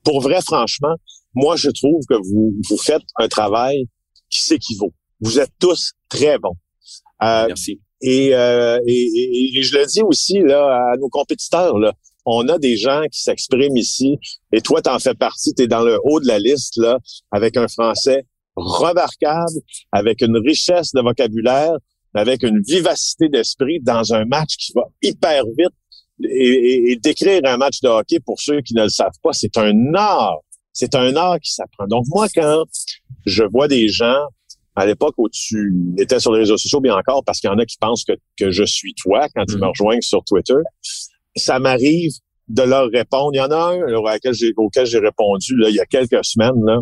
pour 0.03 0.21
vrai, 0.21 0.39
franchement, 0.41 0.95
moi, 1.33 1.55
je 1.55 1.69
trouve 1.69 2.01
que 2.07 2.15
vous, 2.15 2.53
vous 2.69 2.77
faites 2.77 3.03
un 3.17 3.27
travail 3.27 3.87
qui 4.29 4.41
s'équivaut. 4.41 4.93
Vous 5.19 5.39
êtes 5.39 5.51
tous 5.59 5.93
très 6.09 6.37
bons. 6.39 6.55
Euh, 7.23 7.47
Merci. 7.47 7.79
Euh, 8.03 8.79
et, 8.87 9.57
et, 9.57 9.61
je 9.61 9.77
le 9.77 9.85
dis 9.85 10.01
aussi 10.01 10.39
là 10.39 10.91
à 10.91 10.97
nos 10.97 11.09
compétiteurs. 11.09 11.77
Là, 11.77 11.93
on 12.25 12.47
a 12.49 12.57
des 12.57 12.77
gens 12.77 13.03
qui 13.11 13.21
s'expriment 13.21 13.77
ici, 13.77 14.17
et 14.51 14.61
toi, 14.61 14.81
tu 14.81 14.89
en 14.89 14.99
fais 14.99 15.13
partie. 15.13 15.53
Tu 15.53 15.63
es 15.63 15.67
dans 15.67 15.83
le 15.83 15.99
haut 16.03 16.19
de 16.19 16.27
la 16.27 16.39
liste 16.39 16.77
là, 16.77 16.99
avec 17.31 17.57
un 17.57 17.67
français 17.67 18.25
remarquable, 18.55 19.59
avec 19.91 20.21
une 20.21 20.37
richesse 20.37 20.91
de 20.93 21.01
vocabulaire, 21.01 21.73
avec 22.13 22.43
une 22.43 22.61
vivacité 22.61 23.29
d'esprit 23.29 23.79
dans 23.81 24.13
un 24.13 24.25
match 24.25 24.55
qui 24.57 24.73
va 24.73 24.83
hyper 25.01 25.43
vite. 25.57 25.75
Et, 26.23 26.91
et, 26.91 26.95
décrire 26.97 27.41
un 27.45 27.57
match 27.57 27.81
de 27.81 27.87
hockey, 27.87 28.19
pour 28.19 28.39
ceux 28.39 28.61
qui 28.61 28.75
ne 28.75 28.83
le 28.83 28.89
savent 28.89 29.17
pas, 29.23 29.33
c'est 29.33 29.57
un 29.57 29.95
art. 29.95 30.37
C'est 30.71 30.93
un 30.93 31.15
art 31.15 31.39
qui 31.39 31.51
s'apprend. 31.51 31.87
Donc 31.87 32.05
moi, 32.09 32.27
quand 32.33 32.63
je 33.25 33.43
vois 33.43 33.67
des 33.67 33.87
gens 33.87 34.27
à 34.75 34.85
l'époque 34.85 35.15
où 35.17 35.27
tu 35.29 35.73
étais 35.97 36.19
sur 36.19 36.31
les 36.33 36.39
réseaux 36.39 36.57
sociaux, 36.57 36.79
bien 36.79 36.95
encore, 36.95 37.23
parce 37.23 37.39
qu'il 37.39 37.49
y 37.49 37.53
en 37.53 37.57
a 37.57 37.65
qui 37.65 37.77
pensent 37.77 38.03
que, 38.03 38.13
que 38.37 38.51
je 38.51 38.63
suis 38.63 38.93
toi 38.93 39.27
quand 39.35 39.45
ils 39.49 39.57
me 39.57 39.65
mm. 39.65 39.69
rejoignent 39.69 40.01
sur 40.01 40.23
Twitter, 40.23 40.53
ça 41.35 41.59
m'arrive 41.59 42.11
de 42.47 42.63
leur 42.63 42.89
répondre. 42.89 43.31
Il 43.33 43.37
y 43.37 43.41
en 43.41 43.51
a 43.51 43.73
un 43.73 43.93
auquel 43.93 44.33
j'ai, 44.33 44.51
auquel 44.57 44.85
j'ai 44.85 44.99
répondu 44.99 45.55
là, 45.55 45.69
il 45.69 45.75
y 45.75 45.79
a 45.79 45.85
quelques 45.85 46.23
semaines. 46.23 46.63
Là. 46.65 46.79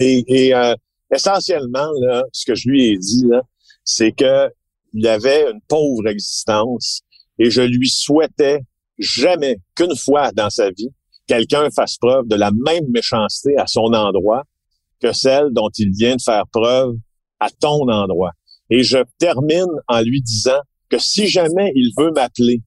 Et, 0.00 0.24
et 0.28 0.54
euh, 0.54 0.74
essentiellement, 1.14 1.88
là, 2.00 2.24
ce 2.32 2.46
que 2.46 2.54
je 2.54 2.68
lui 2.68 2.88
ai 2.88 2.96
dit, 2.96 3.24
là, 3.28 3.42
c'est 3.84 4.12
que 4.12 4.50
il 4.94 5.06
avait 5.06 5.50
une 5.50 5.60
pauvre 5.68 6.08
existence 6.08 7.02
et 7.38 7.50
je 7.50 7.60
lui 7.60 7.88
souhaitais 7.88 8.60
jamais 8.98 9.56
qu'une 9.74 9.94
fois 9.94 10.32
dans 10.32 10.48
sa 10.48 10.70
vie, 10.70 10.88
quelqu'un 11.26 11.68
fasse 11.70 11.98
preuve 11.98 12.26
de 12.26 12.36
la 12.36 12.50
même 12.50 12.86
méchanceté 12.90 13.56
à 13.58 13.66
son 13.66 13.92
endroit 13.92 14.44
que 15.00 15.12
celle 15.12 15.50
dont 15.50 15.68
il 15.76 15.90
vient 15.92 16.16
de 16.16 16.22
faire 16.22 16.44
preuve 16.50 16.94
à 17.40 17.50
ton 17.50 17.88
endroit. 17.88 18.32
Et 18.70 18.82
je 18.82 18.98
termine 19.18 19.66
en 19.88 20.00
lui 20.00 20.22
disant 20.22 20.60
que 20.88 20.98
si 20.98 21.26
jamais 21.28 21.72
il 21.74 21.92
veut 21.98 22.10
m'appeler 22.12 22.62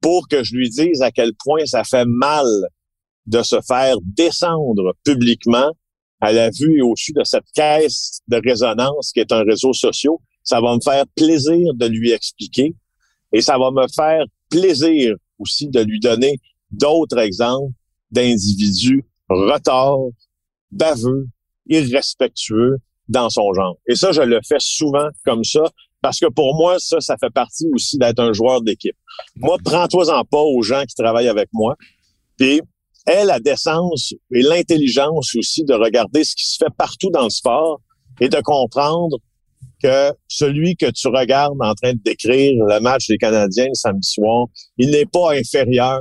pour 0.00 0.28
que 0.28 0.44
je 0.44 0.54
lui 0.54 0.68
dise 0.68 1.02
à 1.02 1.10
quel 1.10 1.32
point 1.34 1.64
ça 1.66 1.84
fait 1.84 2.06
mal 2.06 2.46
de 3.26 3.42
se 3.42 3.60
faire 3.66 3.96
descendre 4.02 4.94
publiquement 5.04 5.70
à 6.20 6.32
la 6.32 6.50
vue 6.50 6.78
et 6.78 6.82
au-dessus 6.82 7.12
de 7.12 7.24
cette 7.24 7.50
caisse 7.54 8.20
de 8.28 8.40
résonance 8.44 9.12
qui 9.12 9.20
est 9.20 9.32
un 9.32 9.42
réseau 9.42 9.72
social, 9.72 10.14
ça 10.42 10.60
va 10.60 10.74
me 10.74 10.80
faire 10.80 11.04
plaisir 11.14 11.74
de 11.74 11.86
lui 11.86 12.10
expliquer 12.10 12.74
et 13.32 13.40
ça 13.40 13.58
va 13.58 13.70
me 13.70 13.86
faire 13.94 14.24
plaisir 14.50 15.14
aussi 15.38 15.68
de 15.68 15.80
lui 15.80 16.00
donner 16.00 16.40
d'autres 16.70 17.18
exemples 17.18 17.72
d'individus 18.10 19.04
retards, 19.28 20.08
baveux, 20.70 21.28
irrespectueux 21.66 22.78
dans 23.08 23.28
son 23.30 23.52
genre. 23.52 23.76
Et 23.86 23.94
ça, 23.94 24.12
je 24.12 24.22
le 24.22 24.40
fais 24.46 24.58
souvent 24.58 25.08
comme 25.24 25.44
ça 25.44 25.64
parce 26.00 26.18
que 26.18 26.26
pour 26.26 26.54
moi, 26.56 26.78
ça, 26.78 27.00
ça 27.00 27.16
fait 27.18 27.30
partie 27.30 27.66
aussi 27.72 27.98
d'être 27.98 28.20
un 28.20 28.32
joueur 28.32 28.62
d'équipe. 28.62 28.96
Moi, 29.36 29.56
prends-toi-en 29.64 30.24
pas 30.24 30.40
aux 30.40 30.62
gens 30.62 30.84
qui 30.84 30.94
travaillent 30.94 31.28
avec 31.28 31.48
moi. 31.52 31.76
Puis, 32.36 32.60
aie 33.06 33.24
la 33.24 33.40
décence 33.40 34.12
et 34.32 34.42
l'intelligence 34.42 35.34
aussi 35.34 35.64
de 35.64 35.74
regarder 35.74 36.24
ce 36.24 36.34
qui 36.36 36.46
se 36.46 36.56
fait 36.56 36.72
partout 36.76 37.10
dans 37.10 37.24
le 37.24 37.30
sport 37.30 37.80
et 38.20 38.28
de 38.28 38.40
comprendre 38.40 39.18
que 39.82 40.12
celui 40.26 40.76
que 40.76 40.90
tu 40.90 41.08
regardes 41.08 41.58
en 41.60 41.74
train 41.74 41.92
de 41.92 42.00
décrire 42.04 42.64
le 42.64 42.80
match 42.80 43.06
des 43.08 43.16
Canadiens 43.16 43.66
le 43.68 43.74
samedi 43.74 44.08
soir, 44.08 44.46
il 44.76 44.90
n'est 44.90 45.06
pas 45.06 45.34
inférieur 45.34 46.00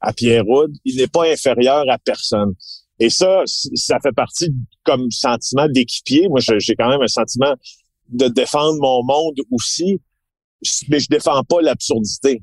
à 0.00 0.12
Pierre 0.12 0.44
Roud, 0.44 0.72
il 0.84 0.96
n'est 0.96 1.08
pas 1.08 1.30
inférieur 1.30 1.84
à 1.88 1.98
personne. 1.98 2.54
Et 3.00 3.10
ça, 3.10 3.42
ça 3.46 3.98
fait 4.02 4.12
partie 4.12 4.48
comme 4.82 5.10
sentiment 5.10 5.66
d'équipier. 5.68 6.28
Moi, 6.28 6.40
j'ai 6.40 6.74
quand 6.74 6.88
même 6.88 7.02
un 7.02 7.08
sentiment 7.08 7.54
de 8.08 8.28
défendre 8.28 8.80
mon 8.80 9.02
monde 9.04 9.36
aussi, 9.50 10.00
mais 10.88 11.00
je 11.00 11.08
défends 11.08 11.44
pas 11.44 11.60
l'absurdité. 11.60 12.42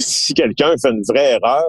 Si 0.00 0.34
quelqu'un 0.34 0.74
fait 0.80 0.90
une 0.90 1.02
vraie 1.02 1.32
erreur 1.32 1.64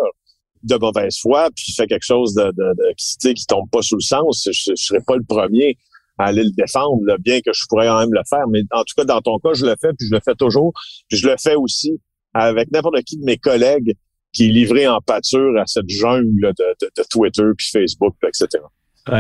de 0.64 0.76
mauvaise 0.76 1.18
foi, 1.20 1.50
puis 1.56 1.74
fait 1.74 1.88
quelque 1.88 2.06
chose 2.06 2.34
de, 2.34 2.44
de, 2.44 2.52
de 2.52 2.94
qui, 2.96 3.34
qui 3.34 3.46
tombe 3.46 3.70
pas 3.70 3.82
sous 3.82 3.96
le 3.96 4.02
sens, 4.02 4.48
je, 4.52 4.74
je 4.76 4.84
serais 4.84 5.02
pas 5.06 5.16
le 5.16 5.24
premier 5.24 5.78
à 6.18 6.26
aller 6.26 6.44
le 6.44 6.52
défendre, 6.52 7.02
bien 7.20 7.42
que 7.42 7.52
je 7.54 7.64
pourrais 7.68 7.88
quand 7.88 8.00
même 8.00 8.14
le 8.14 8.22
faire. 8.30 8.48
Mais 8.50 8.62
en 8.72 8.84
tout 8.84 8.94
cas, 8.96 9.06
dans 9.06 9.22
ton 9.22 9.40
cas, 9.40 9.54
je 9.54 9.66
le 9.66 9.76
fais, 9.82 9.94
puis 9.98 10.08
je 10.08 10.14
le 10.14 10.22
fais 10.24 10.36
toujours. 10.36 10.74
Puis 11.10 11.18
je 11.18 11.28
le 11.28 11.36
fais 11.38 11.56
aussi 11.56 12.00
avec 12.34 12.72
n'importe 12.72 13.02
qui 13.04 13.18
de 13.18 13.26
mes 13.26 13.38
collègues 13.38 13.96
qui 14.34 14.46
est 14.46 14.52
livré 14.52 14.88
en 14.88 15.02
pâture 15.02 15.58
à 15.60 15.66
cette 15.66 15.90
jungle 15.90 16.54
de, 16.58 16.76
de, 16.82 17.04
Twitter, 17.10 17.44
puis 17.58 17.68
Facebook, 17.70 18.16
etc. 18.24 18.64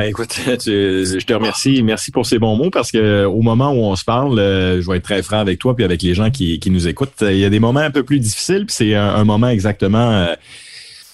écoute, 0.06 0.34
je 0.46 1.26
te 1.26 1.34
remercie. 1.34 1.82
Merci 1.84 2.12
pour 2.12 2.26
ces 2.26 2.39
bons 2.39 2.56
mots 2.56 2.70
parce 2.70 2.91
que 2.91 3.26
au 3.26 3.41
moment 3.41 3.72
où 3.72 3.84
on 3.84 3.96
se 3.96 4.04
parle, 4.04 4.38
euh, 4.39 4.82
je 4.82 4.89
vais 4.89 4.98
être 4.98 5.04
très 5.04 5.24
franc 5.24 5.39
avec 5.39 5.60
toi 5.60 5.76
puis 5.76 5.84
avec 5.84 6.02
les 6.02 6.13
gens 6.13 6.30
qui, 6.30 6.60
qui 6.60 6.70
nous 6.70 6.88
écoutent. 6.88 7.13
Il 7.22 7.38
y 7.38 7.46
a 7.46 7.50
des 7.50 7.60
moments 7.60 7.80
un 7.80 7.91
peu 7.91 8.04
plus 8.04 8.20
difficiles, 8.20 8.65
puis 8.65 8.76
c'est 8.76 8.96
un, 8.96 9.24
moment 9.24 9.50
exactement 9.50 10.12
euh, 10.12 10.36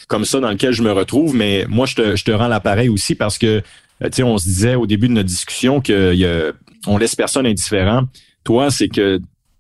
comme 0.08 0.26
ça 0.26 0.40
dans 0.40 0.50
lequel 0.50 0.74
je 0.74 0.84
me 0.84 0.92
retrouve. 0.92 1.36
Mais 1.36 1.66
moi, 1.70 1.86
je 1.86 1.96
te, 1.96 2.16
je 2.16 2.24
te 2.24 2.32
rends 2.32 2.48
l'appareil 2.48 2.90
aussi 2.90 3.16
parce 3.16 3.38
que 3.38 3.62
euh, 4.04 4.10
tu 4.10 4.24
on 4.24 4.38
se 4.38 4.46
disait 4.46 4.76
au 4.76 4.86
début 4.86 5.08
de 5.08 5.14
notre 5.14 5.30
discussion 5.30 5.82
que 5.82 6.54
on 6.86 6.98
laisse 6.98 7.16
personne 7.16 7.46
indifférent. 7.46 8.04
Toi, 8.44 8.70
c'est 8.70 8.88
que 8.88 9.20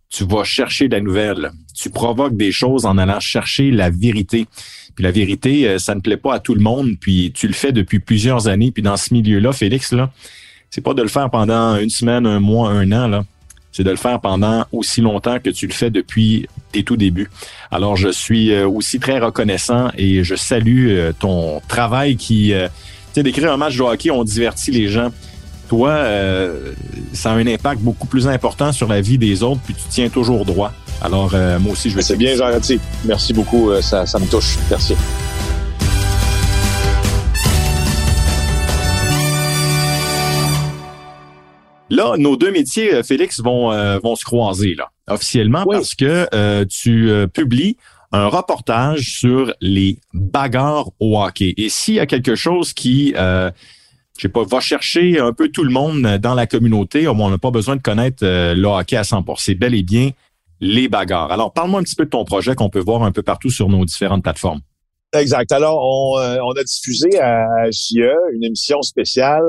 tu 0.09 0.23
vas 0.23 0.43
chercher 0.43 0.87
de 0.87 0.95
la 0.95 1.01
nouvelle. 1.01 1.51
Tu 1.75 1.89
provoques 1.89 2.37
des 2.37 2.51
choses 2.51 2.85
en 2.85 2.97
allant 2.97 3.19
chercher 3.19 3.71
la 3.71 3.89
vérité. 3.89 4.47
Puis 4.97 5.03
la 5.03 5.11
vérité, 5.11 5.67
euh, 5.67 5.77
ça 5.77 5.93
ne 5.93 5.99
plaît 5.99 6.17
pas 6.17 6.33
à 6.33 6.39
tout 6.39 6.55
le 6.55 6.59
monde. 6.59 6.95
Puis 6.99 7.31
tu 7.31 7.47
le 7.47 7.53
fais 7.53 7.71
depuis 7.71 7.99
plusieurs 7.99 8.47
années. 8.47 8.71
Puis 8.71 8.81
dans 8.81 8.97
ce 8.97 9.13
milieu-là, 9.13 9.53
Félix, 9.53 9.93
là, 9.93 10.09
c'est 10.71 10.81
pas 10.81 10.95
de 10.95 11.03
le 11.03 11.07
faire 11.07 11.29
pendant 11.29 11.77
une 11.77 11.91
semaine, 11.91 12.25
un 12.25 12.39
mois, 12.39 12.71
un 12.71 12.91
an. 12.91 13.23
C'est 13.71 13.83
de 13.83 13.91
le 13.91 13.95
faire 13.95 14.19
pendant 14.19 14.65
aussi 14.71 15.01
longtemps 15.01 15.37
que 15.37 15.51
tu 15.51 15.67
le 15.67 15.73
fais 15.73 15.91
depuis 15.91 16.47
tes 16.71 16.81
tout 16.81 16.97
débuts. 16.97 17.29
Alors, 17.69 17.95
je 17.95 18.09
suis 18.09 18.51
euh, 18.51 18.67
aussi 18.67 18.99
très 18.99 19.19
reconnaissant 19.19 19.91
et 19.95 20.23
je 20.23 20.33
salue 20.33 20.87
euh, 20.89 21.13
ton 21.13 21.61
travail 21.67 22.17
qui, 22.17 22.53
tu 22.55 22.69
sais, 23.13 23.21
d'écrire 23.21 23.53
un 23.53 23.57
match 23.57 23.77
de 23.77 23.83
hockey, 23.83 24.09
on 24.09 24.23
divertit 24.23 24.71
les 24.71 24.89
gens 24.89 25.11
toi, 25.69 26.01
ça 27.11 27.31
a 27.31 27.35
un 27.35 27.45
impact 27.45 27.81
beaucoup 27.81 28.07
plus 28.07 28.29
important 28.29 28.71
sur 28.71 28.87
la 28.87 29.01
vie 29.01 29.17
des 29.17 29.43
autres, 29.43 29.59
puis 29.65 29.73
tu 29.73 29.83
tiens 29.89 30.07
toujours 30.07 30.45
droit. 30.45 30.71
Alors, 31.01 31.31
euh, 31.33 31.59
moi 31.59 31.73
aussi, 31.73 31.89
je 31.89 31.95
vais... 31.95 32.01
C'est 32.01 32.15
bien 32.15 32.35
gentil. 32.35 32.79
Merci 33.05 33.33
beaucoup. 33.33 33.69
Euh, 33.69 33.81
ça, 33.81 34.05
ça 34.05 34.19
me 34.19 34.25
touche. 34.25 34.57
Merci. 34.69 34.95
Là, 41.89 42.15
nos 42.17 42.35
deux 42.35 42.51
métiers, 42.51 43.01
Félix, 43.03 43.39
vont, 43.39 43.69
vont 43.99 44.15
se 44.15 44.25
croiser 44.25 44.75
là, 44.75 44.89
officiellement 45.07 45.63
parce 45.65 45.95
que 45.95 46.65
tu 46.65 47.09
publies 47.33 47.77
un 48.11 48.27
reportage 48.27 49.19
sur 49.19 49.53
les 49.61 49.97
bagarres 50.13 50.89
au 50.99 51.17
hockey. 51.17 51.53
Et 51.55 51.69
s'il 51.69 51.93
y 51.93 51.99
a 52.01 52.05
quelque 52.05 52.35
chose 52.35 52.73
qui 52.73 53.13
je 54.17 54.23
sais 54.23 54.29
pas, 54.29 54.43
va 54.43 54.59
chercher 54.59 55.19
un 55.19 55.31
peu 55.31 55.49
tout 55.49 55.63
le 55.63 55.71
monde 55.71 56.01
dans 56.17 56.33
la 56.33 56.47
communauté. 56.47 57.07
On 57.07 57.29
n'a 57.29 57.37
pas 57.37 57.51
besoin 57.51 57.75
de 57.75 57.81
connaître 57.81 58.23
euh, 58.23 58.53
le 58.53 58.67
hockey 58.67 58.95
à 58.95 59.03
100 59.03 59.23
C'est 59.37 59.55
bel 59.55 59.75
et 59.75 59.83
bien 59.83 60.11
les 60.59 60.87
bagarres. 60.87 61.31
Alors, 61.31 61.53
parle-moi 61.53 61.79
un 61.79 61.83
petit 61.83 61.95
peu 61.95 62.05
de 62.05 62.09
ton 62.09 62.25
projet 62.25 62.55
qu'on 62.55 62.69
peut 62.69 62.79
voir 62.79 63.03
un 63.03 63.11
peu 63.11 63.23
partout 63.23 63.49
sur 63.49 63.69
nos 63.69 63.85
différentes 63.85 64.23
plateformes. 64.23 64.61
Exact. 65.13 65.51
Alors, 65.53 65.79
on, 65.81 66.19
euh, 66.19 66.59
a 66.59 66.63
diffusé 66.63 67.17
à 67.19 67.71
JE 67.71 68.11
une 68.33 68.43
émission 68.43 68.81
spéciale 68.81 69.43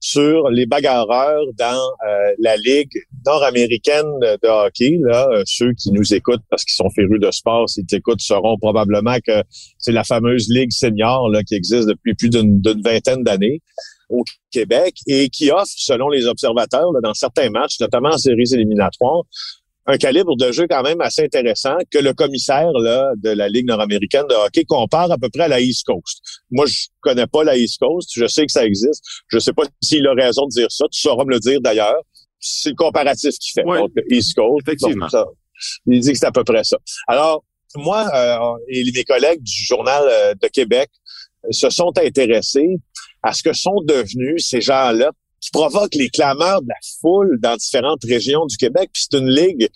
sur 0.00 0.48
les 0.48 0.64
bagarreurs 0.64 1.44
dans 1.58 1.66
euh, 2.08 2.32
la 2.38 2.56
Ligue 2.56 2.90
nord-américaine 3.26 4.06
de 4.20 4.48
hockey. 4.48 4.98
Là, 5.02 5.28
ceux 5.44 5.74
qui 5.74 5.92
nous 5.92 6.14
écoutent 6.14 6.42
parce 6.50 6.64
qu'ils 6.64 6.74
sont 6.74 6.90
férus 6.90 7.20
de 7.20 7.30
sport, 7.30 7.68
s'ils 7.68 7.86
t'écoutent, 7.86 8.20
sauront 8.20 8.56
probablement 8.58 9.18
que 9.24 9.42
c'est 9.78 9.92
la 9.92 10.02
fameuse 10.02 10.48
Ligue 10.48 10.72
senior 10.72 11.28
là, 11.28 11.42
qui 11.44 11.54
existe 11.54 11.88
depuis 11.88 12.14
plus 12.14 12.30
d'une 12.30 12.62
vingtaine 12.82 13.22
d'années 13.22 13.60
au 14.08 14.24
Québec 14.50 14.94
et 15.06 15.28
qui 15.28 15.50
offre, 15.50 15.72
selon 15.76 16.08
les 16.08 16.26
observateurs, 16.26 16.90
dans 17.02 17.14
certains 17.14 17.50
matchs, 17.50 17.80
notamment 17.80 18.10
en 18.10 18.18
séries 18.18 18.52
éliminatoires, 18.52 19.22
un 19.86 19.96
calibre 19.96 20.36
de 20.36 20.52
jeu 20.52 20.66
quand 20.68 20.82
même 20.82 21.00
assez 21.00 21.24
intéressant 21.24 21.74
que 21.90 21.98
le 21.98 22.12
commissaire 22.12 22.70
là, 22.72 23.12
de 23.16 23.30
la 23.30 23.48
Ligue 23.48 23.66
nord-américaine 23.66 24.26
de 24.28 24.34
hockey 24.34 24.64
compare 24.64 25.10
à 25.10 25.18
peu 25.18 25.28
près 25.28 25.44
à 25.44 25.48
la 25.48 25.60
East 25.60 25.84
Coast. 25.84 26.20
Moi, 26.50 26.66
je 26.66 26.86
connais 27.00 27.26
pas 27.26 27.42
la 27.44 27.56
East 27.56 27.80
Coast. 27.80 28.10
Je 28.14 28.26
sais 28.26 28.46
que 28.46 28.52
ça 28.52 28.64
existe. 28.64 29.04
Je 29.28 29.38
sais 29.38 29.52
pas 29.52 29.64
s'il 29.82 30.06
a 30.06 30.12
raison 30.14 30.46
de 30.46 30.50
dire 30.50 30.70
ça. 30.70 30.84
Tu 30.90 31.00
sauras 31.00 31.24
me 31.24 31.30
le 31.30 31.40
dire 31.40 31.60
d'ailleurs. 31.60 32.00
C'est 32.38 32.70
le 32.70 32.74
comparatif 32.76 33.32
qu'il 33.38 33.52
fait. 33.52 33.64
donc, 33.64 33.90
East 34.10 34.34
Coast. 34.34 34.66
Effectivement. 34.66 35.08
il 35.86 36.00
dit 36.00 36.12
que 36.12 36.18
c'est 36.18 36.26
à 36.26 36.32
peu 36.32 36.44
près 36.44 36.64
ça. 36.64 36.76
Alors, 37.08 37.44
moi 37.76 38.06
euh, 38.14 38.56
et 38.68 38.84
mes 38.94 39.04
collègues 39.04 39.42
du 39.42 39.64
Journal 39.64 40.04
euh, 40.06 40.34
de 40.34 40.48
Québec 40.48 40.90
se 41.50 41.70
sont 41.70 41.92
intéressés 41.98 42.76
à 43.22 43.32
ce 43.32 43.42
que 43.42 43.52
sont 43.52 43.80
devenus 43.84 44.46
ces 44.46 44.60
gens-là 44.60 45.10
qui 45.42 45.50
provoquent 45.50 45.96
les 45.96 46.08
clameurs 46.08 46.62
de 46.62 46.68
la 46.68 46.76
foule 47.00 47.38
dans 47.40 47.56
différentes 47.56 48.04
régions 48.04 48.46
du 48.46 48.56
Québec. 48.56 48.90
Puis 48.92 49.06
c'est 49.10 49.18
une 49.18 49.28
ligue 49.28 49.68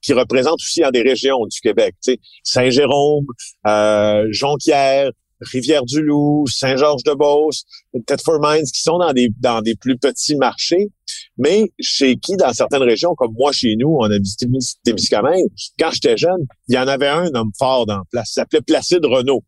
qui 0.00 0.12
représente 0.14 0.54
aussi 0.54 0.80
dans 0.80 0.90
des 0.90 1.02
régions 1.02 1.46
du 1.46 1.60
Québec. 1.60 1.94
Saint-Jérôme, 2.42 3.26
euh, 3.66 4.26
Jonquière, 4.30 5.10
Rivière-du-Loup, 5.42 6.46
Saint-Georges-de-Beauce, 6.48 7.64
Thetford 8.06 8.40
Mines, 8.40 8.64
qui 8.64 8.80
sont 8.80 8.98
dans 8.98 9.12
des, 9.12 9.28
dans 9.40 9.60
des 9.60 9.74
plus 9.74 9.98
petits 9.98 10.36
marchés, 10.36 10.88
mais 11.36 11.72
chez 11.80 12.16
qui, 12.16 12.36
dans 12.36 12.52
certaines 12.52 12.82
régions, 12.82 13.14
comme 13.14 13.32
moi, 13.34 13.52
chez 13.52 13.74
nous, 13.76 13.96
on 13.98 14.04
a 14.04 14.18
visité 14.18 14.46
Témiscamingue, 14.84 15.48
quand 15.78 15.90
j'étais 15.90 16.16
jeune, 16.16 16.46
il 16.68 16.74
y 16.74 16.78
en 16.78 16.88
avait 16.88 17.08
un 17.08 17.34
homme 17.34 17.50
fort 17.58 17.86
dans 17.86 17.98
la 17.98 18.04
place, 18.10 18.30
il 18.30 18.34
s'appelait 18.34 18.60
Placide 18.60 19.04
Renault. 19.04 19.44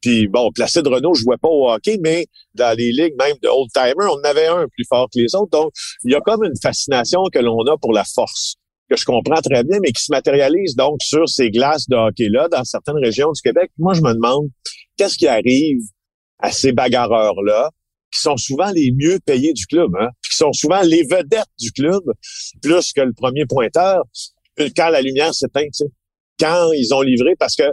Puis 0.00 0.28
bon, 0.28 0.50
Placide 0.52 0.86
Renault 0.86 1.14
jouait 1.14 1.36
pas 1.36 1.48
au 1.48 1.70
hockey, 1.70 1.98
mais 2.02 2.26
dans 2.54 2.76
les 2.76 2.90
ligues 2.92 3.16
même 3.18 3.36
de 3.42 3.48
old-timer, 3.48 4.06
on 4.10 4.18
en 4.18 4.24
avait 4.24 4.46
un 4.46 4.66
plus 4.68 4.84
fort 4.88 5.08
que 5.12 5.18
les 5.18 5.34
autres. 5.34 5.50
Donc, 5.50 5.72
il 6.04 6.12
y 6.12 6.14
a 6.14 6.20
comme 6.20 6.42
une 6.44 6.58
fascination 6.60 7.24
que 7.32 7.38
l'on 7.38 7.60
a 7.66 7.76
pour 7.76 7.92
la 7.92 8.04
force, 8.04 8.56
que 8.88 8.96
je 8.96 9.04
comprends 9.04 9.40
très 9.40 9.62
bien, 9.62 9.78
mais 9.82 9.92
qui 9.92 10.02
se 10.02 10.12
matérialise 10.12 10.74
donc 10.74 11.02
sur 11.02 11.28
ces 11.28 11.50
glaces 11.50 11.88
de 11.88 11.96
hockey-là 11.96 12.48
dans 12.48 12.64
certaines 12.64 12.98
régions 12.98 13.30
du 13.32 13.42
Québec. 13.42 13.70
Moi, 13.78 13.94
je 13.94 14.00
me 14.00 14.14
demande, 14.14 14.48
qu'est-ce 14.96 15.18
qui 15.18 15.28
arrive 15.28 15.80
à 16.38 16.50
ces 16.50 16.72
bagarreurs-là, 16.72 17.70
qui 18.12 18.20
sont 18.20 18.36
souvent 18.36 18.70
les 18.72 18.92
mieux 18.92 19.18
payés 19.24 19.52
du 19.52 19.66
club, 19.66 19.90
hein, 20.00 20.08
qui 20.28 20.34
sont 20.34 20.52
souvent 20.52 20.80
les 20.80 21.02
vedettes 21.02 21.44
du 21.58 21.70
club, 21.72 22.02
plus 22.62 22.92
que 22.92 23.02
le 23.02 23.12
premier 23.12 23.44
pointeur, 23.46 24.02
quand 24.76 24.88
la 24.88 25.02
lumière 25.02 25.34
s'éteint, 25.34 25.66
quand 26.38 26.72
ils 26.72 26.94
ont 26.94 27.02
livré, 27.02 27.34
parce 27.38 27.54
que 27.54 27.64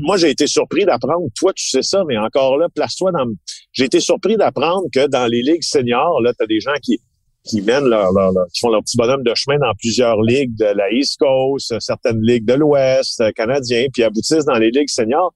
moi, 0.00 0.16
j'ai 0.16 0.30
été 0.30 0.46
surpris 0.46 0.84
d'apprendre, 0.84 1.26
toi, 1.36 1.52
tu 1.52 1.68
sais 1.68 1.82
ça, 1.82 2.04
mais 2.06 2.16
encore 2.16 2.58
là, 2.58 2.68
place-toi 2.72 3.10
dans... 3.12 3.26
J'ai 3.72 3.84
été 3.84 4.00
surpris 4.00 4.36
d'apprendre 4.36 4.84
que 4.92 5.06
dans 5.06 5.26
les 5.26 5.42
ligues 5.42 5.62
seniors, 5.62 6.20
là, 6.22 6.32
tu 6.32 6.44
as 6.44 6.46
des 6.46 6.60
gens 6.60 6.74
qui, 6.82 7.00
qui 7.44 7.60
mènent 7.60 7.88
leur, 7.88 8.12
leur, 8.12 8.32
qui 8.52 8.60
font 8.60 8.70
leur 8.70 8.82
petit 8.82 8.96
bonhomme 8.96 9.22
de 9.22 9.34
chemin 9.34 9.58
dans 9.58 9.74
plusieurs 9.74 10.20
ligues 10.22 10.56
de 10.56 10.66
la 10.66 10.90
East 10.92 11.18
Coast, 11.18 11.74
certaines 11.80 12.20
ligues 12.22 12.46
de 12.46 12.54
l'Ouest, 12.54 13.20
euh, 13.20 13.32
canadiens, 13.32 13.86
puis 13.92 14.02
aboutissent 14.02 14.46
dans 14.46 14.58
les 14.58 14.70
ligues 14.70 14.88
seniors. 14.88 15.34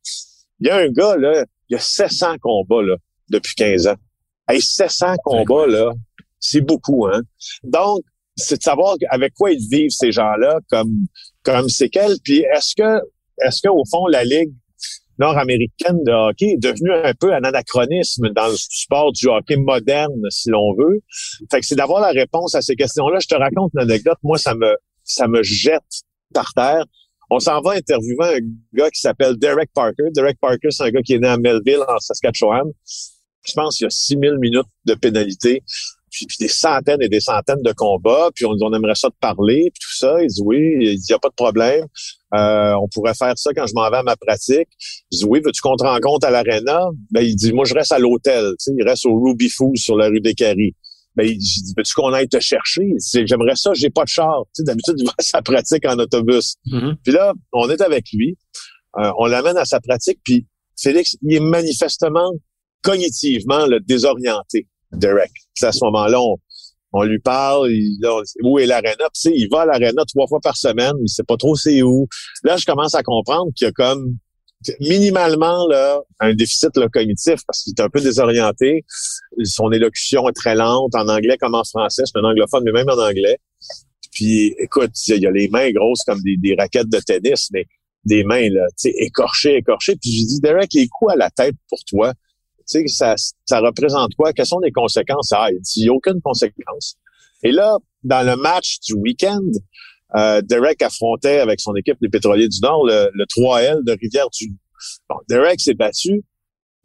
Il 0.60 0.68
y 0.68 0.70
a 0.70 0.76
un 0.76 0.88
gars, 0.88 1.16
là, 1.16 1.44
il 1.68 1.74
y 1.74 1.76
a 1.76 1.80
700 1.80 2.38
combats, 2.40 2.82
là, 2.82 2.96
depuis 3.28 3.54
15 3.54 3.88
ans. 3.88 3.96
Hey, 4.48 4.62
700 4.62 5.16
combats, 5.24 5.66
là, 5.66 5.92
c'est 6.40 6.60
beaucoup, 6.62 7.06
hein. 7.06 7.20
Donc, 7.64 8.02
c'est 8.36 8.56
de 8.56 8.62
savoir 8.62 8.96
avec 9.10 9.34
quoi 9.34 9.50
ils 9.50 9.68
vivent, 9.68 9.90
ces 9.90 10.12
gens-là, 10.12 10.60
comme, 10.70 11.06
comme 11.42 11.68
séquelles. 11.68 12.16
Puis 12.22 12.44
est-ce 12.54 12.74
que 12.76 13.02
est-ce 13.44 13.66
qu'au 13.66 13.82
fond, 13.90 14.06
la 14.06 14.24
Ligue 14.24 14.52
nord-américaine 15.18 15.98
de 16.04 16.12
hockey 16.12 16.52
est 16.52 16.62
devenue 16.62 16.92
un 16.92 17.12
peu 17.12 17.34
un 17.34 17.42
anachronisme 17.42 18.28
dans 18.30 18.48
le 18.48 18.56
sport 18.56 19.12
du 19.12 19.26
hockey 19.26 19.56
moderne, 19.56 20.20
si 20.30 20.50
l'on 20.50 20.74
veut? 20.74 21.00
Fait 21.50 21.60
que 21.60 21.66
c'est 21.66 21.74
d'avoir 21.74 22.00
la 22.00 22.10
réponse 22.10 22.54
à 22.54 22.62
ces 22.62 22.76
questions-là. 22.76 23.18
Je 23.20 23.26
te 23.26 23.34
raconte 23.34 23.72
une 23.74 23.80
anecdote. 23.80 24.18
Moi, 24.22 24.38
ça 24.38 24.54
me, 24.54 24.76
ça 25.04 25.26
me 25.26 25.42
jette 25.42 26.02
par 26.32 26.52
terre. 26.54 26.84
On 27.30 27.40
s'en 27.40 27.60
va 27.60 27.72
interviewer 27.72 28.36
un 28.36 28.38
gars 28.72 28.90
qui 28.90 29.00
s'appelle 29.00 29.36
Derek 29.36 29.70
Parker. 29.74 30.04
Derek 30.14 30.38
Parker, 30.40 30.68
c'est 30.70 30.84
un 30.84 30.90
gars 30.90 31.02
qui 31.02 31.14
est 31.14 31.18
né 31.18 31.28
à 31.28 31.36
Melville, 31.36 31.82
en 31.86 31.98
Saskatchewan. 31.98 32.66
Je 33.46 33.52
pense 33.52 33.76
qu'il 33.76 33.84
y 33.84 33.86
a 33.86 33.90
6000 33.90 34.38
minutes 34.38 34.66
de 34.86 34.94
pénalité 34.94 35.62
puis, 36.10 36.26
des 36.40 36.48
centaines 36.48 37.02
et 37.02 37.08
des 37.08 37.20
centaines 37.20 37.62
de 37.62 37.72
combats, 37.72 38.30
puis 38.34 38.44
on, 38.46 38.54
on 38.60 38.72
aimerait 38.72 38.94
ça 38.94 39.10
te 39.10 39.16
parler, 39.20 39.70
puis 39.72 39.80
tout 39.80 39.96
ça. 39.96 40.22
Il 40.22 40.28
dit 40.28 40.42
oui, 40.44 40.76
il 40.80 40.98
dit, 40.98 41.06
y 41.10 41.12
a 41.12 41.18
pas 41.18 41.28
de 41.28 41.34
problème. 41.34 41.86
Euh, 42.34 42.74
on 42.82 42.88
pourrait 42.88 43.14
faire 43.14 43.32
ça 43.36 43.50
quand 43.54 43.66
je 43.66 43.74
m'en 43.74 43.88
vais 43.90 43.98
à 43.98 44.02
ma 44.02 44.16
pratique. 44.16 44.68
Je 45.10 45.18
dis 45.18 45.24
oui, 45.24 45.40
veux-tu 45.44 45.60
qu'on 45.60 45.76
te 45.76 45.84
rencontre 45.84 46.26
à 46.26 46.30
l'arena? 46.30 46.88
Ben, 47.10 47.22
il 47.22 47.34
dit, 47.36 47.52
moi, 47.52 47.64
je 47.64 47.74
reste 47.74 47.92
à 47.92 47.98
l'hôtel. 47.98 48.50
Tu 48.58 48.64
sais, 48.64 48.72
il 48.78 48.86
reste 48.86 49.06
au 49.06 49.18
Ruby 49.18 49.48
Food 49.48 49.76
sur 49.76 49.96
la 49.96 50.08
rue 50.08 50.20
des 50.20 50.34
Caries. 50.34 50.74
Ben, 51.16 51.26
il 51.26 51.38
dit, 51.38 51.74
veux-tu 51.76 51.94
qu'on 51.94 52.12
aille 52.12 52.28
te 52.28 52.38
chercher? 52.38 52.92
J'aimerais 53.12 53.56
ça, 53.56 53.72
j'ai 53.74 53.90
pas 53.90 54.04
de 54.04 54.08
char. 54.08 54.42
Tu 54.54 54.60
sais, 54.60 54.64
d'habitude, 54.64 54.96
il 54.98 55.06
va 55.06 55.12
à 55.16 55.22
sa 55.22 55.42
pratique 55.42 55.86
en 55.86 55.98
autobus. 55.98 56.56
Mm-hmm. 56.66 56.96
Puis 57.02 57.12
là, 57.12 57.32
on 57.52 57.68
est 57.70 57.80
avec 57.80 58.04
lui. 58.12 58.36
Euh, 58.98 59.10
on 59.18 59.26
l'amène 59.26 59.56
à 59.56 59.64
sa 59.64 59.80
pratique, 59.80 60.18
puis 60.24 60.46
Félix, 60.80 61.16
il 61.22 61.34
est 61.34 61.40
manifestement 61.40 62.32
cognitivement 62.82 63.66
le 63.66 63.80
désorienté. 63.80 64.66
Derek. 64.92 65.30
à 65.62 65.72
ce 65.72 65.84
moment-là, 65.84 66.20
on, 66.20 66.36
lui 66.94 67.18
parle, 67.18 67.70
il, 67.70 67.98
où 68.42 68.58
est 68.58 68.66
l'arena? 68.66 69.08
Puis, 69.12 69.32
il 69.34 69.48
va 69.50 69.62
à 69.62 69.66
l'arena 69.66 70.04
trois 70.06 70.26
fois 70.26 70.40
par 70.40 70.56
semaine, 70.56 70.94
il 71.02 71.08
sait 71.08 71.24
pas 71.24 71.36
trop 71.36 71.54
c'est 71.54 71.82
où. 71.82 72.08
Là, 72.44 72.56
je 72.56 72.64
commence 72.64 72.94
à 72.94 73.02
comprendre 73.02 73.50
qu'il 73.54 73.66
y 73.66 73.68
a 73.68 73.72
comme 73.72 74.16
minimalement 74.80 75.68
là 75.68 76.00
un 76.18 76.34
déficit 76.34 76.70
cognitif 76.92 77.36
parce 77.46 77.62
qu'il 77.62 77.74
est 77.76 77.82
un 77.82 77.88
peu 77.88 78.00
désorienté. 78.00 78.84
Son 79.44 79.70
élocution 79.70 80.28
est 80.28 80.32
très 80.32 80.54
lente 80.54 80.94
en 80.94 81.08
anglais 81.08 81.36
comme 81.38 81.54
en 81.54 81.64
français. 81.64 82.02
C'est 82.06 82.18
un 82.18 82.24
anglophone, 82.24 82.64
mais 82.64 82.72
même 82.72 82.88
en 82.88 83.00
anglais. 83.00 83.38
Puis, 84.12 84.54
écoute, 84.58 84.90
il 85.08 85.22
y 85.22 85.26
a 85.26 85.30
les 85.30 85.48
mains 85.48 85.70
grosses 85.70 86.02
comme 86.06 86.20
des, 86.22 86.56
raquettes 86.58 86.88
de 86.88 86.98
tennis, 86.98 87.50
mais 87.52 87.66
des 88.04 88.24
mains 88.24 88.48
là, 88.50 88.66
écorchées, 88.84 89.56
écorchées. 89.56 89.96
Puis 89.96 90.10
je 90.10 90.26
dis, 90.26 90.40
Derek, 90.40 90.72
les 90.74 90.88
coups 90.88 91.12
à 91.12 91.16
la 91.16 91.30
tête 91.30 91.54
pour 91.68 91.78
toi, 91.84 92.12
sais, 92.68 92.86
ça, 92.86 93.14
ça 93.46 93.60
représente 93.60 94.14
quoi? 94.14 94.32
Quelles 94.32 94.46
sont 94.46 94.60
les 94.60 94.72
conséquences? 94.72 95.32
Ah, 95.32 95.48
il 95.50 95.60
dit, 95.60 95.88
aucune 95.90 96.20
conséquence. 96.20 96.96
Et 97.42 97.52
là, 97.52 97.76
dans 98.02 98.26
le 98.26 98.36
match 98.36 98.78
du 98.80 98.94
week-end, 98.94 99.40
euh, 100.16 100.40
Derek 100.42 100.82
affrontait 100.82 101.40
avec 101.40 101.60
son 101.60 101.74
équipe 101.74 101.98
les 102.00 102.08
Pétroliers 102.08 102.48
du 102.48 102.60
Nord 102.62 102.86
le, 102.86 103.24
3L 103.36 103.84
de 103.84 103.92
Rivière-du 103.92 104.54
bon, 105.08 105.16
Derek 105.28 105.60
s'est 105.60 105.74
battu, 105.74 106.22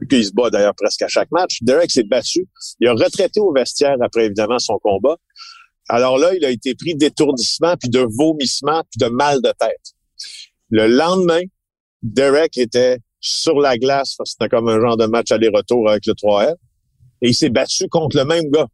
qu'il 0.10 0.26
se 0.26 0.32
bat 0.34 0.50
d'ailleurs 0.50 0.76
presque 0.76 1.02
à 1.02 1.08
chaque 1.08 1.32
match. 1.32 1.60
Derek 1.62 1.90
s'est 1.90 2.04
battu. 2.04 2.48
Il 2.80 2.88
a 2.88 2.94
retraité 2.94 3.40
au 3.40 3.54
vestiaire 3.54 3.96
après 4.02 4.26
évidemment 4.26 4.60
son 4.60 4.78
combat. 4.80 5.18
Alors 5.90 6.18
là, 6.18 6.34
il 6.36 6.44
a 6.46 6.50
été 6.50 6.76
pris 6.76 6.96
d'étourdissement, 6.96 7.76
puis 7.78 7.90
de 7.90 8.00
vomissement, 8.18 8.84
puis 8.90 9.00
de 9.00 9.12
mal 9.12 9.42
de 9.42 9.54
tête. 9.60 9.94
Le 10.70 10.88
lendemain, 10.88 11.42
Derek 12.02 12.58
était 12.58 13.00
sur 13.24 13.58
la 13.60 13.78
glace, 13.78 14.18
c'était 14.26 14.50
comme 14.50 14.68
un 14.68 14.80
genre 14.82 14.98
de 14.98 15.06
match 15.06 15.32
aller-retour 15.32 15.90
avec 15.90 16.06
le 16.06 16.14
3L. 16.14 16.56
Et 17.22 17.30
il 17.30 17.34
s'est 17.34 17.50
battu 17.50 17.88
contre 17.88 18.18
le 18.18 18.26
même 18.26 18.50
gars. 18.52 18.68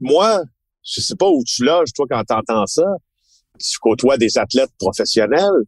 Moi, 0.00 0.42
je 0.82 1.00
sais 1.00 1.14
pas 1.14 1.28
où 1.28 1.40
tu 1.46 1.64
loges, 1.64 1.92
toi, 1.94 2.04
quand 2.10 2.24
t'entends 2.24 2.66
ça. 2.66 2.84
Tu 3.60 3.78
côtoies 3.78 4.18
des 4.18 4.38
athlètes 4.38 4.72
professionnels. 4.76 5.62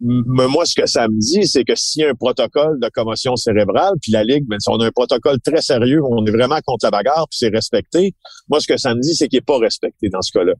Mais 0.00 0.48
moi, 0.48 0.64
ce 0.64 0.74
que 0.74 0.86
ça 0.86 1.06
me 1.06 1.18
dit, 1.20 1.46
c'est 1.46 1.64
que 1.64 1.74
s'il 1.76 2.00
y 2.00 2.04
a 2.06 2.10
un 2.10 2.14
protocole 2.14 2.80
de 2.80 2.88
commotion 2.88 3.36
cérébrale, 3.36 3.92
puis 4.00 4.10
la 4.10 4.24
Ligue, 4.24 4.46
ben, 4.48 4.58
on 4.68 4.80
a 4.80 4.86
un 4.86 4.90
protocole 4.90 5.38
très 5.40 5.60
sérieux, 5.60 6.00
on 6.02 6.24
est 6.24 6.30
vraiment 6.30 6.58
contre 6.64 6.86
la 6.86 6.90
bagarre, 6.90 7.28
puis 7.28 7.38
c'est 7.38 7.50
respecté. 7.50 8.14
Moi, 8.48 8.60
ce 8.60 8.66
que 8.66 8.78
ça 8.78 8.94
me 8.94 9.00
dit, 9.00 9.14
c'est 9.14 9.28
qu'il 9.28 9.36
n'est 9.36 9.42
pas 9.42 9.58
respecté 9.58 10.08
dans 10.08 10.22
ce 10.22 10.32
cas-là. 10.32 10.54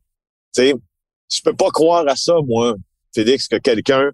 Tu 0.54 0.62
sais, 0.62 0.74
je 1.32 1.40
peux 1.42 1.54
pas 1.54 1.70
croire 1.70 2.06
à 2.06 2.14
ça, 2.14 2.34
moi, 2.46 2.76
Félix, 3.14 3.48
que 3.48 3.56
quelqu'un 3.56 4.10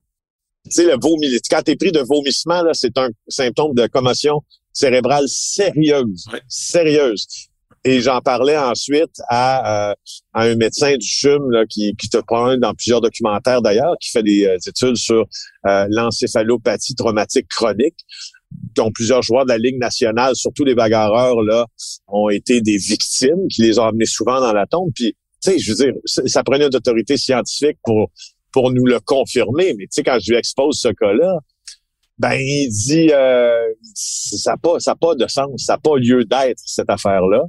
sais, 0.68 0.84
le 0.84 0.96
vomi, 1.00 1.28
quand 1.50 1.62
t'es 1.62 1.76
pris 1.76 1.92
de 1.92 2.00
vomissement, 2.00 2.62
là, 2.62 2.72
c'est 2.74 2.96
un 2.98 3.08
symptôme 3.28 3.74
de 3.74 3.86
commotion 3.86 4.42
cérébrale 4.72 5.24
sérieuse, 5.28 6.26
sérieuse. 6.48 7.26
Et 7.84 8.00
j'en 8.00 8.20
parlais 8.20 8.58
ensuite 8.58 9.20
à, 9.28 9.90
euh, 9.90 9.94
à, 10.34 10.42
un 10.42 10.56
médecin 10.56 10.96
du 10.96 11.06
CHUM 11.06 11.50
là, 11.50 11.64
qui, 11.64 11.94
qui 11.96 12.08
te 12.08 12.18
prend 12.18 12.56
dans 12.56 12.74
plusieurs 12.74 13.00
documentaires 13.00 13.62
d'ailleurs, 13.62 13.94
qui 14.00 14.10
fait 14.10 14.22
des 14.22 14.46
euh, 14.46 14.58
études 14.66 14.96
sur 14.96 15.24
euh, 15.66 15.86
l'encéphalopathie 15.88 16.96
traumatique 16.96 17.46
chronique 17.48 17.96
dont 18.74 18.90
plusieurs 18.90 19.22
joueurs 19.22 19.44
de 19.44 19.50
la 19.50 19.58
Ligue 19.58 19.78
nationale, 19.78 20.34
surtout 20.34 20.64
les 20.64 20.74
bagarreurs, 20.74 21.42
là, 21.42 21.66
ont 22.08 22.28
été 22.28 22.60
des 22.60 22.78
victimes, 22.78 23.46
qui 23.48 23.62
les 23.62 23.78
ont 23.78 23.84
amenés 23.84 24.06
souvent 24.06 24.40
dans 24.40 24.52
la 24.52 24.66
tombe. 24.66 24.90
Puis, 24.94 25.14
tu 25.42 25.50
sais, 25.50 25.58
je 25.58 25.70
veux 25.70 25.76
dire, 25.76 25.92
ça 26.04 26.42
prenait 26.42 26.66
une 26.66 26.74
autorité 26.74 27.16
scientifique 27.16 27.78
pour 27.84 28.10
pour 28.58 28.72
nous 28.72 28.86
le 28.86 28.98
confirmer. 28.98 29.72
Mais 29.78 29.84
tu 29.84 29.90
sais, 29.92 30.02
quand 30.02 30.18
je 30.20 30.32
lui 30.32 30.36
expose 30.36 30.80
ce 30.80 30.88
cas-là, 30.88 31.38
ben 32.18 32.32
il 32.32 32.68
dit 32.68 33.08
euh, 33.12 33.68
ça 33.94 34.50
n'a 34.50 34.56
pas, 34.56 34.80
ça 34.80 34.96
pas 34.96 35.14
de 35.14 35.28
sens, 35.28 35.62
ça 35.64 35.74
n'a 35.74 35.78
pas 35.78 35.96
lieu 35.96 36.24
d'être, 36.24 36.58
cette 36.64 36.90
affaire-là. 36.90 37.42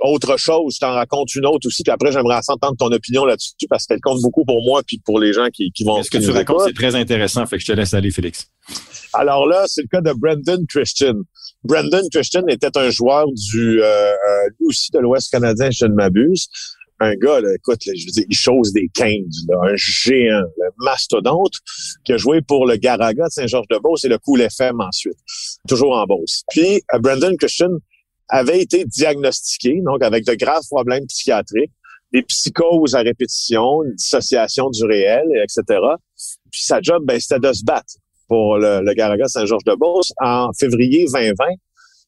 Autre 0.00 0.36
chose, 0.36 0.74
je 0.74 0.80
t'en 0.80 0.92
raconte 0.92 1.34
une 1.34 1.46
autre 1.46 1.66
aussi, 1.66 1.82
puis 1.82 1.90
après 1.90 2.12
j'aimerais 2.12 2.36
entendre 2.46 2.76
ton 2.78 2.92
opinion 2.92 3.24
là-dessus 3.24 3.54
parce 3.70 3.86
qu'elle 3.86 4.02
compte 4.02 4.20
beaucoup 4.20 4.44
pour 4.44 4.62
moi 4.62 4.82
puis 4.86 5.00
pour 5.02 5.18
les 5.18 5.32
gens 5.32 5.48
qui, 5.50 5.70
qui 5.72 5.82
vont. 5.82 6.02
Ce 6.02 6.10
que 6.10 6.18
tu 6.18 6.30
racontes, 6.30 6.64
c'est 6.66 6.74
très 6.74 6.94
intéressant, 6.94 7.46
fait 7.46 7.56
que 7.56 7.62
je 7.62 7.68
te 7.68 7.72
laisse 7.72 7.94
aller, 7.94 8.10
Félix. 8.10 8.46
Alors 9.14 9.46
là, 9.46 9.64
c'est 9.66 9.80
le 9.80 9.88
cas 9.88 10.02
de 10.02 10.12
Brendan 10.12 10.66
Christian. 10.66 11.14
Brendan 11.62 12.06
Christian 12.12 12.46
était 12.48 12.76
un 12.76 12.90
joueur 12.90 13.24
du 13.32 13.80
euh, 13.80 13.86
euh 13.86 14.66
aussi 14.66 14.90
de 14.92 14.98
l'Ouest 14.98 15.30
canadien, 15.30 15.70
je 15.70 15.86
ne 15.86 15.94
m'abuse. 15.94 16.48
Un 17.00 17.14
gars, 17.16 17.40
là, 17.40 17.48
écoute, 17.54 17.80
je 17.84 17.90
veux 17.90 18.12
dire, 18.12 18.24
il 18.28 18.36
chose 18.36 18.72
des 18.72 18.88
15, 18.94 19.46
un 19.50 19.76
géant, 19.76 20.42
le 20.58 20.68
mastodonte, 20.78 21.54
qui 22.04 22.12
a 22.12 22.16
joué 22.16 22.40
pour 22.40 22.66
le 22.66 22.76
Garaga 22.76 23.24
de 23.26 23.30
Saint-Georges-de-Beauce 23.30 24.04
et 24.04 24.08
le 24.08 24.18
Cool 24.18 24.42
FM 24.42 24.80
ensuite, 24.80 25.18
toujours 25.68 25.96
en 25.96 26.04
Beauce. 26.04 26.42
Puis, 26.50 26.82
euh, 26.94 26.98
Brandon 26.98 27.34
Christian 27.36 27.70
avait 28.28 28.60
été 28.60 28.84
diagnostiqué, 28.84 29.80
donc 29.84 30.02
avec 30.02 30.24
de 30.24 30.34
graves 30.34 30.66
problèmes 30.70 31.06
psychiatriques, 31.06 31.72
des 32.12 32.22
psychoses 32.22 32.94
à 32.94 33.00
répétition, 33.00 33.82
une 33.82 33.94
dissociation 33.94 34.70
du 34.70 34.84
réel, 34.84 35.24
etc. 35.42 35.80
Puis 36.50 36.62
sa 36.62 36.80
job, 36.80 37.02
ben, 37.04 37.18
c'était 37.18 37.40
de 37.40 37.52
se 37.52 37.64
battre 37.64 37.94
pour 38.28 38.56
le, 38.56 38.80
le 38.82 38.94
Garaga 38.94 39.26
Saint-Georges-de-Beauce. 39.26 40.12
En 40.22 40.50
février 40.52 41.06
2020, 41.12 41.34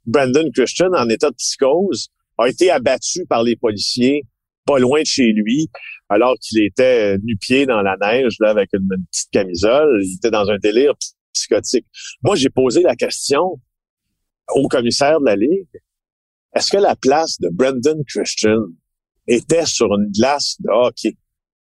Brandon 0.06 0.48
Christian, 0.54 0.90
en 0.94 1.08
état 1.08 1.30
de 1.30 1.34
psychose, 1.34 2.08
a 2.38 2.48
été 2.48 2.70
abattu 2.70 3.26
par 3.26 3.42
les 3.42 3.56
policiers 3.56 4.24
pas 4.66 4.78
loin 4.78 5.00
de 5.00 5.06
chez 5.06 5.32
lui, 5.32 5.70
alors 6.08 6.34
qu'il 6.40 6.62
était 6.62 7.16
nu-pied 7.18 7.66
dans 7.66 7.82
la 7.82 7.96
neige 7.96 8.36
là, 8.40 8.50
avec 8.50 8.70
une, 8.72 8.88
petite 9.10 9.30
camisole. 9.30 10.00
Il 10.02 10.16
était 10.16 10.30
dans 10.30 10.48
un 10.48 10.58
délire 10.58 10.94
psychotique. 11.32 11.86
Moi, 12.22 12.36
j'ai 12.36 12.50
posé 12.50 12.82
la 12.82 12.96
question 12.96 13.60
au 14.54 14.68
commissaire 14.68 15.20
de 15.20 15.26
la 15.26 15.36
Ligue. 15.36 15.68
Est-ce 16.54 16.70
que 16.70 16.78
la 16.78 16.96
place 16.96 17.38
de 17.40 17.48
Brandon 17.50 18.02
Christian 18.06 18.60
était 19.26 19.66
sur 19.66 19.86
une 19.86 20.10
glace 20.10 20.56
de 20.60 20.70
hockey? 20.70 21.16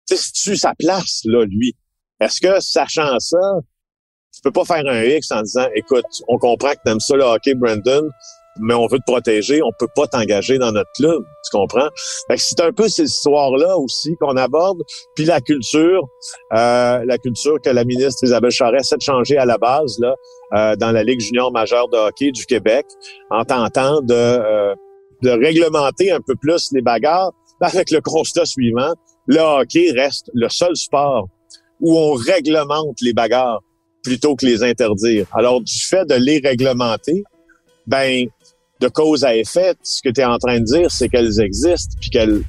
C'est-tu 0.07 0.57
sa 0.57 0.75
place, 0.75 1.23
là, 1.25 1.45
lui? 1.45 1.75
Est-ce 2.21 2.41
que, 2.41 2.61
sachant 2.61 3.19
ça, 3.19 3.61
tu 4.35 4.41
peux 4.43 4.53
pas 4.53 4.65
faire 4.65 4.85
un 4.87 5.03
X 5.03 5.31
en 5.31 5.43
disant, 5.43 5.69
écoute, 5.75 6.07
on 6.29 6.39
comprend 6.39 6.73
que 6.73 6.81
tu 6.85 6.91
aimes 6.91 7.01
ça 7.01 7.17
le 7.17 7.25
hockey, 7.25 7.55
Brandon, 7.55 8.09
mais 8.61 8.75
on 8.75 8.87
veut 8.87 8.99
te 8.99 9.05
protéger, 9.07 9.63
on 9.63 9.71
peut 9.79 9.89
pas 9.95 10.07
t'engager 10.07 10.59
dans 10.59 10.73
notre 10.73 10.91
club, 10.93 11.23
tu 11.45 11.51
comprends? 11.57 11.89
c'est 12.37 12.61
un 12.61 12.73
peu 12.73 12.89
ces 12.89 13.05
histoires-là 13.05 13.77
aussi 13.79 14.15
qu'on 14.21 14.37
aborde, 14.37 14.83
puis 15.15 15.25
la 15.25 15.41
culture, 15.41 16.07
euh, 16.53 17.05
la 17.05 17.19
culture 17.19 17.61
que 17.63 17.71
la 17.71 17.85
ministre 17.85 18.25
Isabelle 18.25 18.51
Charest 18.51 18.93
a 18.93 18.97
changé 19.01 19.39
à 19.39 19.45
la 19.45 19.59
base 19.59 19.99
là, 20.01 20.15
euh, 20.55 20.77
dans 20.77 20.93
la 20.93 21.03
Ligue 21.03 21.21
junior 21.21 21.53
majeure 21.53 21.89
de 21.89 21.97
hockey 21.97 22.31
du 22.31 22.45
Québec, 22.45 22.87
en 23.31 23.45
tentant 23.45 24.01
de, 24.03 24.15
euh, 24.15 24.75
de 25.23 25.31
réglementer 25.31 26.11
un 26.11 26.21
peu 26.21 26.35
plus 26.35 26.71
les 26.73 26.83
bagarres, 26.83 27.33
avec 27.61 27.91
le 27.91 28.01
constat 28.01 28.45
suivant, 28.45 28.93
le 29.27 29.39
hockey 29.39 29.93
reste 29.93 30.31
le 30.35 30.49
seul 30.49 30.77
sport 30.77 31.29
où 31.81 31.97
on 31.97 32.13
réglemente 32.13 32.97
les 33.01 33.13
bagarres 33.13 33.61
plutôt 34.03 34.35
que 34.35 34.45
les 34.45 34.63
interdire. 34.63 35.27
Alors, 35.33 35.61
du 35.61 35.79
fait 35.81 36.05
de 36.07 36.15
les 36.15 36.39
réglementer, 36.39 37.23
ben, 37.87 38.27
de 38.83 38.89
cause 38.89 39.25
à 39.25 39.37
effet, 39.37 39.75
ce 39.83 40.03
que 40.03 40.09
tu 40.09 40.21
es 40.21 40.25
en 40.25 40.39
train 40.39 40.59
de 40.59 40.65
dire, 40.65 40.91
c'est 40.91 41.09
qu'elles 41.09 41.41
existent 41.41 41.97
puis 42.01 42.11
qu'elles 42.11 42.43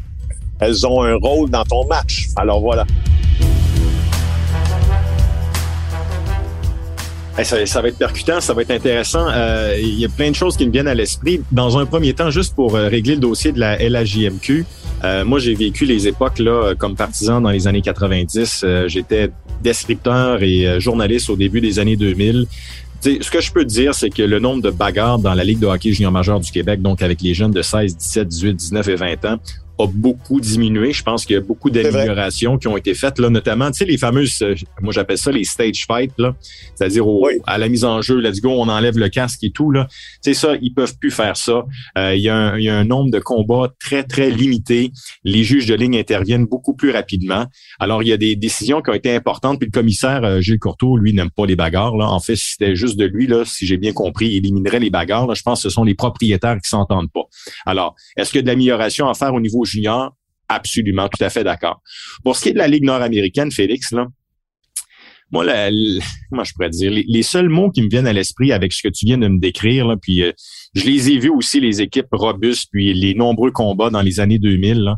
elles 0.60 0.86
ont 0.88 1.04
un 1.04 1.16
rôle 1.16 1.50
dans 1.50 1.64
ton 1.64 1.86
match. 1.88 2.30
Alors 2.36 2.62
voilà. 2.62 2.86
Ça, 7.42 7.82
va 7.82 7.88
être 7.88 7.98
percutant, 7.98 8.40
ça 8.40 8.54
va 8.54 8.62
être 8.62 8.72
intéressant. 8.72 9.28
Euh, 9.28 9.76
il 9.80 10.00
y 10.00 10.06
a 10.06 10.10
plein 10.10 10.30
de 10.30 10.36
choses 10.36 10.56
qui 10.56 10.68
me 10.68 10.72
viennent 10.72 10.88
à 10.88 10.94
l'esprit. 10.94 11.42
Dans 11.52 11.80
un 11.80 11.86
premier 11.88 12.14
temps, 12.14 12.30
juste 12.30 12.54
pour 12.54 12.76
euh, 12.76 12.88
régler 12.88 13.16
le 13.16 13.22
dossier 13.22 13.52
de 13.52 13.60
la 13.60 13.78
LAJMQ, 13.78 14.66
euh, 15.04 15.26
moi, 15.26 15.40
j'ai 15.40 15.56
vécu 15.56 15.86
les 15.86 16.08
époques 16.08 16.38
là 16.38 16.76
comme 16.78 16.96
partisan 16.96 17.42
dans 17.42 17.50
les 17.50 17.68
années 17.68 17.82
90. 17.82 18.62
Euh, 18.64 18.88
j'étais 18.88 19.32
descripteur 19.64 20.44
et 20.44 20.80
journaliste 20.80 21.30
au 21.30 21.36
début 21.36 21.60
des 21.60 21.80
années 21.80 21.96
2000 21.96 22.46
ce 23.04 23.30
que 23.30 23.42
je 23.42 23.52
peux 23.52 23.66
dire, 23.66 23.94
c'est 23.94 24.10
que 24.10 24.24
le 24.24 24.40
nombre 24.40 24.62
de 24.62 24.70
bagarres 24.70 25.20
dans 25.20 25.34
la 25.34 25.44
Ligue 25.44 25.60
de 25.60 25.68
hockey 25.68 25.92
junior 25.92 26.12
majeur 26.12 26.40
du 26.40 26.52
Québec, 26.52 26.82
donc 26.82 27.02
avec 27.02 27.22
les 27.22 27.34
jeunes 27.34 27.52
de 27.52 27.62
16, 27.62 27.98
17, 27.98 28.28
18, 28.28 28.54
19 28.56 28.88
et 28.88 28.96
20 28.96 29.26
ans, 29.26 29.38
a 29.80 29.88
beaucoup 29.88 30.40
diminué. 30.40 30.94
Je 30.94 31.04
pense 31.04 31.26
qu'il 31.26 31.36
y 31.36 31.38
a 31.38 31.42
beaucoup 31.42 31.70
d'améliorations 31.70 32.58
qui 32.58 32.68
ont 32.68 32.78
été 32.78 32.94
faites, 32.94 33.20
là, 33.20 33.30
notamment, 33.30 33.72
tu 33.72 33.80
sais, 33.80 33.86
les 33.86 33.98
fameuses, 33.98 34.42
euh, 34.42 34.56
moi 34.82 34.94
j'appelle 34.94 35.18
ça 35.18 35.32
les 35.32 35.44
stage 35.44 35.86
fights, 35.88 36.14
là, 36.18 36.36
c'est-à-dire 36.76 37.06
à 37.48 37.58
la 37.58 37.70
mise 37.70 37.86
en 37.86 38.02
jeu, 38.02 38.20
let's 38.20 38.40
go, 38.40 38.50
on 38.52 38.70
enlève 38.70 38.98
le 38.98 39.10
casque 39.10 39.44
et 39.44 39.52
tout, 39.52 39.72
là. 39.72 39.88
Tu 40.24 40.34
sais, 40.34 40.34
ça, 40.34 40.54
ils 40.62 40.74
peuvent 40.74 40.98
plus 40.98 41.12
faire 41.12 41.38
ça. 41.38 41.64
Euh, 41.98 42.16
il, 42.16 42.22
y 42.22 42.30
a 42.30 42.36
un, 42.36 42.58
il 42.58 42.66
y 42.66 42.70
a 42.70 42.78
un 42.78 42.86
nombre 42.86 43.12
de 43.12 43.20
combats 43.20 43.72
très, 43.80 44.04
très 44.04 44.30
limité. 44.30 44.92
Les 45.24 45.44
juges 45.44 45.66
de 45.66 45.76
ligne 45.76 45.98
interviennent 45.98 46.46
beaucoup 46.46 46.76
plus 46.76 46.92
rapidement. 46.92 47.46
Alors, 47.80 48.04
il 48.04 48.10
y 48.10 48.14
a 48.14 48.18
des 48.18 48.36
décisions 48.36 48.82
qui 48.82 48.92
ont 48.92 48.94
été 48.94 49.14
importantes, 49.14 49.60
puis 49.60 49.68
le 49.68 49.72
commissaire 49.72 50.24
euh, 50.24 50.42
Gilles 50.42 50.60
Courteau, 50.60 50.98
lui, 50.98 51.14
n'aime 51.14 51.32
pas 51.32 51.46
les 51.46 51.56
bagarres, 51.56 51.98
là. 51.98 52.08
En 52.10 52.20
fait, 52.20 52.36
si 52.36 52.52
c'était 52.52 52.76
juste 52.76 52.98
de 52.98 53.06
lui, 53.06 53.28
là, 53.28 53.44
si 53.46 53.66
j'ai 53.66 53.78
bien 53.78 53.94
compris, 53.94 54.28
il 54.28 54.38
éliminerait 54.38 54.80
les 54.80 54.90
bagarres, 54.90 55.28
là. 55.28 55.34
Je 55.34 55.42
pense 55.42 55.64
que 55.64 55.70
ce 55.70 55.74
sont 55.74 55.84
les 55.84 55.96
propriétaires 55.96 56.58
qui 56.62 56.70
s'entendent 56.70 57.12
pas. 57.12 57.24
Alors, 57.66 57.96
est-ce 58.18 58.30
qu'il 58.30 58.40
y 58.40 58.40
a 58.40 58.44
de 58.44 58.48
l'amélioration 58.48 59.10
à 59.10 59.14
faire 59.14 59.34
au 59.34 59.40
niveau 59.40 59.66
junior, 59.74 60.16
absolument, 60.48 61.10
tout 61.10 61.24
à 61.24 61.30
fait 61.30 61.44
d'accord. 61.44 61.82
Pour 62.24 62.36
ce 62.36 62.44
qui 62.44 62.50
est 62.50 62.54
de 62.54 62.58
la 62.58 62.68
Ligue 62.68 62.84
nord-américaine, 62.84 63.52
Félix, 63.52 63.92
là, 63.92 64.08
moi, 65.32 65.44
la, 65.44 65.72
moi, 66.32 66.44
je 66.44 66.54
pourrais 66.54 66.70
dire, 66.70 66.92
les, 66.92 67.24
seuls 67.24 67.50
mots 67.50 67.72
qui 67.72 67.82
me 67.82 67.90
viennent 67.90 68.06
à 68.06 68.14
l'esprit 68.14 68.52
avec 68.52 68.72
ce 68.72 68.84
que 68.88 68.94
tu 68.94 69.06
viens 69.06 69.18
de 69.18 69.28
me 69.28 69.40
décrire, 69.40 69.88
là, 69.88 69.98
puis 69.98 70.22
euh, 70.22 70.32
je 70.76 70.86
les 70.86 71.10
ai 71.10 71.18
vus 71.18 71.32
aussi, 71.32 71.60
les 71.60 71.82
équipes 71.82 72.08
robustes, 72.12 72.70
puis 72.72 72.94
les 72.94 73.16
nombreux 73.16 73.52
combats 73.52 73.90
dans 73.90 74.02
les 74.02 74.20
années 74.20 74.38
2000. 74.38 74.94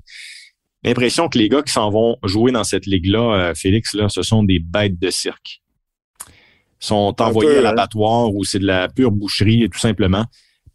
L'impression 0.83 1.29
que 1.29 1.37
les 1.37 1.47
gars 1.47 1.63
qui 1.63 1.71
s'en 1.71 1.89
vont 1.89 2.17
jouer 2.23 2.51
dans 2.51 2.65
cette 2.65 2.85
ligue-là, 2.85 3.33
euh, 3.33 3.53
Félix, 3.55 3.93
là, 3.93 4.09
ce 4.09 4.23
sont 4.23 4.43
des 4.43 4.59
bêtes 4.59 4.99
de 4.99 5.09
cirque. 5.09 5.61
Ils 6.27 6.87
sont 6.87 7.15
envoyés 7.21 7.55
à 7.55 7.59
hein? 7.59 7.61
l'abattoir 7.63 8.33
où 8.33 8.43
c'est 8.43 8.59
de 8.59 8.67
la 8.67 8.89
pure 8.89 9.11
boucherie, 9.11 9.69
tout 9.69 9.79
simplement 9.79 10.25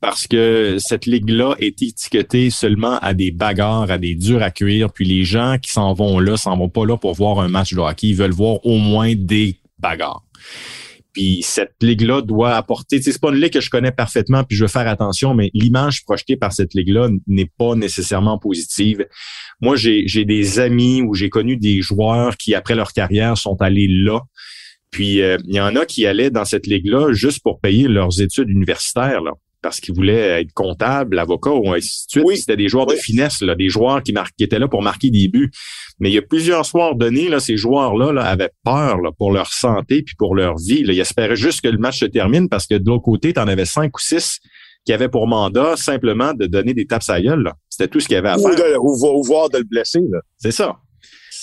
parce 0.00 0.26
que 0.26 0.76
cette 0.78 1.04
ligue-là 1.06 1.54
est 1.58 1.82
étiquetée 1.82 2.48
seulement 2.50 2.98
à 3.00 3.12
des 3.12 3.30
bagarres, 3.30 3.90
à 3.90 3.98
des 3.98 4.14
durs 4.14 4.42
à 4.42 4.50
cuire, 4.50 4.90
puis 4.92 5.04
les 5.04 5.24
gens 5.24 5.56
qui 5.60 5.70
s'en 5.70 5.92
vont 5.92 6.18
là, 6.18 6.36
s'en 6.36 6.56
vont 6.56 6.70
pas 6.70 6.86
là 6.86 6.96
pour 6.96 7.14
voir 7.14 7.40
un 7.40 7.48
match 7.48 7.74
de 7.74 7.80
hockey, 7.80 8.08
ils 8.08 8.16
veulent 8.16 8.32
voir 8.32 8.64
au 8.64 8.78
moins 8.78 9.14
des 9.14 9.56
bagarres. 9.78 10.24
Puis 11.12 11.42
cette 11.42 11.74
ligue-là 11.82 12.22
doit 12.22 12.54
apporter, 12.54 13.02
c'est 13.02 13.20
pas 13.20 13.30
une 13.30 13.40
ligue 13.40 13.52
que 13.52 13.60
je 13.60 13.68
connais 13.68 13.92
parfaitement, 13.92 14.44
puis 14.44 14.56
je 14.56 14.64
veux 14.64 14.68
faire 14.68 14.88
attention, 14.88 15.34
mais 15.34 15.50
l'image 15.52 16.04
projetée 16.04 16.36
par 16.36 16.52
cette 16.52 16.72
ligue-là 16.72 17.10
n'est 17.26 17.50
pas 17.58 17.74
nécessairement 17.74 18.38
positive. 18.38 19.06
Moi, 19.60 19.76
j'ai 19.76 20.24
des 20.24 20.60
amis 20.60 21.02
ou 21.02 21.14
j'ai 21.14 21.28
connu 21.28 21.56
des 21.56 21.82
joueurs 21.82 22.36
qui, 22.36 22.54
après 22.54 22.74
leur 22.74 22.92
carrière, 22.92 23.36
sont 23.36 23.60
allés 23.60 23.88
là. 23.88 24.20
Puis 24.90 25.20
euh, 25.20 25.36
il 25.46 25.54
y 25.54 25.60
en 25.60 25.76
a 25.76 25.84
qui 25.84 26.06
allaient 26.06 26.30
dans 26.30 26.44
cette 26.44 26.66
ligue-là 26.66 27.12
juste 27.12 27.42
pour 27.42 27.60
payer 27.60 27.86
leurs 27.86 28.20
études 28.20 28.48
universitaires. 28.48 29.20
Là 29.20 29.32
parce 29.62 29.80
qu'ils 29.80 29.94
voulaient 29.94 30.42
être 30.42 30.52
comptable, 30.52 31.18
avocat 31.18 31.50
ou 31.50 31.72
ainsi 31.72 32.06
de 32.06 32.10
suite. 32.10 32.24
Oui. 32.26 32.36
C'était 32.36 32.56
des 32.56 32.68
joueurs 32.68 32.86
de 32.86 32.94
finesse, 32.94 33.40
là, 33.42 33.54
des 33.54 33.68
joueurs 33.68 34.02
qui, 34.02 34.14
qui 34.36 34.44
étaient 34.44 34.58
là 34.58 34.68
pour 34.68 34.82
marquer 34.82 35.10
des 35.10 35.28
buts. 35.28 35.50
Mais 35.98 36.10
il 36.10 36.14
y 36.14 36.18
a 36.18 36.22
plusieurs 36.22 36.64
soirs 36.64 36.94
donnés, 36.94 37.28
là, 37.28 37.40
ces 37.40 37.56
joueurs-là 37.56 38.12
là, 38.12 38.22
avaient 38.22 38.50
peur 38.64 39.00
là, 39.00 39.10
pour 39.16 39.32
leur 39.32 39.52
santé 39.52 40.02
puis 40.02 40.14
pour 40.16 40.34
leur 40.34 40.56
vie. 40.56 40.82
Là. 40.82 40.92
Ils 40.92 41.00
espéraient 41.00 41.36
juste 41.36 41.60
que 41.60 41.68
le 41.68 41.78
match 41.78 42.00
se 42.00 42.06
termine 42.06 42.48
parce 42.48 42.66
que 42.66 42.74
de 42.74 42.88
l'autre 42.88 43.04
côté, 43.04 43.32
tu 43.32 43.40
en 43.40 43.48
avais 43.48 43.66
cinq 43.66 43.96
ou 43.96 44.00
six 44.00 44.40
qui 44.84 44.92
avaient 44.92 45.08
pour 45.08 45.26
mandat 45.26 45.76
simplement 45.76 46.32
de 46.32 46.46
donner 46.46 46.74
des 46.74 46.86
tapes 46.86 47.08
à 47.08 47.20
gueule. 47.20 47.52
C'était 47.68 47.88
tout 47.88 48.00
ce 48.00 48.06
qu'il 48.06 48.14
y 48.14 48.18
avait 48.18 48.30
à 48.30 48.38
faire. 48.38 48.54
De, 48.54 48.76
ou, 48.78 49.24
voir 49.24 49.50
de 49.50 49.58
le 49.58 49.64
blesser. 49.64 50.00
C'est 50.38 50.52
ça. 50.52 50.76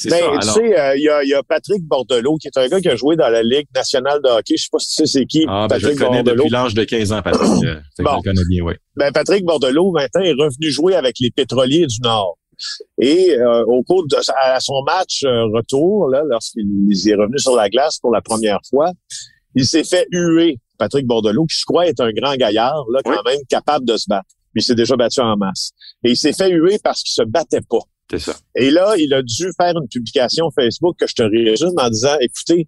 Ben, 0.06 0.40
tu 0.40 0.48
sais, 0.48 0.80
euh, 0.80 0.96
il 0.96 1.04
y, 1.04 1.10
a, 1.10 1.24
y, 1.24 1.34
a, 1.34 1.42
Patrick 1.42 1.84
Bordelot, 1.84 2.38
qui 2.38 2.48
est 2.48 2.58
un 2.58 2.68
gars 2.68 2.80
qui 2.80 2.90
a 2.90 2.96
joué 2.96 3.16
dans 3.16 3.30
la 3.30 3.42
Ligue 3.42 3.68
nationale 3.74 4.22
de 4.24 4.30
hockey. 4.30 4.56
Je 4.58 4.64
sais 4.64 4.70
pas 4.72 4.80
si 4.80 4.88
tu 4.88 4.94
sais 4.94 5.20
c'est 5.20 5.26
qui, 5.26 5.46
ah, 5.48 5.68
ben, 5.68 5.76
Patrick 5.76 5.98
je 5.98 6.04
le 6.04 6.06
connais 6.06 6.24
depuis 6.24 6.50
l'âge 6.50 6.74
de 6.74 6.84
15 6.84 7.12
ans, 7.14 7.22
Patrick. 7.22 7.64
Euh, 7.64 7.80
bon. 8.00 8.12
Je 8.12 8.16
le 8.16 8.22
connais 8.24 8.48
bien, 8.48 8.64
oui. 8.64 8.74
Ben, 8.96 9.12
Patrick 9.12 9.44
Bordelot, 9.44 9.92
maintenant, 9.92 10.22
est 10.22 10.34
revenu 10.34 10.72
jouer 10.72 10.96
avec 10.96 11.16
les 11.20 11.32
pétroliers 11.32 11.88
du 11.88 12.00
Nord. 12.02 12.38
Et 13.00 13.36
euh, 13.36 13.64
au 13.66 13.84
cours 13.84 14.06
de 14.08 14.16
à 14.40 14.60
son 14.60 14.84
match 14.84 15.24
retour, 15.24 16.10
là, 16.10 16.24
lorsqu'il 16.28 16.92
est 16.92 17.16
revenu 17.16 17.38
sur 17.40 17.56
la 17.56 17.70
glace 17.70 18.00
pour 18.00 18.12
la 18.12 18.22
première 18.22 18.60
fois, 18.70 18.92
il 19.56 19.66
s'est 19.66 19.84
fait 19.84 20.08
huer, 20.12 20.60
Patrick 20.78 21.06
Bordelot, 21.06 21.46
qui 21.46 21.58
je 21.60 21.66
crois 21.66 21.88
est 21.88 22.00
un 22.00 22.12
grand 22.12 22.36
gaillard, 22.36 22.86
là, 22.92 23.02
quand 23.04 23.24
même 23.26 23.40
capable 23.50 23.86
de 23.86 23.98
se 23.98 24.06
battre. 24.08 24.30
Mais 24.54 24.62
il 24.62 24.64
s'est 24.64 24.76
déjà 24.76 24.96
battu 24.96 25.20
en 25.20 25.36
masse. 25.38 25.72
Et 26.04 26.12
il 26.12 26.18
s'est 26.18 26.34
fait 26.34 26.50
huer 26.50 26.78
parce 26.84 27.04
qu'il 27.04 27.14
se 27.14 27.24
battait 27.24 27.62
pas. 27.68 27.82
C'est 28.10 28.20
ça. 28.20 28.36
Et 28.56 28.72
là, 28.72 28.96
il 28.98 29.14
a 29.14 29.22
dû 29.22 29.52
faire 29.60 29.76
une 29.76 29.88
publication 29.88 30.50
Facebook 30.52 30.96
que 30.98 31.08
je 31.08 31.16
te 31.16 31.24
résume 31.24 31.74
en 31.78 31.90
disant, 31.90 32.16
écoutez, 32.22 32.68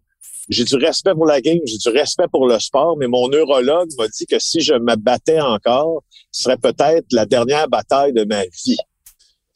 j'ai 0.49 0.63
du 0.63 0.75
respect 0.75 1.13
pour 1.13 1.25
la 1.25 1.41
game, 1.41 1.59
j'ai 1.65 1.77
du 1.77 1.89
respect 1.89 2.27
pour 2.31 2.47
le 2.47 2.59
sport, 2.59 2.97
mais 2.97 3.07
mon 3.07 3.29
neurologue 3.29 3.89
m'a 3.97 4.07
dit 4.07 4.25
que 4.25 4.39
si 4.39 4.61
je 4.61 4.73
me 4.73 4.95
battais 4.95 5.39
encore, 5.39 6.03
ce 6.31 6.43
serait 6.43 6.57
peut-être 6.57 7.05
la 7.11 7.25
dernière 7.25 7.67
bataille 7.67 8.13
de 8.13 8.23
ma 8.25 8.43
vie. 8.65 8.77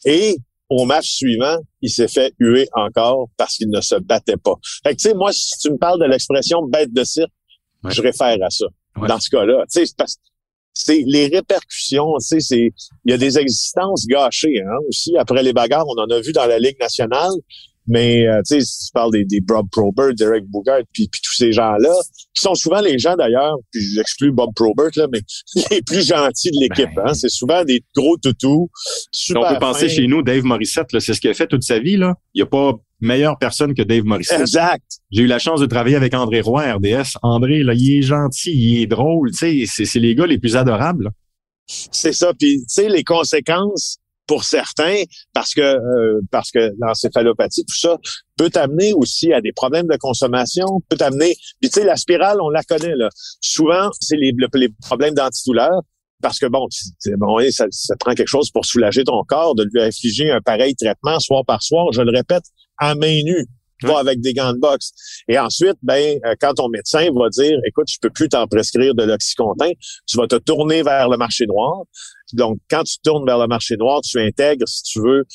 Et 0.06 0.38
au 0.70 0.86
match 0.86 1.10
suivant, 1.10 1.58
il 1.82 1.90
s'est 1.90 2.08
fait 2.08 2.34
huer 2.40 2.68
encore 2.74 3.28
parce 3.38 3.58
qu'il 3.58 3.70
ne 3.70 3.82
se 3.82 3.96
battait 3.96 4.38
pas. 4.38 4.56
Fait 4.84 4.96
que, 4.96 5.02
tu 5.02 5.10
sais, 5.10 5.14
moi, 5.16 5.32
si 5.34 5.58
tu 5.60 5.72
me 5.72 5.78
parles 5.78 6.00
de 6.00 6.06
l'expression 6.06 6.64
bête 6.64 6.94
de 6.94 7.04
cirque, 7.04 7.32
je 7.90 8.02
réfère 8.02 8.38
à 8.42 8.50
ça. 8.50 8.66
Dans 9.08 9.20
ce 9.20 9.30
cas-là, 9.30 9.66
tu 9.72 9.86
sais, 9.86 9.94
parce 9.98 10.18
c'est 10.74 11.04
les 11.06 11.28
répercussions, 11.28 12.14
tu 12.20 12.26
sais, 12.26 12.40
c'est 12.40 12.74
il 13.06 13.12
y 13.12 13.14
a 13.14 13.18
des 13.18 13.38
existences 13.38 14.06
gâchées 14.08 14.62
hein, 14.62 14.78
aussi. 14.90 15.16
Après 15.18 15.44
les 15.44 15.54
bagarres, 15.54 15.86
on 15.88 16.02
en 16.02 16.08
a 16.08 16.20
vu 16.20 16.32
dans 16.32 16.46
la 16.46 16.60
Ligue 16.60 16.80
nationale. 16.80 17.34
Mais 17.86 18.28
euh, 18.28 18.42
tu 18.48 18.56
sais, 18.56 18.62
si 18.62 18.86
tu 18.86 18.92
parles 18.94 19.12
des, 19.12 19.26
des 19.26 19.42
Bob 19.42 19.68
Probert, 19.70 20.14
Derek 20.14 20.46
Boogaard, 20.46 20.84
puis, 20.94 21.10
puis 21.12 21.22
tous 21.22 21.36
ces 21.36 21.52
gens-là, 21.52 21.94
qui 22.34 22.42
sont 22.42 22.56
souvent 22.56 22.80
les 22.80 22.98
gens 22.98 23.16
d'ailleurs, 23.16 23.58
puis 23.72 23.82
j'exclus 23.82 24.32
Bob 24.32 24.52
Probert, 24.56 24.90
là, 24.96 25.08
mais 25.12 25.20
les 25.72 25.82
plus 25.82 26.08
gentils 26.08 26.52
de 26.52 26.62
l'équipe. 26.62 26.90
Ben. 26.96 27.04
Hein? 27.08 27.14
C'est 27.14 27.30
souvent 27.30 27.64
des 27.66 27.84
gros 27.96 28.18
toutous. 28.18 28.70
Super 29.12 29.42
On 29.42 29.54
peut 29.54 29.60
penser 29.60 29.90
fins. 29.90 29.96
chez 29.96 30.08
nous, 30.08 30.22
Dave 30.24 30.44
Morissette, 30.44 30.88
c'est 31.00 31.14
ce 31.14 31.20
qu'il 31.20 31.30
a 31.30 31.34
fait 31.34 31.48
toute 31.48 31.64
sa 31.64 31.80
vie. 31.80 31.98
Là. 31.98 32.14
Il 32.34 32.40
n'y 32.40 32.44
a 32.44 32.46
pas 32.50 32.74
meilleure 33.04 33.38
personne 33.38 33.74
que 33.74 33.82
Dave 33.82 34.04
Morissette. 34.04 34.42
Exact. 34.42 34.84
J'ai 35.12 35.24
eu 35.24 35.28
la 35.28 35.40
chance 35.40 35.60
de 35.60 35.66
travailler 35.66 35.96
avec 35.96 36.14
André 36.14 36.42
Roy, 36.42 36.64
RDS. 36.74 37.18
André, 37.22 37.64
là, 37.64 37.74
il 37.74 38.00
est 38.00 38.02
gentil, 38.02 38.52
il 38.52 38.82
est 38.82 38.88
drôle, 38.88 39.32
tu 39.32 39.66
sais, 39.68 39.86
c'est, 39.86 40.00
les 40.00 40.16
gars 40.16 40.26
les 40.26 40.40
plus 40.40 40.56
adorables. 40.56 41.12
C'est 41.68 42.14
ça. 42.14 42.34
Puis, 42.34 42.60
tu 42.60 42.66
sais, 42.68 42.90
les 42.90 43.04
conséquences 43.04 43.98
pour 44.26 44.46
certains, 44.46 45.04
parce 45.34 45.54
que 45.54 45.62
euh, 45.62 46.22
parce 46.32 46.50
que 46.52 46.72
l'encéphalopathie, 46.80 47.66
tout 47.66 47.78
ça, 47.78 47.98
peut 48.38 48.50
t'amener 48.50 48.94
aussi 48.94 49.34
à 49.34 49.42
des 49.42 49.52
problèmes 49.52 49.88
de 49.88 49.98
consommation, 49.98 50.66
peut 50.90 50.98
t'amener. 50.98 51.36
Puis, 51.62 51.70
tu 51.70 51.82
sais, 51.82 51.86
la 51.86 51.98
spirale, 51.98 52.38
on 52.42 52.50
la 52.50 52.64
connaît, 52.64 52.96
là. 52.96 53.10
Souvent, 53.42 53.90
c'est 54.00 54.16
les, 54.16 54.32
le- 54.36 54.48
les 54.54 54.70
problèmes 54.82 55.14
d'antidouleur. 55.14 55.82
Parce 56.22 56.40
que 56.40 56.46
bon, 56.46 56.70
bon, 57.18 57.38
ça, 57.52 57.66
prend 58.00 58.14
quelque 58.14 58.30
chose 58.30 58.50
pour 58.50 58.64
soulager 58.66 59.04
ton 59.04 59.22
corps, 59.28 59.56
de 59.56 59.66
lui 59.74 59.82
infliger 59.82 60.32
un 60.32 60.40
pareil 60.40 60.74
traitement 60.74 61.20
soir 61.20 61.44
par 61.46 61.62
soir, 61.62 61.92
je 61.92 62.02
le 62.02 62.12
répète, 62.16 62.46
à 62.78 62.96
main 62.96 63.22
nue, 63.24 63.46
pas 63.82 63.88
Ouais. 63.90 63.96
avec 64.00 64.22
des 64.22 64.34
gants 64.34 64.54
de 64.54 64.60
boxe. 64.60 64.92
Et 65.28 65.38
ensuite, 65.38 65.76
ben, 65.82 66.18
euh, 66.26 66.36
quand 66.40 66.54
ton 66.54 66.70
médecin 66.70 67.08
va 67.14 67.30
dire, 67.30 67.58
écoute, 67.66 67.88
je 67.90 67.98
peux 68.02 68.10
plus 68.10 68.30
t'en 68.30 68.48
prescrire 68.48 68.96
de 68.96 69.04
l'oxycontin, 69.04 69.72
tu 70.08 70.18
vas 70.18 70.28
te 70.28 70.36
tourner 70.38 70.84
vers 70.84 71.10
le 71.10 71.18
marché 71.18 71.46
noir. 71.46 71.82
Donc, 72.34 72.58
quand 72.70 72.84
tu 72.84 72.96
tournes 73.04 73.26
vers 73.26 73.40
le 73.40 73.48
marché 73.48 73.76
noir, 73.78 74.02
tu 74.02 74.20
intègres, 74.20 74.68
si 74.68 74.84
tu 74.84 75.02
veux, 75.02 75.26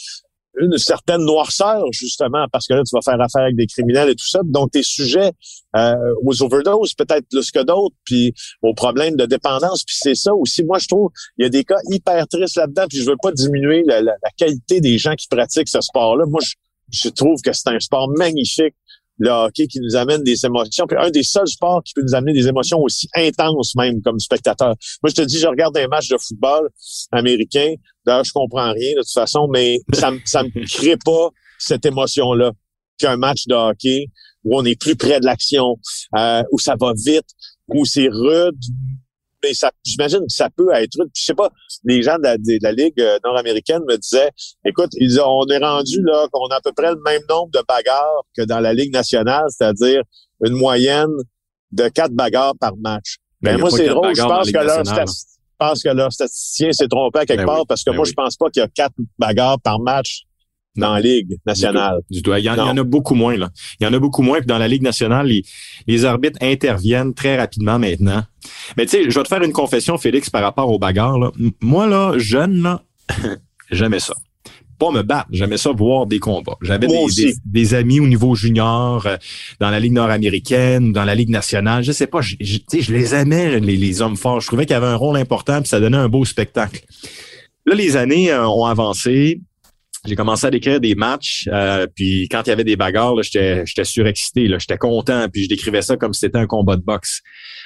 une 0.60 0.76
certaine 0.76 1.20
noirceur, 1.24 1.84
justement, 1.92 2.46
parce 2.50 2.66
que 2.66 2.74
là, 2.74 2.82
tu 2.82 2.90
vas 2.96 3.02
faire 3.02 3.20
affaire 3.20 3.42
avec 3.42 3.54
des 3.54 3.66
criminels 3.66 4.08
et 4.08 4.16
tout 4.16 4.26
ça. 4.26 4.40
Donc, 4.44 4.72
tu 4.72 4.78
es 4.80 4.82
sujet 4.82 5.30
euh, 5.76 5.94
aux 6.24 6.42
overdoses, 6.42 6.94
peut-être 6.94 7.28
plus 7.30 7.52
que 7.52 7.62
d'autres, 7.62 7.94
puis 8.04 8.32
aux 8.62 8.74
problèmes 8.74 9.14
de 9.14 9.24
dépendance. 9.26 9.84
Puis 9.84 9.94
c'est 10.00 10.16
ça 10.16 10.34
aussi. 10.34 10.64
Moi, 10.64 10.78
je 10.80 10.88
trouve, 10.88 11.10
il 11.36 11.44
y 11.44 11.46
a 11.46 11.48
des 11.48 11.62
cas 11.62 11.76
hyper 11.90 12.26
tristes 12.26 12.56
là-dedans, 12.56 12.86
puis 12.88 12.98
je 12.98 13.08
veux 13.08 13.16
pas 13.22 13.30
diminuer 13.30 13.84
la, 13.86 14.00
la- 14.00 14.16
la 14.20 14.30
qualité 14.36 14.80
des 14.80 14.98
gens 14.98 15.14
qui 15.14 15.28
pratiquent 15.28 15.68
ce 15.68 15.80
sport-là. 15.80 16.24
Moi, 16.26 16.40
je, 16.42 16.54
je 16.90 17.08
trouve 17.08 17.40
que 17.42 17.52
c'est 17.52 17.68
un 17.68 17.80
sport 17.80 18.08
magnifique, 18.16 18.74
le 19.18 19.30
hockey, 19.30 19.66
qui 19.66 19.80
nous 19.80 19.96
amène 19.96 20.22
des 20.22 20.46
émotions. 20.46 20.86
Puis 20.86 20.96
un 20.98 21.10
des 21.10 21.22
seuls 21.22 21.48
sports 21.48 21.82
qui 21.82 21.92
peut 21.94 22.02
nous 22.02 22.14
amener 22.14 22.32
des 22.32 22.46
émotions 22.46 22.78
aussi 22.80 23.08
intenses, 23.14 23.74
même, 23.74 24.00
comme 24.02 24.18
spectateur. 24.18 24.74
Moi, 25.02 25.10
je 25.10 25.14
te 25.14 25.22
dis, 25.22 25.38
je 25.38 25.46
regarde 25.46 25.76
un 25.76 25.88
match 25.88 26.08
de 26.08 26.16
football 26.18 26.68
américain. 27.10 27.74
D'ailleurs, 28.06 28.24
je 28.24 28.32
comprends 28.32 28.72
rien, 28.72 28.92
de 28.92 29.00
toute 29.00 29.12
façon, 29.12 29.48
mais 29.52 29.80
ça, 29.92 30.12
ça 30.24 30.42
me 30.42 30.66
crée 30.66 30.96
pas 30.96 31.30
cette 31.58 31.84
émotion-là 31.84 32.52
qu'un 32.98 33.16
match 33.16 33.46
de 33.46 33.54
hockey 33.54 34.06
où 34.44 34.56
on 34.56 34.64
est 34.64 34.80
plus 34.80 34.96
près 34.96 35.20
de 35.20 35.26
l'action, 35.26 35.76
euh, 36.16 36.42
où 36.52 36.58
ça 36.58 36.74
va 36.78 36.92
vite, 36.96 37.26
où 37.68 37.84
c'est 37.84 38.08
rude. 38.08 38.58
Mais 39.42 39.54
ça, 39.54 39.70
j'imagine 39.84 40.20
que 40.20 40.32
ça 40.32 40.48
peut 40.50 40.72
être. 40.74 40.90
Puis 40.90 41.08
je 41.14 41.24
sais 41.24 41.34
pas, 41.34 41.50
les 41.84 42.02
gens 42.02 42.16
de 42.16 42.22
la, 42.22 42.38
de 42.38 42.58
la 42.62 42.72
Ligue 42.72 43.00
euh, 43.00 43.18
nord-américaine 43.24 43.82
me 43.88 43.96
disaient, 43.96 44.30
écoute, 44.64 44.90
ils 44.94 45.20
ont, 45.20 45.42
on 45.42 45.46
est 45.46 45.58
rendu 45.58 46.00
là 46.02 46.26
qu'on 46.32 46.46
a 46.48 46.56
à 46.56 46.60
peu 46.60 46.72
près 46.72 46.90
le 46.90 47.00
même 47.04 47.22
nombre 47.28 47.50
de 47.52 47.60
bagarres 47.68 48.24
que 48.36 48.42
dans 48.42 48.60
la 48.60 48.72
Ligue 48.72 48.92
nationale, 48.92 49.44
c'est-à-dire 49.48 50.02
une 50.44 50.54
moyenne 50.54 51.10
de 51.72 51.88
quatre 51.88 52.12
bagarres 52.12 52.54
par 52.58 52.76
match. 52.76 53.16
Ben, 53.40 53.54
Ben, 53.54 53.60
moi, 53.60 53.70
c'est 53.70 53.86
drôle. 53.86 54.14
Je 54.14 54.22
pense 54.22 54.50
que 54.50 54.58
leur 54.58 54.84
je 55.60 55.66
pense 55.66 55.82
que 55.82 55.88
leur 55.88 56.12
statisticien 56.12 56.70
s'est 56.70 56.86
trompé 56.86 57.18
à 57.18 57.26
quelque 57.26 57.40
Ben 57.40 57.46
part 57.46 57.58
oui, 57.60 57.64
parce 57.68 57.82
que 57.82 57.90
ben 57.90 57.96
moi, 57.96 58.04
oui. 58.04 58.10
je 58.10 58.14
pense 58.14 58.36
pas 58.36 58.48
qu'il 58.48 58.60
y 58.60 58.64
a 58.64 58.68
quatre 58.68 58.94
bagarres 59.18 59.60
par 59.60 59.80
match 59.80 60.22
dans 60.76 60.94
la 60.94 61.00
Ligue 61.00 61.36
nationale. 61.46 61.98
Du 62.10 62.22
tout. 62.22 62.32
Il 62.34 62.44
y, 62.44 62.50
en, 62.50 62.54
il 62.54 62.58
y 62.58 62.60
en 62.60 62.74
Non. 62.74 62.82
a 62.82 62.84
beaucoup 62.84 63.14
moins, 63.14 63.36
là. 63.36 63.50
Il 63.80 63.84
y 63.84 63.86
en 63.86 63.92
a 63.92 63.98
beaucoup 63.98 64.22
moins. 64.22 64.38
Puis 64.38 64.46
dans 64.46 64.58
la 64.58 64.68
Ligue 64.68 64.82
nationale, 64.82 65.26
les, 65.26 65.42
les 65.86 66.04
arbitres 66.04 66.38
interviennent 66.40 67.14
très 67.14 67.36
rapidement 67.36 67.78
maintenant. 67.78 68.22
Mais 68.76 68.86
tu 68.86 68.90
sais, 69.04 69.10
je 69.10 69.14
vais 69.18 69.22
te 69.24 69.28
faire 69.28 69.42
une 69.42 69.52
confession, 69.52 69.98
Félix, 69.98 70.30
par 70.30 70.42
rapport 70.42 70.70
aux 70.70 70.78
bagarres. 70.78 71.18
Là. 71.18 71.30
Moi, 71.60 71.86
là, 71.88 72.14
jeune, 72.18 72.62
là, 72.62 72.82
j'aimais 73.70 74.00
ça. 74.00 74.14
Pas 74.78 74.92
me 74.92 75.02
battre, 75.02 75.26
j'aimais 75.32 75.56
ça 75.56 75.72
voir 75.72 76.06
des 76.06 76.20
combats. 76.20 76.56
J'avais 76.62 76.86
des, 76.86 76.96
aussi. 76.98 77.24
des, 77.24 77.34
des 77.46 77.74
amis 77.74 77.98
au 77.98 78.06
niveau 78.06 78.36
junior, 78.36 79.04
euh, 79.08 79.16
dans 79.58 79.70
la 79.70 79.80
Ligue 79.80 79.94
nord-américaine, 79.94 80.92
dans 80.92 81.02
la 81.04 81.16
Ligue 81.16 81.30
nationale. 81.30 81.82
Je 81.82 81.90
sais 81.90 82.06
pas, 82.06 82.20
je, 82.20 82.36
je- 82.40 82.58
tu 82.58 82.64
sais, 82.68 82.80
je 82.82 82.92
les 82.94 83.12
aimais, 83.12 83.58
les, 83.58 83.76
les 83.76 84.02
hommes 84.02 84.16
forts. 84.16 84.40
Je 84.40 84.46
trouvais 84.46 84.66
qu'ils 84.66 84.76
avaient 84.76 84.86
un 84.86 84.94
rôle 84.94 85.16
important, 85.16 85.58
puis 85.60 85.68
ça 85.68 85.80
donnait 85.80 85.96
un 85.96 86.08
beau 86.08 86.24
spectacle. 86.24 86.84
Là, 87.66 87.74
les 87.74 87.96
années 87.96 88.30
euh, 88.30 88.48
ont 88.48 88.66
avancé. 88.66 89.40
J'ai 90.08 90.16
commencé 90.16 90.46
à 90.46 90.50
décrire 90.50 90.80
des 90.80 90.94
matchs, 90.94 91.48
euh, 91.52 91.86
puis 91.94 92.28
quand 92.30 92.42
il 92.46 92.48
y 92.48 92.52
avait 92.52 92.64
des 92.64 92.76
bagarres, 92.76 93.22
j'étais, 93.22 93.64
surexcité, 93.84 94.48
j'étais 94.58 94.78
content, 94.78 95.28
puis 95.30 95.44
je 95.44 95.48
décrivais 95.48 95.82
ça 95.82 95.96
comme 95.96 96.14
si 96.14 96.20
c'était 96.20 96.38
un 96.38 96.46
combat 96.46 96.76
de 96.76 96.82
boxe. 96.82 97.20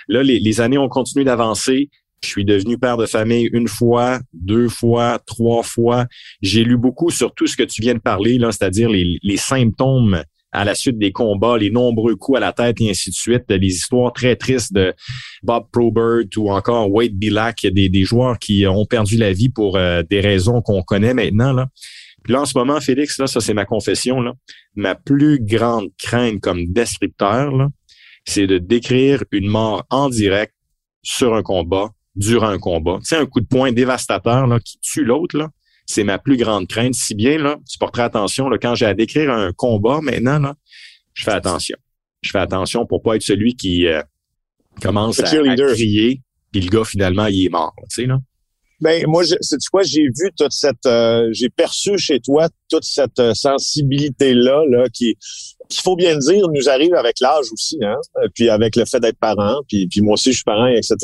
Là, 0.08 0.22
les, 0.22 0.40
les 0.40 0.60
années 0.60 0.78
ont 0.78 0.88
continué 0.88 1.24
d'avancer. 1.24 1.88
Je 2.24 2.28
suis 2.28 2.44
devenu 2.44 2.78
père 2.78 2.96
de 2.96 3.06
famille 3.06 3.48
une 3.52 3.68
fois, 3.68 4.20
deux 4.32 4.68
fois, 4.68 5.20
trois 5.26 5.62
fois. 5.62 6.06
J'ai 6.40 6.64
lu 6.64 6.76
beaucoup 6.76 7.10
sur 7.10 7.34
tout 7.34 7.46
ce 7.46 7.56
que 7.56 7.62
tu 7.62 7.80
viens 7.82 7.94
de 7.94 8.00
parler, 8.00 8.38
c'est-à-dire 8.40 8.88
les, 8.88 9.18
les 9.22 9.36
symptômes 9.36 10.22
à 10.52 10.64
la 10.64 10.74
suite 10.74 10.98
des 10.98 11.12
combats, 11.12 11.56
les 11.56 11.70
nombreux 11.70 12.14
coups 12.14 12.36
à 12.36 12.40
la 12.40 12.52
tête 12.52 12.80
et 12.80 12.90
ainsi 12.90 13.10
de 13.10 13.14
suite, 13.14 13.44
les 13.48 13.66
histoires 13.66 14.12
très 14.12 14.36
tristes 14.36 14.72
de 14.72 14.94
Bob 15.42 15.64
Probert 15.72 16.24
ou 16.36 16.50
encore 16.50 16.92
Wade 16.92 17.14
Billack, 17.14 17.66
des, 17.66 17.88
des 17.88 18.04
joueurs 18.04 18.38
qui 18.38 18.66
ont 18.66 18.84
perdu 18.84 19.16
la 19.16 19.32
vie 19.32 19.48
pour 19.48 19.76
euh, 19.76 20.02
des 20.08 20.20
raisons 20.20 20.60
qu'on 20.60 20.82
connaît 20.82 21.14
maintenant. 21.14 21.52
Là. 21.52 21.68
Puis 22.22 22.32
là, 22.32 22.42
en 22.42 22.46
ce 22.46 22.56
moment, 22.56 22.80
Félix, 22.80 23.18
là, 23.18 23.26
ça 23.26 23.40
c'est 23.40 23.54
ma 23.54 23.64
confession, 23.64 24.20
là, 24.20 24.32
ma 24.74 24.94
plus 24.94 25.38
grande 25.40 25.88
crainte 25.98 26.40
comme 26.40 26.66
descripteur, 26.66 27.52
là, 27.52 27.68
c'est 28.24 28.46
de 28.46 28.58
décrire 28.58 29.24
une 29.32 29.48
mort 29.48 29.84
en 29.90 30.08
direct 30.08 30.54
sur 31.02 31.34
un 31.34 31.42
combat, 31.42 31.90
durant 32.14 32.48
un 32.48 32.58
combat. 32.58 32.98
Tu 33.00 33.06
sais, 33.06 33.16
un 33.16 33.26
coup 33.26 33.40
de 33.40 33.46
poing 33.46 33.72
dévastateur 33.72 34.46
là, 34.46 34.60
qui 34.60 34.78
tue 34.80 35.04
l'autre, 35.04 35.36
là, 35.36 35.48
c'est 35.86 36.04
ma 36.04 36.18
plus 36.18 36.36
grande 36.36 36.68
crainte. 36.68 36.94
Si 36.94 37.14
bien, 37.14 37.38
là, 37.38 37.58
tu 37.68 37.78
porteras 37.78 38.04
attention, 38.04 38.48
là, 38.48 38.58
quand 38.58 38.74
j'ai 38.74 38.86
à 38.86 38.94
décrire 38.94 39.30
un 39.30 39.52
combat 39.52 40.00
maintenant, 40.00 40.38
là, 40.38 40.54
je 41.14 41.24
fais 41.24 41.32
attention. 41.32 41.76
Je 42.22 42.30
fais 42.30 42.38
attention 42.38 42.86
pour 42.86 43.02
pas 43.02 43.16
être 43.16 43.22
celui 43.22 43.56
qui 43.56 43.86
euh, 43.88 44.02
commence 44.80 45.18
à, 45.20 45.24
à 45.26 45.56
crier, 45.56 46.22
puis 46.52 46.60
le 46.60 46.70
gars, 46.70 46.84
finalement, 46.84 47.26
il 47.26 47.46
est 47.46 47.48
mort. 47.48 47.74
Tu 47.90 48.02
sais, 48.02 48.06
là. 48.06 48.18
Ben 48.82 49.04
moi, 49.06 49.22
c'est 49.40 49.56
quoi 49.70 49.82
J'ai 49.84 50.02
vu 50.02 50.30
toute 50.36 50.52
cette, 50.52 50.84
euh, 50.86 51.28
j'ai 51.32 51.48
perçu 51.48 51.96
chez 51.98 52.18
toi 52.20 52.48
toute 52.68 52.84
cette 52.84 53.18
euh, 53.20 53.32
sensibilité 53.32 54.34
là, 54.34 54.62
là, 54.68 54.86
qui, 54.92 55.16
qu'il 55.68 55.80
faut 55.82 55.94
bien 55.96 56.14
le 56.14 56.20
dire, 56.20 56.46
nous 56.52 56.68
arrive 56.68 56.92
avec 56.94 57.20
l'âge 57.20 57.46
aussi, 57.52 57.78
hein. 57.82 57.94
euh, 58.18 58.28
Puis 58.34 58.48
avec 58.50 58.74
le 58.76 58.84
fait 58.84 58.98
d'être 59.00 59.18
parent, 59.18 59.60
puis, 59.68 59.86
puis 59.86 60.00
moi 60.00 60.14
aussi 60.14 60.32
je 60.32 60.36
suis 60.38 60.44
parent, 60.44 60.66
etc. 60.66 60.96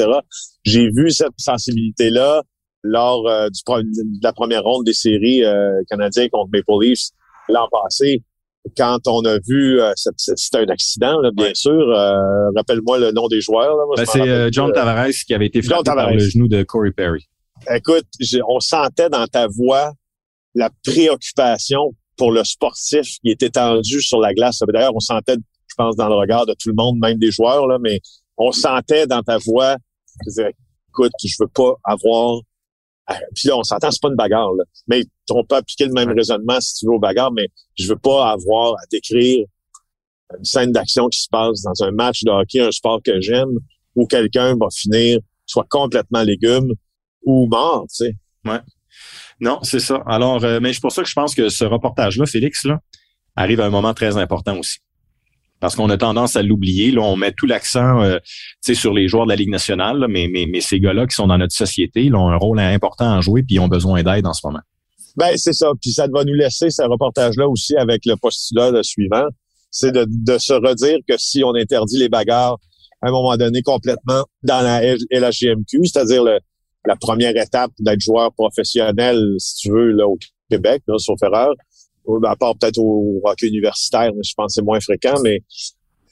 J'ai 0.65 0.89
vu 0.91 1.11
cette 1.11 1.33
sensibilité 1.39 2.11
là 2.11 2.43
lors 2.83 3.29
euh, 3.29 3.49
du, 3.49 3.61
de 3.65 4.19
la 4.23 4.33
première 4.33 4.63
ronde 4.65 4.85
des 4.85 4.93
séries 4.93 5.45
euh, 5.45 5.71
canadiennes 5.89 6.31
contre 6.31 6.51
Maple 6.53 6.85
Leafs 6.85 7.11
l'an 7.49 7.69
passé. 7.71 8.23
Quand 8.77 8.99
on 9.07 9.25
a 9.25 9.39
vu, 9.49 9.81
euh, 9.81 9.93
c'était 9.97 10.59
un 10.59 10.69
accident, 10.69 11.21
là, 11.21 11.31
bien 11.33 11.47
Ouais. 11.47 11.55
sûr. 11.55 11.71
Euh, 11.73 12.51
Rappelle-moi 12.57 12.99
le 12.99 13.13
nom 13.13 13.29
des 13.29 13.41
joueurs. 13.41 13.75
Ben, 13.97 14.05
c'est 14.05 14.21
euh, 14.21 14.49
John 14.53 14.73
Tavares 14.73 15.09
qui 15.27 15.33
avait 15.33 15.47
été 15.47 15.63
frappé 15.63 15.85
par 15.85 16.11
le 16.13 16.19
genou 16.19 16.49
de 16.49 16.63
Corey 16.65 16.91
Perry. 16.91 17.25
Écoute, 17.75 18.07
on 18.49 18.61
sentait 18.61 19.11
dans 19.11 19.27
ta 19.27 19.47
voix 19.47 19.93
la 20.55 20.71
préoccupation 20.85 21.95
pour 22.17 22.33
le 22.33 22.43
sportif 22.45 23.07
qui 23.23 23.31
était 23.31 23.51
tendu 23.51 24.01
sur 24.01 24.21
la 24.21 24.33
glace. 24.35 24.61
D'ailleurs, 24.73 24.95
on 24.95 25.01
sentait, 25.01 25.37
je 25.67 25.75
pense, 25.77 25.97
dans 25.97 26.09
le 26.09 26.15
regard 26.15 26.47
de 26.47 26.53
tout 26.53 26.69
le 26.71 26.75
monde, 26.75 26.99
même 26.99 27.19
des 27.19 27.31
joueurs, 27.31 27.67
là, 27.67 27.79
mais 27.81 28.01
on 28.37 28.53
sentait 28.53 29.07
dans 29.07 29.23
ta 29.23 29.39
voix, 29.39 29.77
je 30.25 30.31
disais, 30.31 30.55
écoute, 30.89 31.13
je 31.23 31.35
veux 31.41 31.49
pas 31.49 31.75
avoir... 31.85 32.41
à- 33.07 33.19
Puis 33.35 33.49
là, 33.49 33.57
on 33.57 33.63
s'entend, 33.63 33.91
c'est 33.91 34.01
pas 34.03 34.09
une 34.09 34.17
bagarre, 34.17 34.53
là. 34.55 34.65
mais 34.89 35.05
on 35.31 35.45
peut 35.45 35.57
appliquer 35.57 35.87
le 35.87 35.93
même 35.93 36.11
raisonnement 36.11 36.61
si 36.61 36.75
tu 36.75 36.87
veux 36.87 36.93
aux 36.95 36.99
bagarres, 36.99 37.33
mais 37.33 37.49
je 37.79 37.87
veux 37.89 37.99
pas 37.99 38.31
avoir 38.33 38.73
à 38.75 38.87
décrire 38.91 39.45
une 40.37 40.45
scène 40.45 40.73
d'action 40.73 41.09
qui 41.09 41.21
se 41.21 41.29
passe 41.31 41.63
dans 41.63 41.85
un 41.85 41.91
match 41.91 42.23
de 42.25 42.31
hockey, 42.31 42.61
un 42.61 42.71
sport 42.73 43.01
que 43.03 43.21
j'aime, 43.21 43.51
où 43.95 44.07
quelqu'un 44.07 44.57
va 44.57 44.67
finir 44.73 45.21
soit 45.47 45.67
complètement 45.71 46.23
légume 46.23 46.73
ou 47.25 47.47
mort, 47.49 47.87
tu 47.89 48.07
sais. 48.07 48.17
Non, 49.41 49.61
c'est 49.63 49.81
ça. 49.81 50.03
Alors, 50.07 50.45
euh, 50.45 50.59
mais 50.61 50.73
c'est 50.73 50.81
pour 50.81 50.93
ça 50.93 51.03
que 51.03 51.09
je 51.09 51.15
pense 51.15 51.35
que 51.35 51.49
ce 51.49 51.65
reportage-là, 51.65 52.27
Félix, 52.27 52.65
là, 52.65 52.81
arrive 53.37 53.61
à 53.61 53.67
un 53.67 53.71
moment 53.71 53.95
très 53.95 54.17
important 54.17 54.59
aussi. 54.59 54.79
Parce 55.61 55.75
qu'on 55.77 55.91
a 55.91 55.97
tendance 55.97 56.37
à 56.37 56.43
l'oublier. 56.43 56.91
Là, 56.91 57.03
on 57.03 57.17
met 57.17 57.33
tout 57.33 57.47
l'accent 57.47 58.01
euh, 58.03 58.19
tu 58.19 58.33
sais, 58.63 58.75
sur 58.75 58.93
les 58.93 59.09
joueurs 59.09 59.25
de 59.27 59.31
la 59.31 59.37
Ligue 59.37 59.51
nationale, 59.51 59.99
là, 59.99 60.09
mais, 60.09 60.29
mais, 60.33 60.47
mais 60.49 60.61
ces 60.61 60.81
gars-là 60.81 61.07
qui 61.07 61.15
sont 61.15 61.27
dans 61.27 61.39
notre 61.39 61.55
société 61.55 62.05
ils 62.05 62.15
ont 62.15 62.29
un 62.29 62.37
rôle 62.37 62.61
important 62.61 63.17
à 63.17 63.21
jouer 63.21 63.43
puis 63.43 63.57
ils 63.57 63.61
ont 63.61 63.69
besoin 63.69 64.03
d'aide 64.03 64.27
en 64.27 64.33
ce 64.33 64.41
moment. 64.47 64.61
Ben, 65.17 65.37
c'est 65.37 65.53
ça. 65.53 65.71
Puis 65.83 65.93
ça 65.93 66.07
va 66.13 66.25
nous 66.25 66.35
laisser 66.35 66.71
ce 66.71 66.83
reportage-là 66.83 67.49
aussi 67.49 67.77
avec 67.77 68.07
le 68.07 68.15
postulat 68.17 68.71
le 68.71 68.83
suivant. 68.85 69.25
C'est 69.71 69.91
de, 69.93 70.07
de 70.09 70.39
se 70.39 70.53
redire 70.53 70.99
que 71.09 71.17
si 71.19 71.43
on 71.45 71.55
interdit 71.55 71.99
les 71.99 72.09
bagarres 72.09 72.57
à 73.03 73.09
un 73.09 73.11
moment 73.11 73.37
donné 73.37 73.63
complètement 73.63 74.25
dans 74.45 74.61
la 74.63 74.83
L- 74.83 74.99
LHJMQ, 75.11 75.87
c'est-à-dire 75.87 76.23
le- 76.25 76.39
la 76.89 76.97
première 76.97 77.37
étape 77.37 77.71
d'être 77.79 78.01
joueur 78.01 78.33
professionnel, 78.33 79.23
si 79.39 79.57
tu 79.57 79.71
veux, 79.71 79.93
là, 79.93 80.09
au 80.09 80.19
Québec, 80.51 80.83
là, 80.89 80.97
sauf 80.99 81.23
erreur, 81.23 81.53
à 82.25 82.35
part 82.35 82.57
peut-être 82.57 82.79
au 82.79 83.21
hockey 83.25 83.49
universitaire, 83.49 84.11
je 84.25 84.33
pense 84.35 84.47
que 84.47 84.55
c'est 84.55 84.65
moins 84.65 84.81
fréquent, 84.81 85.21
mais 85.23 85.43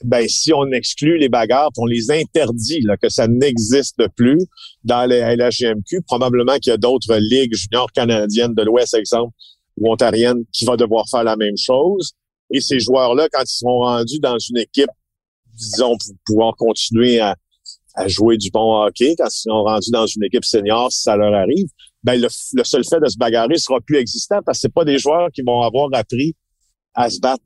ben 0.03 0.27
si 0.27 0.53
on 0.53 0.71
exclut 0.71 1.17
les 1.17 1.29
bagarres, 1.29 1.71
on 1.79 1.87
les 1.87 2.11
interdit, 2.11 2.81
là, 2.81 2.95
que 2.95 3.09
ça 3.09 3.27
n'existe 3.27 4.03
plus 4.15 4.37
dans 4.83 5.07
les 5.07 5.21
LHGMQ, 5.35 6.03
probablement 6.05 6.59
qu'il 6.59 6.69
y 6.69 6.73
a 6.73 6.77
d'autres 6.77 7.15
ligues 7.15 7.55
juniors 7.55 7.91
canadiennes 7.91 8.53
de 8.53 8.61
l'Ouest, 8.61 8.93
exemple, 8.93 9.33
ou 9.77 9.91
ontariennes, 9.91 10.43
qui 10.53 10.65
vont 10.65 10.75
devoir 10.75 11.05
faire 11.09 11.23
la 11.23 11.35
même 11.35 11.57
chose. 11.57 12.11
Et 12.51 12.61
ces 12.61 12.79
joueurs-là, 12.79 13.27
quand 13.31 13.41
ils 13.41 13.57
seront 13.57 13.79
rendus 13.79 14.19
dans 14.19 14.37
une 14.37 14.57
équipe, 14.57 14.91
disons, 15.55 15.97
pour 15.97 16.15
pouvoir 16.27 16.55
continuer 16.55 17.19
à, 17.19 17.35
jouer 18.05 18.37
du 18.37 18.51
bon 18.51 18.83
hockey, 18.83 19.15
quand 19.17 19.27
ils 19.27 19.41
seront 19.41 19.63
rendus 19.63 19.91
dans 19.91 20.05
une 20.05 20.23
équipe 20.23 20.45
senior, 20.45 20.91
si 20.91 21.01
ça 21.01 21.15
leur 21.15 21.33
arrive, 21.33 21.67
ben 22.03 22.21
le, 22.21 22.29
seul 22.29 22.83
fait 22.85 22.99
de 22.99 23.07
se 23.07 23.17
bagarrer 23.17 23.57
sera 23.57 23.81
plus 23.81 23.97
existant 23.97 24.39
parce 24.45 24.59
que 24.59 24.61
c'est 24.61 24.73
pas 24.73 24.85
des 24.85 24.97
joueurs 24.97 25.29
qui 25.33 25.41
vont 25.41 25.61
avoir 25.61 25.89
appris 25.93 26.35
à 26.93 27.09
se 27.09 27.19
battre. 27.19 27.43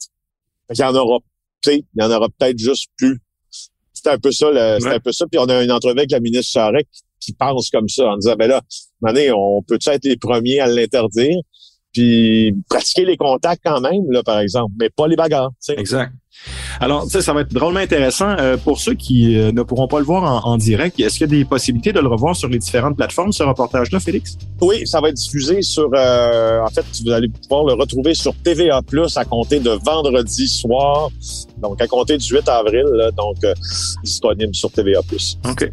Il 0.70 0.80
y 0.80 0.84
en 0.84 0.96
aura, 0.96 1.20
il 1.68 1.84
y 1.96 2.04
en 2.04 2.12
aura 2.12 2.28
peut-être 2.30 2.60
juste 2.60 2.90
plus. 2.98 3.20
C'est 3.94 4.08
un 4.08 4.18
peu 4.18 4.32
ça, 4.32 4.48
c'est 4.80 4.88
un 4.88 5.00
peu 5.00 5.12
ça. 5.12 5.26
Puis 5.28 5.40
on 5.40 5.46
a 5.46 5.64
une 5.64 5.72
entrevue 5.72 6.00
avec 6.00 6.12
la 6.12 6.20
ministre 6.20 6.52
Charest 6.52 6.88
qui 7.20 7.34
pense 7.34 7.70
comme 7.70 7.88
ça 7.88 8.10
en 8.10 8.18
disant 8.18 8.36
ben 8.36 8.48
là, 8.48 8.62
on 9.36 9.62
peut 9.64 9.80
être 9.86 10.06
les 10.06 10.18
premiers 10.18 10.60
à 10.60 10.68
l'interdire? 10.68 11.40
Puis 11.94 12.56
pratiquer 12.70 13.06
les 13.06 13.18
contacts 13.18 13.62
quand 13.64 13.82
même, 13.82 14.10
là, 14.10 14.24
par 14.24 14.40
exemple, 14.40 14.74
mais 14.80 14.90
pas 14.90 15.08
les 15.08 15.16
bagarres. 15.16 15.52
Exact. 15.78 16.14
Alors, 16.80 17.06
ça, 17.06 17.22
ça 17.22 17.34
va 17.34 17.42
être 17.42 17.54
drôlement 17.54 17.80
intéressant. 17.80 18.30
Euh, 18.40 18.58
pour 18.58 18.80
ceux 18.80 18.94
qui 18.94 19.38
euh, 19.38 19.52
ne 19.52 19.62
pourront 19.62 19.88
pas 19.88 20.00
le 20.00 20.06
voir 20.06 20.48
en, 20.48 20.58
direct, 20.58 21.00
est-ce 21.00 21.18
qu'il 21.18 21.30
y 21.30 21.36
a 21.36 21.38
des 21.40 21.46
possibilités 21.46 21.92
de 21.92 22.00
le 22.00 22.08
revoir 22.08 22.36
sur 22.36 22.48
les 22.48 22.58
différentes 22.58 22.96
plateformes, 22.96 23.32
ce 23.32 23.44
reportage-là, 23.44 24.00
Félix? 24.00 24.38
Oui, 24.62 24.88
ça 24.88 25.02
va 25.02 25.10
être 25.10 25.16
diffusé 25.16 25.62
sur... 25.62 25.90
Euh, 25.94 26.62
en 26.62 26.70
fait, 26.70 26.86
vous 27.04 27.12
allez 27.12 27.28
pouvoir 27.28 27.66
le 27.66 27.74
retrouver 27.74 28.14
sur 28.14 28.34
TVA+, 28.36 28.82
à 29.16 29.26
compter 29.26 29.60
de 29.60 29.72
vendredi 29.86 30.48
soir, 30.48 31.10
donc 31.58 31.82
à 31.82 31.88
compter 31.88 32.18
du 32.18 32.34
8 32.34 32.48
avril, 32.48 32.86
donc 33.16 33.38
disponible 34.04 34.56
sur 34.56 34.72
TVA+. 34.72 35.02
OK. 35.50 35.72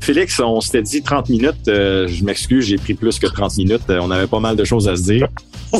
Félix, 0.00 0.38
on 0.40 0.60
s'était 0.60 0.82
dit 0.82 1.02
30 1.02 1.28
minutes. 1.28 1.68
Euh, 1.68 2.06
je 2.08 2.24
m'excuse, 2.24 2.66
j'ai 2.66 2.76
pris 2.76 2.94
plus 2.94 3.18
que 3.18 3.26
30 3.26 3.56
minutes. 3.58 3.82
Euh, 3.90 3.98
on 4.02 4.10
avait 4.10 4.26
pas 4.26 4.40
mal 4.40 4.56
de 4.56 4.64
choses 4.64 4.88
à 4.88 4.96
se 4.96 5.02
dire. 5.02 5.28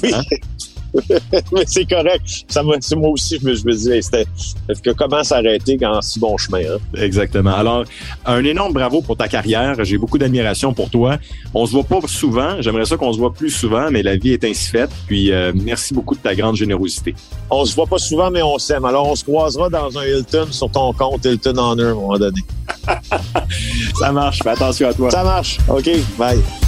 Oui. 0.02 0.12
Hein? 0.12 0.22
mais 1.52 1.64
c'est 1.66 1.88
correct. 1.88 2.44
Ça 2.48 2.62
moi 2.62 2.76
aussi, 3.10 3.38
je 3.40 3.46
me, 3.46 3.54
je 3.54 3.64
me 3.64 3.72
disais, 3.72 4.00
c'était 4.02 4.26
que 4.82 4.90
comment 4.90 5.22
s'arrêter 5.22 5.76
quand 5.76 6.00
si 6.02 6.18
bon 6.18 6.36
chemin. 6.36 6.60
Hein? 6.60 6.78
Exactement. 6.96 7.54
Alors, 7.54 7.84
un 8.24 8.44
énorme 8.44 8.72
bravo 8.72 9.02
pour 9.02 9.16
ta 9.16 9.28
carrière. 9.28 9.76
J'ai 9.84 9.98
beaucoup 9.98 10.18
d'admiration 10.18 10.72
pour 10.72 10.90
toi. 10.90 11.18
On 11.54 11.66
se 11.66 11.72
voit 11.72 11.84
pas 11.84 12.00
souvent. 12.06 12.60
J'aimerais 12.60 12.86
ça 12.86 12.96
qu'on 12.96 13.12
se 13.12 13.18
voit 13.18 13.32
plus 13.32 13.50
souvent, 13.50 13.90
mais 13.90 14.02
la 14.02 14.16
vie 14.16 14.32
est 14.32 14.44
ainsi 14.44 14.70
faite. 14.70 14.90
Puis, 15.06 15.32
euh, 15.32 15.52
merci 15.54 15.94
beaucoup 15.94 16.14
de 16.14 16.20
ta 16.20 16.34
grande 16.34 16.56
générosité. 16.56 17.14
On 17.50 17.64
se 17.64 17.74
voit 17.74 17.86
pas 17.86 17.98
souvent, 17.98 18.30
mais 18.30 18.42
on 18.42 18.58
s'aime. 18.58 18.84
Alors, 18.84 19.08
on 19.08 19.14
se 19.14 19.24
croisera 19.24 19.68
dans 19.68 19.98
un 19.98 20.04
Hilton 20.04 20.48
sur 20.50 20.70
ton 20.70 20.92
compte 20.92 21.24
Hilton 21.24 21.56
Honor 21.58 21.86
à 21.86 21.90
un 21.90 21.94
moment 21.94 22.18
donné. 22.18 22.40
Ça 23.98 24.12
marche. 24.12 24.42
Fais 24.42 24.50
attention 24.50 24.88
à 24.88 24.94
toi. 24.94 25.10
Ça 25.10 25.24
marche. 25.24 25.58
OK. 25.68 25.90
Bye. 26.18 26.65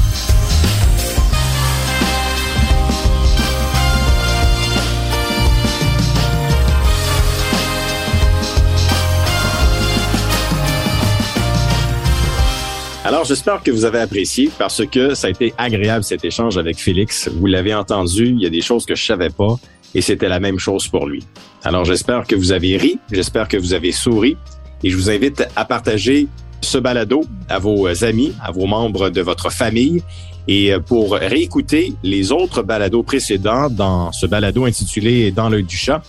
Alors, 13.08 13.24
j'espère 13.24 13.62
que 13.62 13.70
vous 13.70 13.86
avez 13.86 14.00
apprécié 14.00 14.50
parce 14.58 14.84
que 14.84 15.14
ça 15.14 15.28
a 15.28 15.30
été 15.30 15.54
agréable 15.56 16.04
cet 16.04 16.26
échange 16.26 16.58
avec 16.58 16.78
Félix. 16.78 17.30
Vous 17.30 17.46
l'avez 17.46 17.74
entendu, 17.74 18.26
il 18.26 18.38
y 18.38 18.44
a 18.44 18.50
des 18.50 18.60
choses 18.60 18.84
que 18.84 18.94
je 18.94 19.02
savais 19.02 19.30
pas 19.30 19.56
et 19.94 20.02
c'était 20.02 20.28
la 20.28 20.40
même 20.40 20.58
chose 20.58 20.88
pour 20.88 21.06
lui. 21.06 21.24
Alors, 21.64 21.86
j'espère 21.86 22.26
que 22.26 22.36
vous 22.36 22.52
avez 22.52 22.76
ri, 22.76 22.98
j'espère 23.10 23.48
que 23.48 23.56
vous 23.56 23.72
avez 23.72 23.92
souri 23.92 24.36
et 24.84 24.90
je 24.90 24.94
vous 24.94 25.08
invite 25.08 25.42
à 25.56 25.64
partager 25.64 26.28
ce 26.60 26.76
balado 26.76 27.24
à 27.48 27.58
vos 27.58 27.88
amis, 28.04 28.34
à 28.44 28.52
vos 28.52 28.66
membres 28.66 29.08
de 29.08 29.22
votre 29.22 29.50
famille 29.50 30.02
et 30.46 30.74
pour 30.86 31.14
réécouter 31.14 31.94
les 32.02 32.30
autres 32.30 32.62
balados 32.62 33.04
précédents 33.04 33.70
dans 33.70 34.12
ce 34.12 34.26
balado 34.26 34.66
intitulé 34.66 35.30
Dans 35.30 35.48
l'œil 35.48 35.64
du 35.64 35.78
chat, 35.78 36.02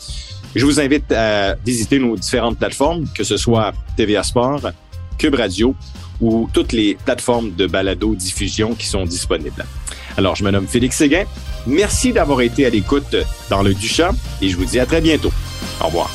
je 0.54 0.66
vous 0.66 0.82
invite 0.82 1.14
à 1.14 1.56
visiter 1.66 1.98
nos 1.98 2.18
différentes 2.18 2.58
plateformes, 2.58 3.06
que 3.16 3.24
ce 3.24 3.38
soit 3.38 3.72
TVA 3.96 4.22
Sport, 4.24 4.72
Cube 5.18 5.36
Radio 5.36 5.74
ou 6.22 6.50
toutes 6.54 6.72
les 6.72 6.96
plateformes 6.96 7.54
de 7.56 7.68
balado 7.68 8.16
diffusion 8.16 8.76
qui 8.76 8.88
sont 8.88 9.06
disponibles. 9.06 9.66
Alors, 10.18 10.36
je 10.36 10.44
me 10.44 10.52
nomme 10.52 10.68
Félix 10.68 10.98
Séguin. 10.98 11.26
Merci 11.66 12.12
d'avoir 12.12 12.42
été 12.42 12.66
à 12.66 12.70
l'écoute 12.70 13.16
dans 13.50 13.64
le 13.64 13.74
Duchamp 13.74 14.16
et 14.42 14.50
je 14.50 14.58
vous 14.58 14.66
dis 14.66 14.80
à 14.80 14.86
très 14.86 15.02
bientôt. 15.02 15.32
Au 15.82 15.86
revoir. 15.86 16.12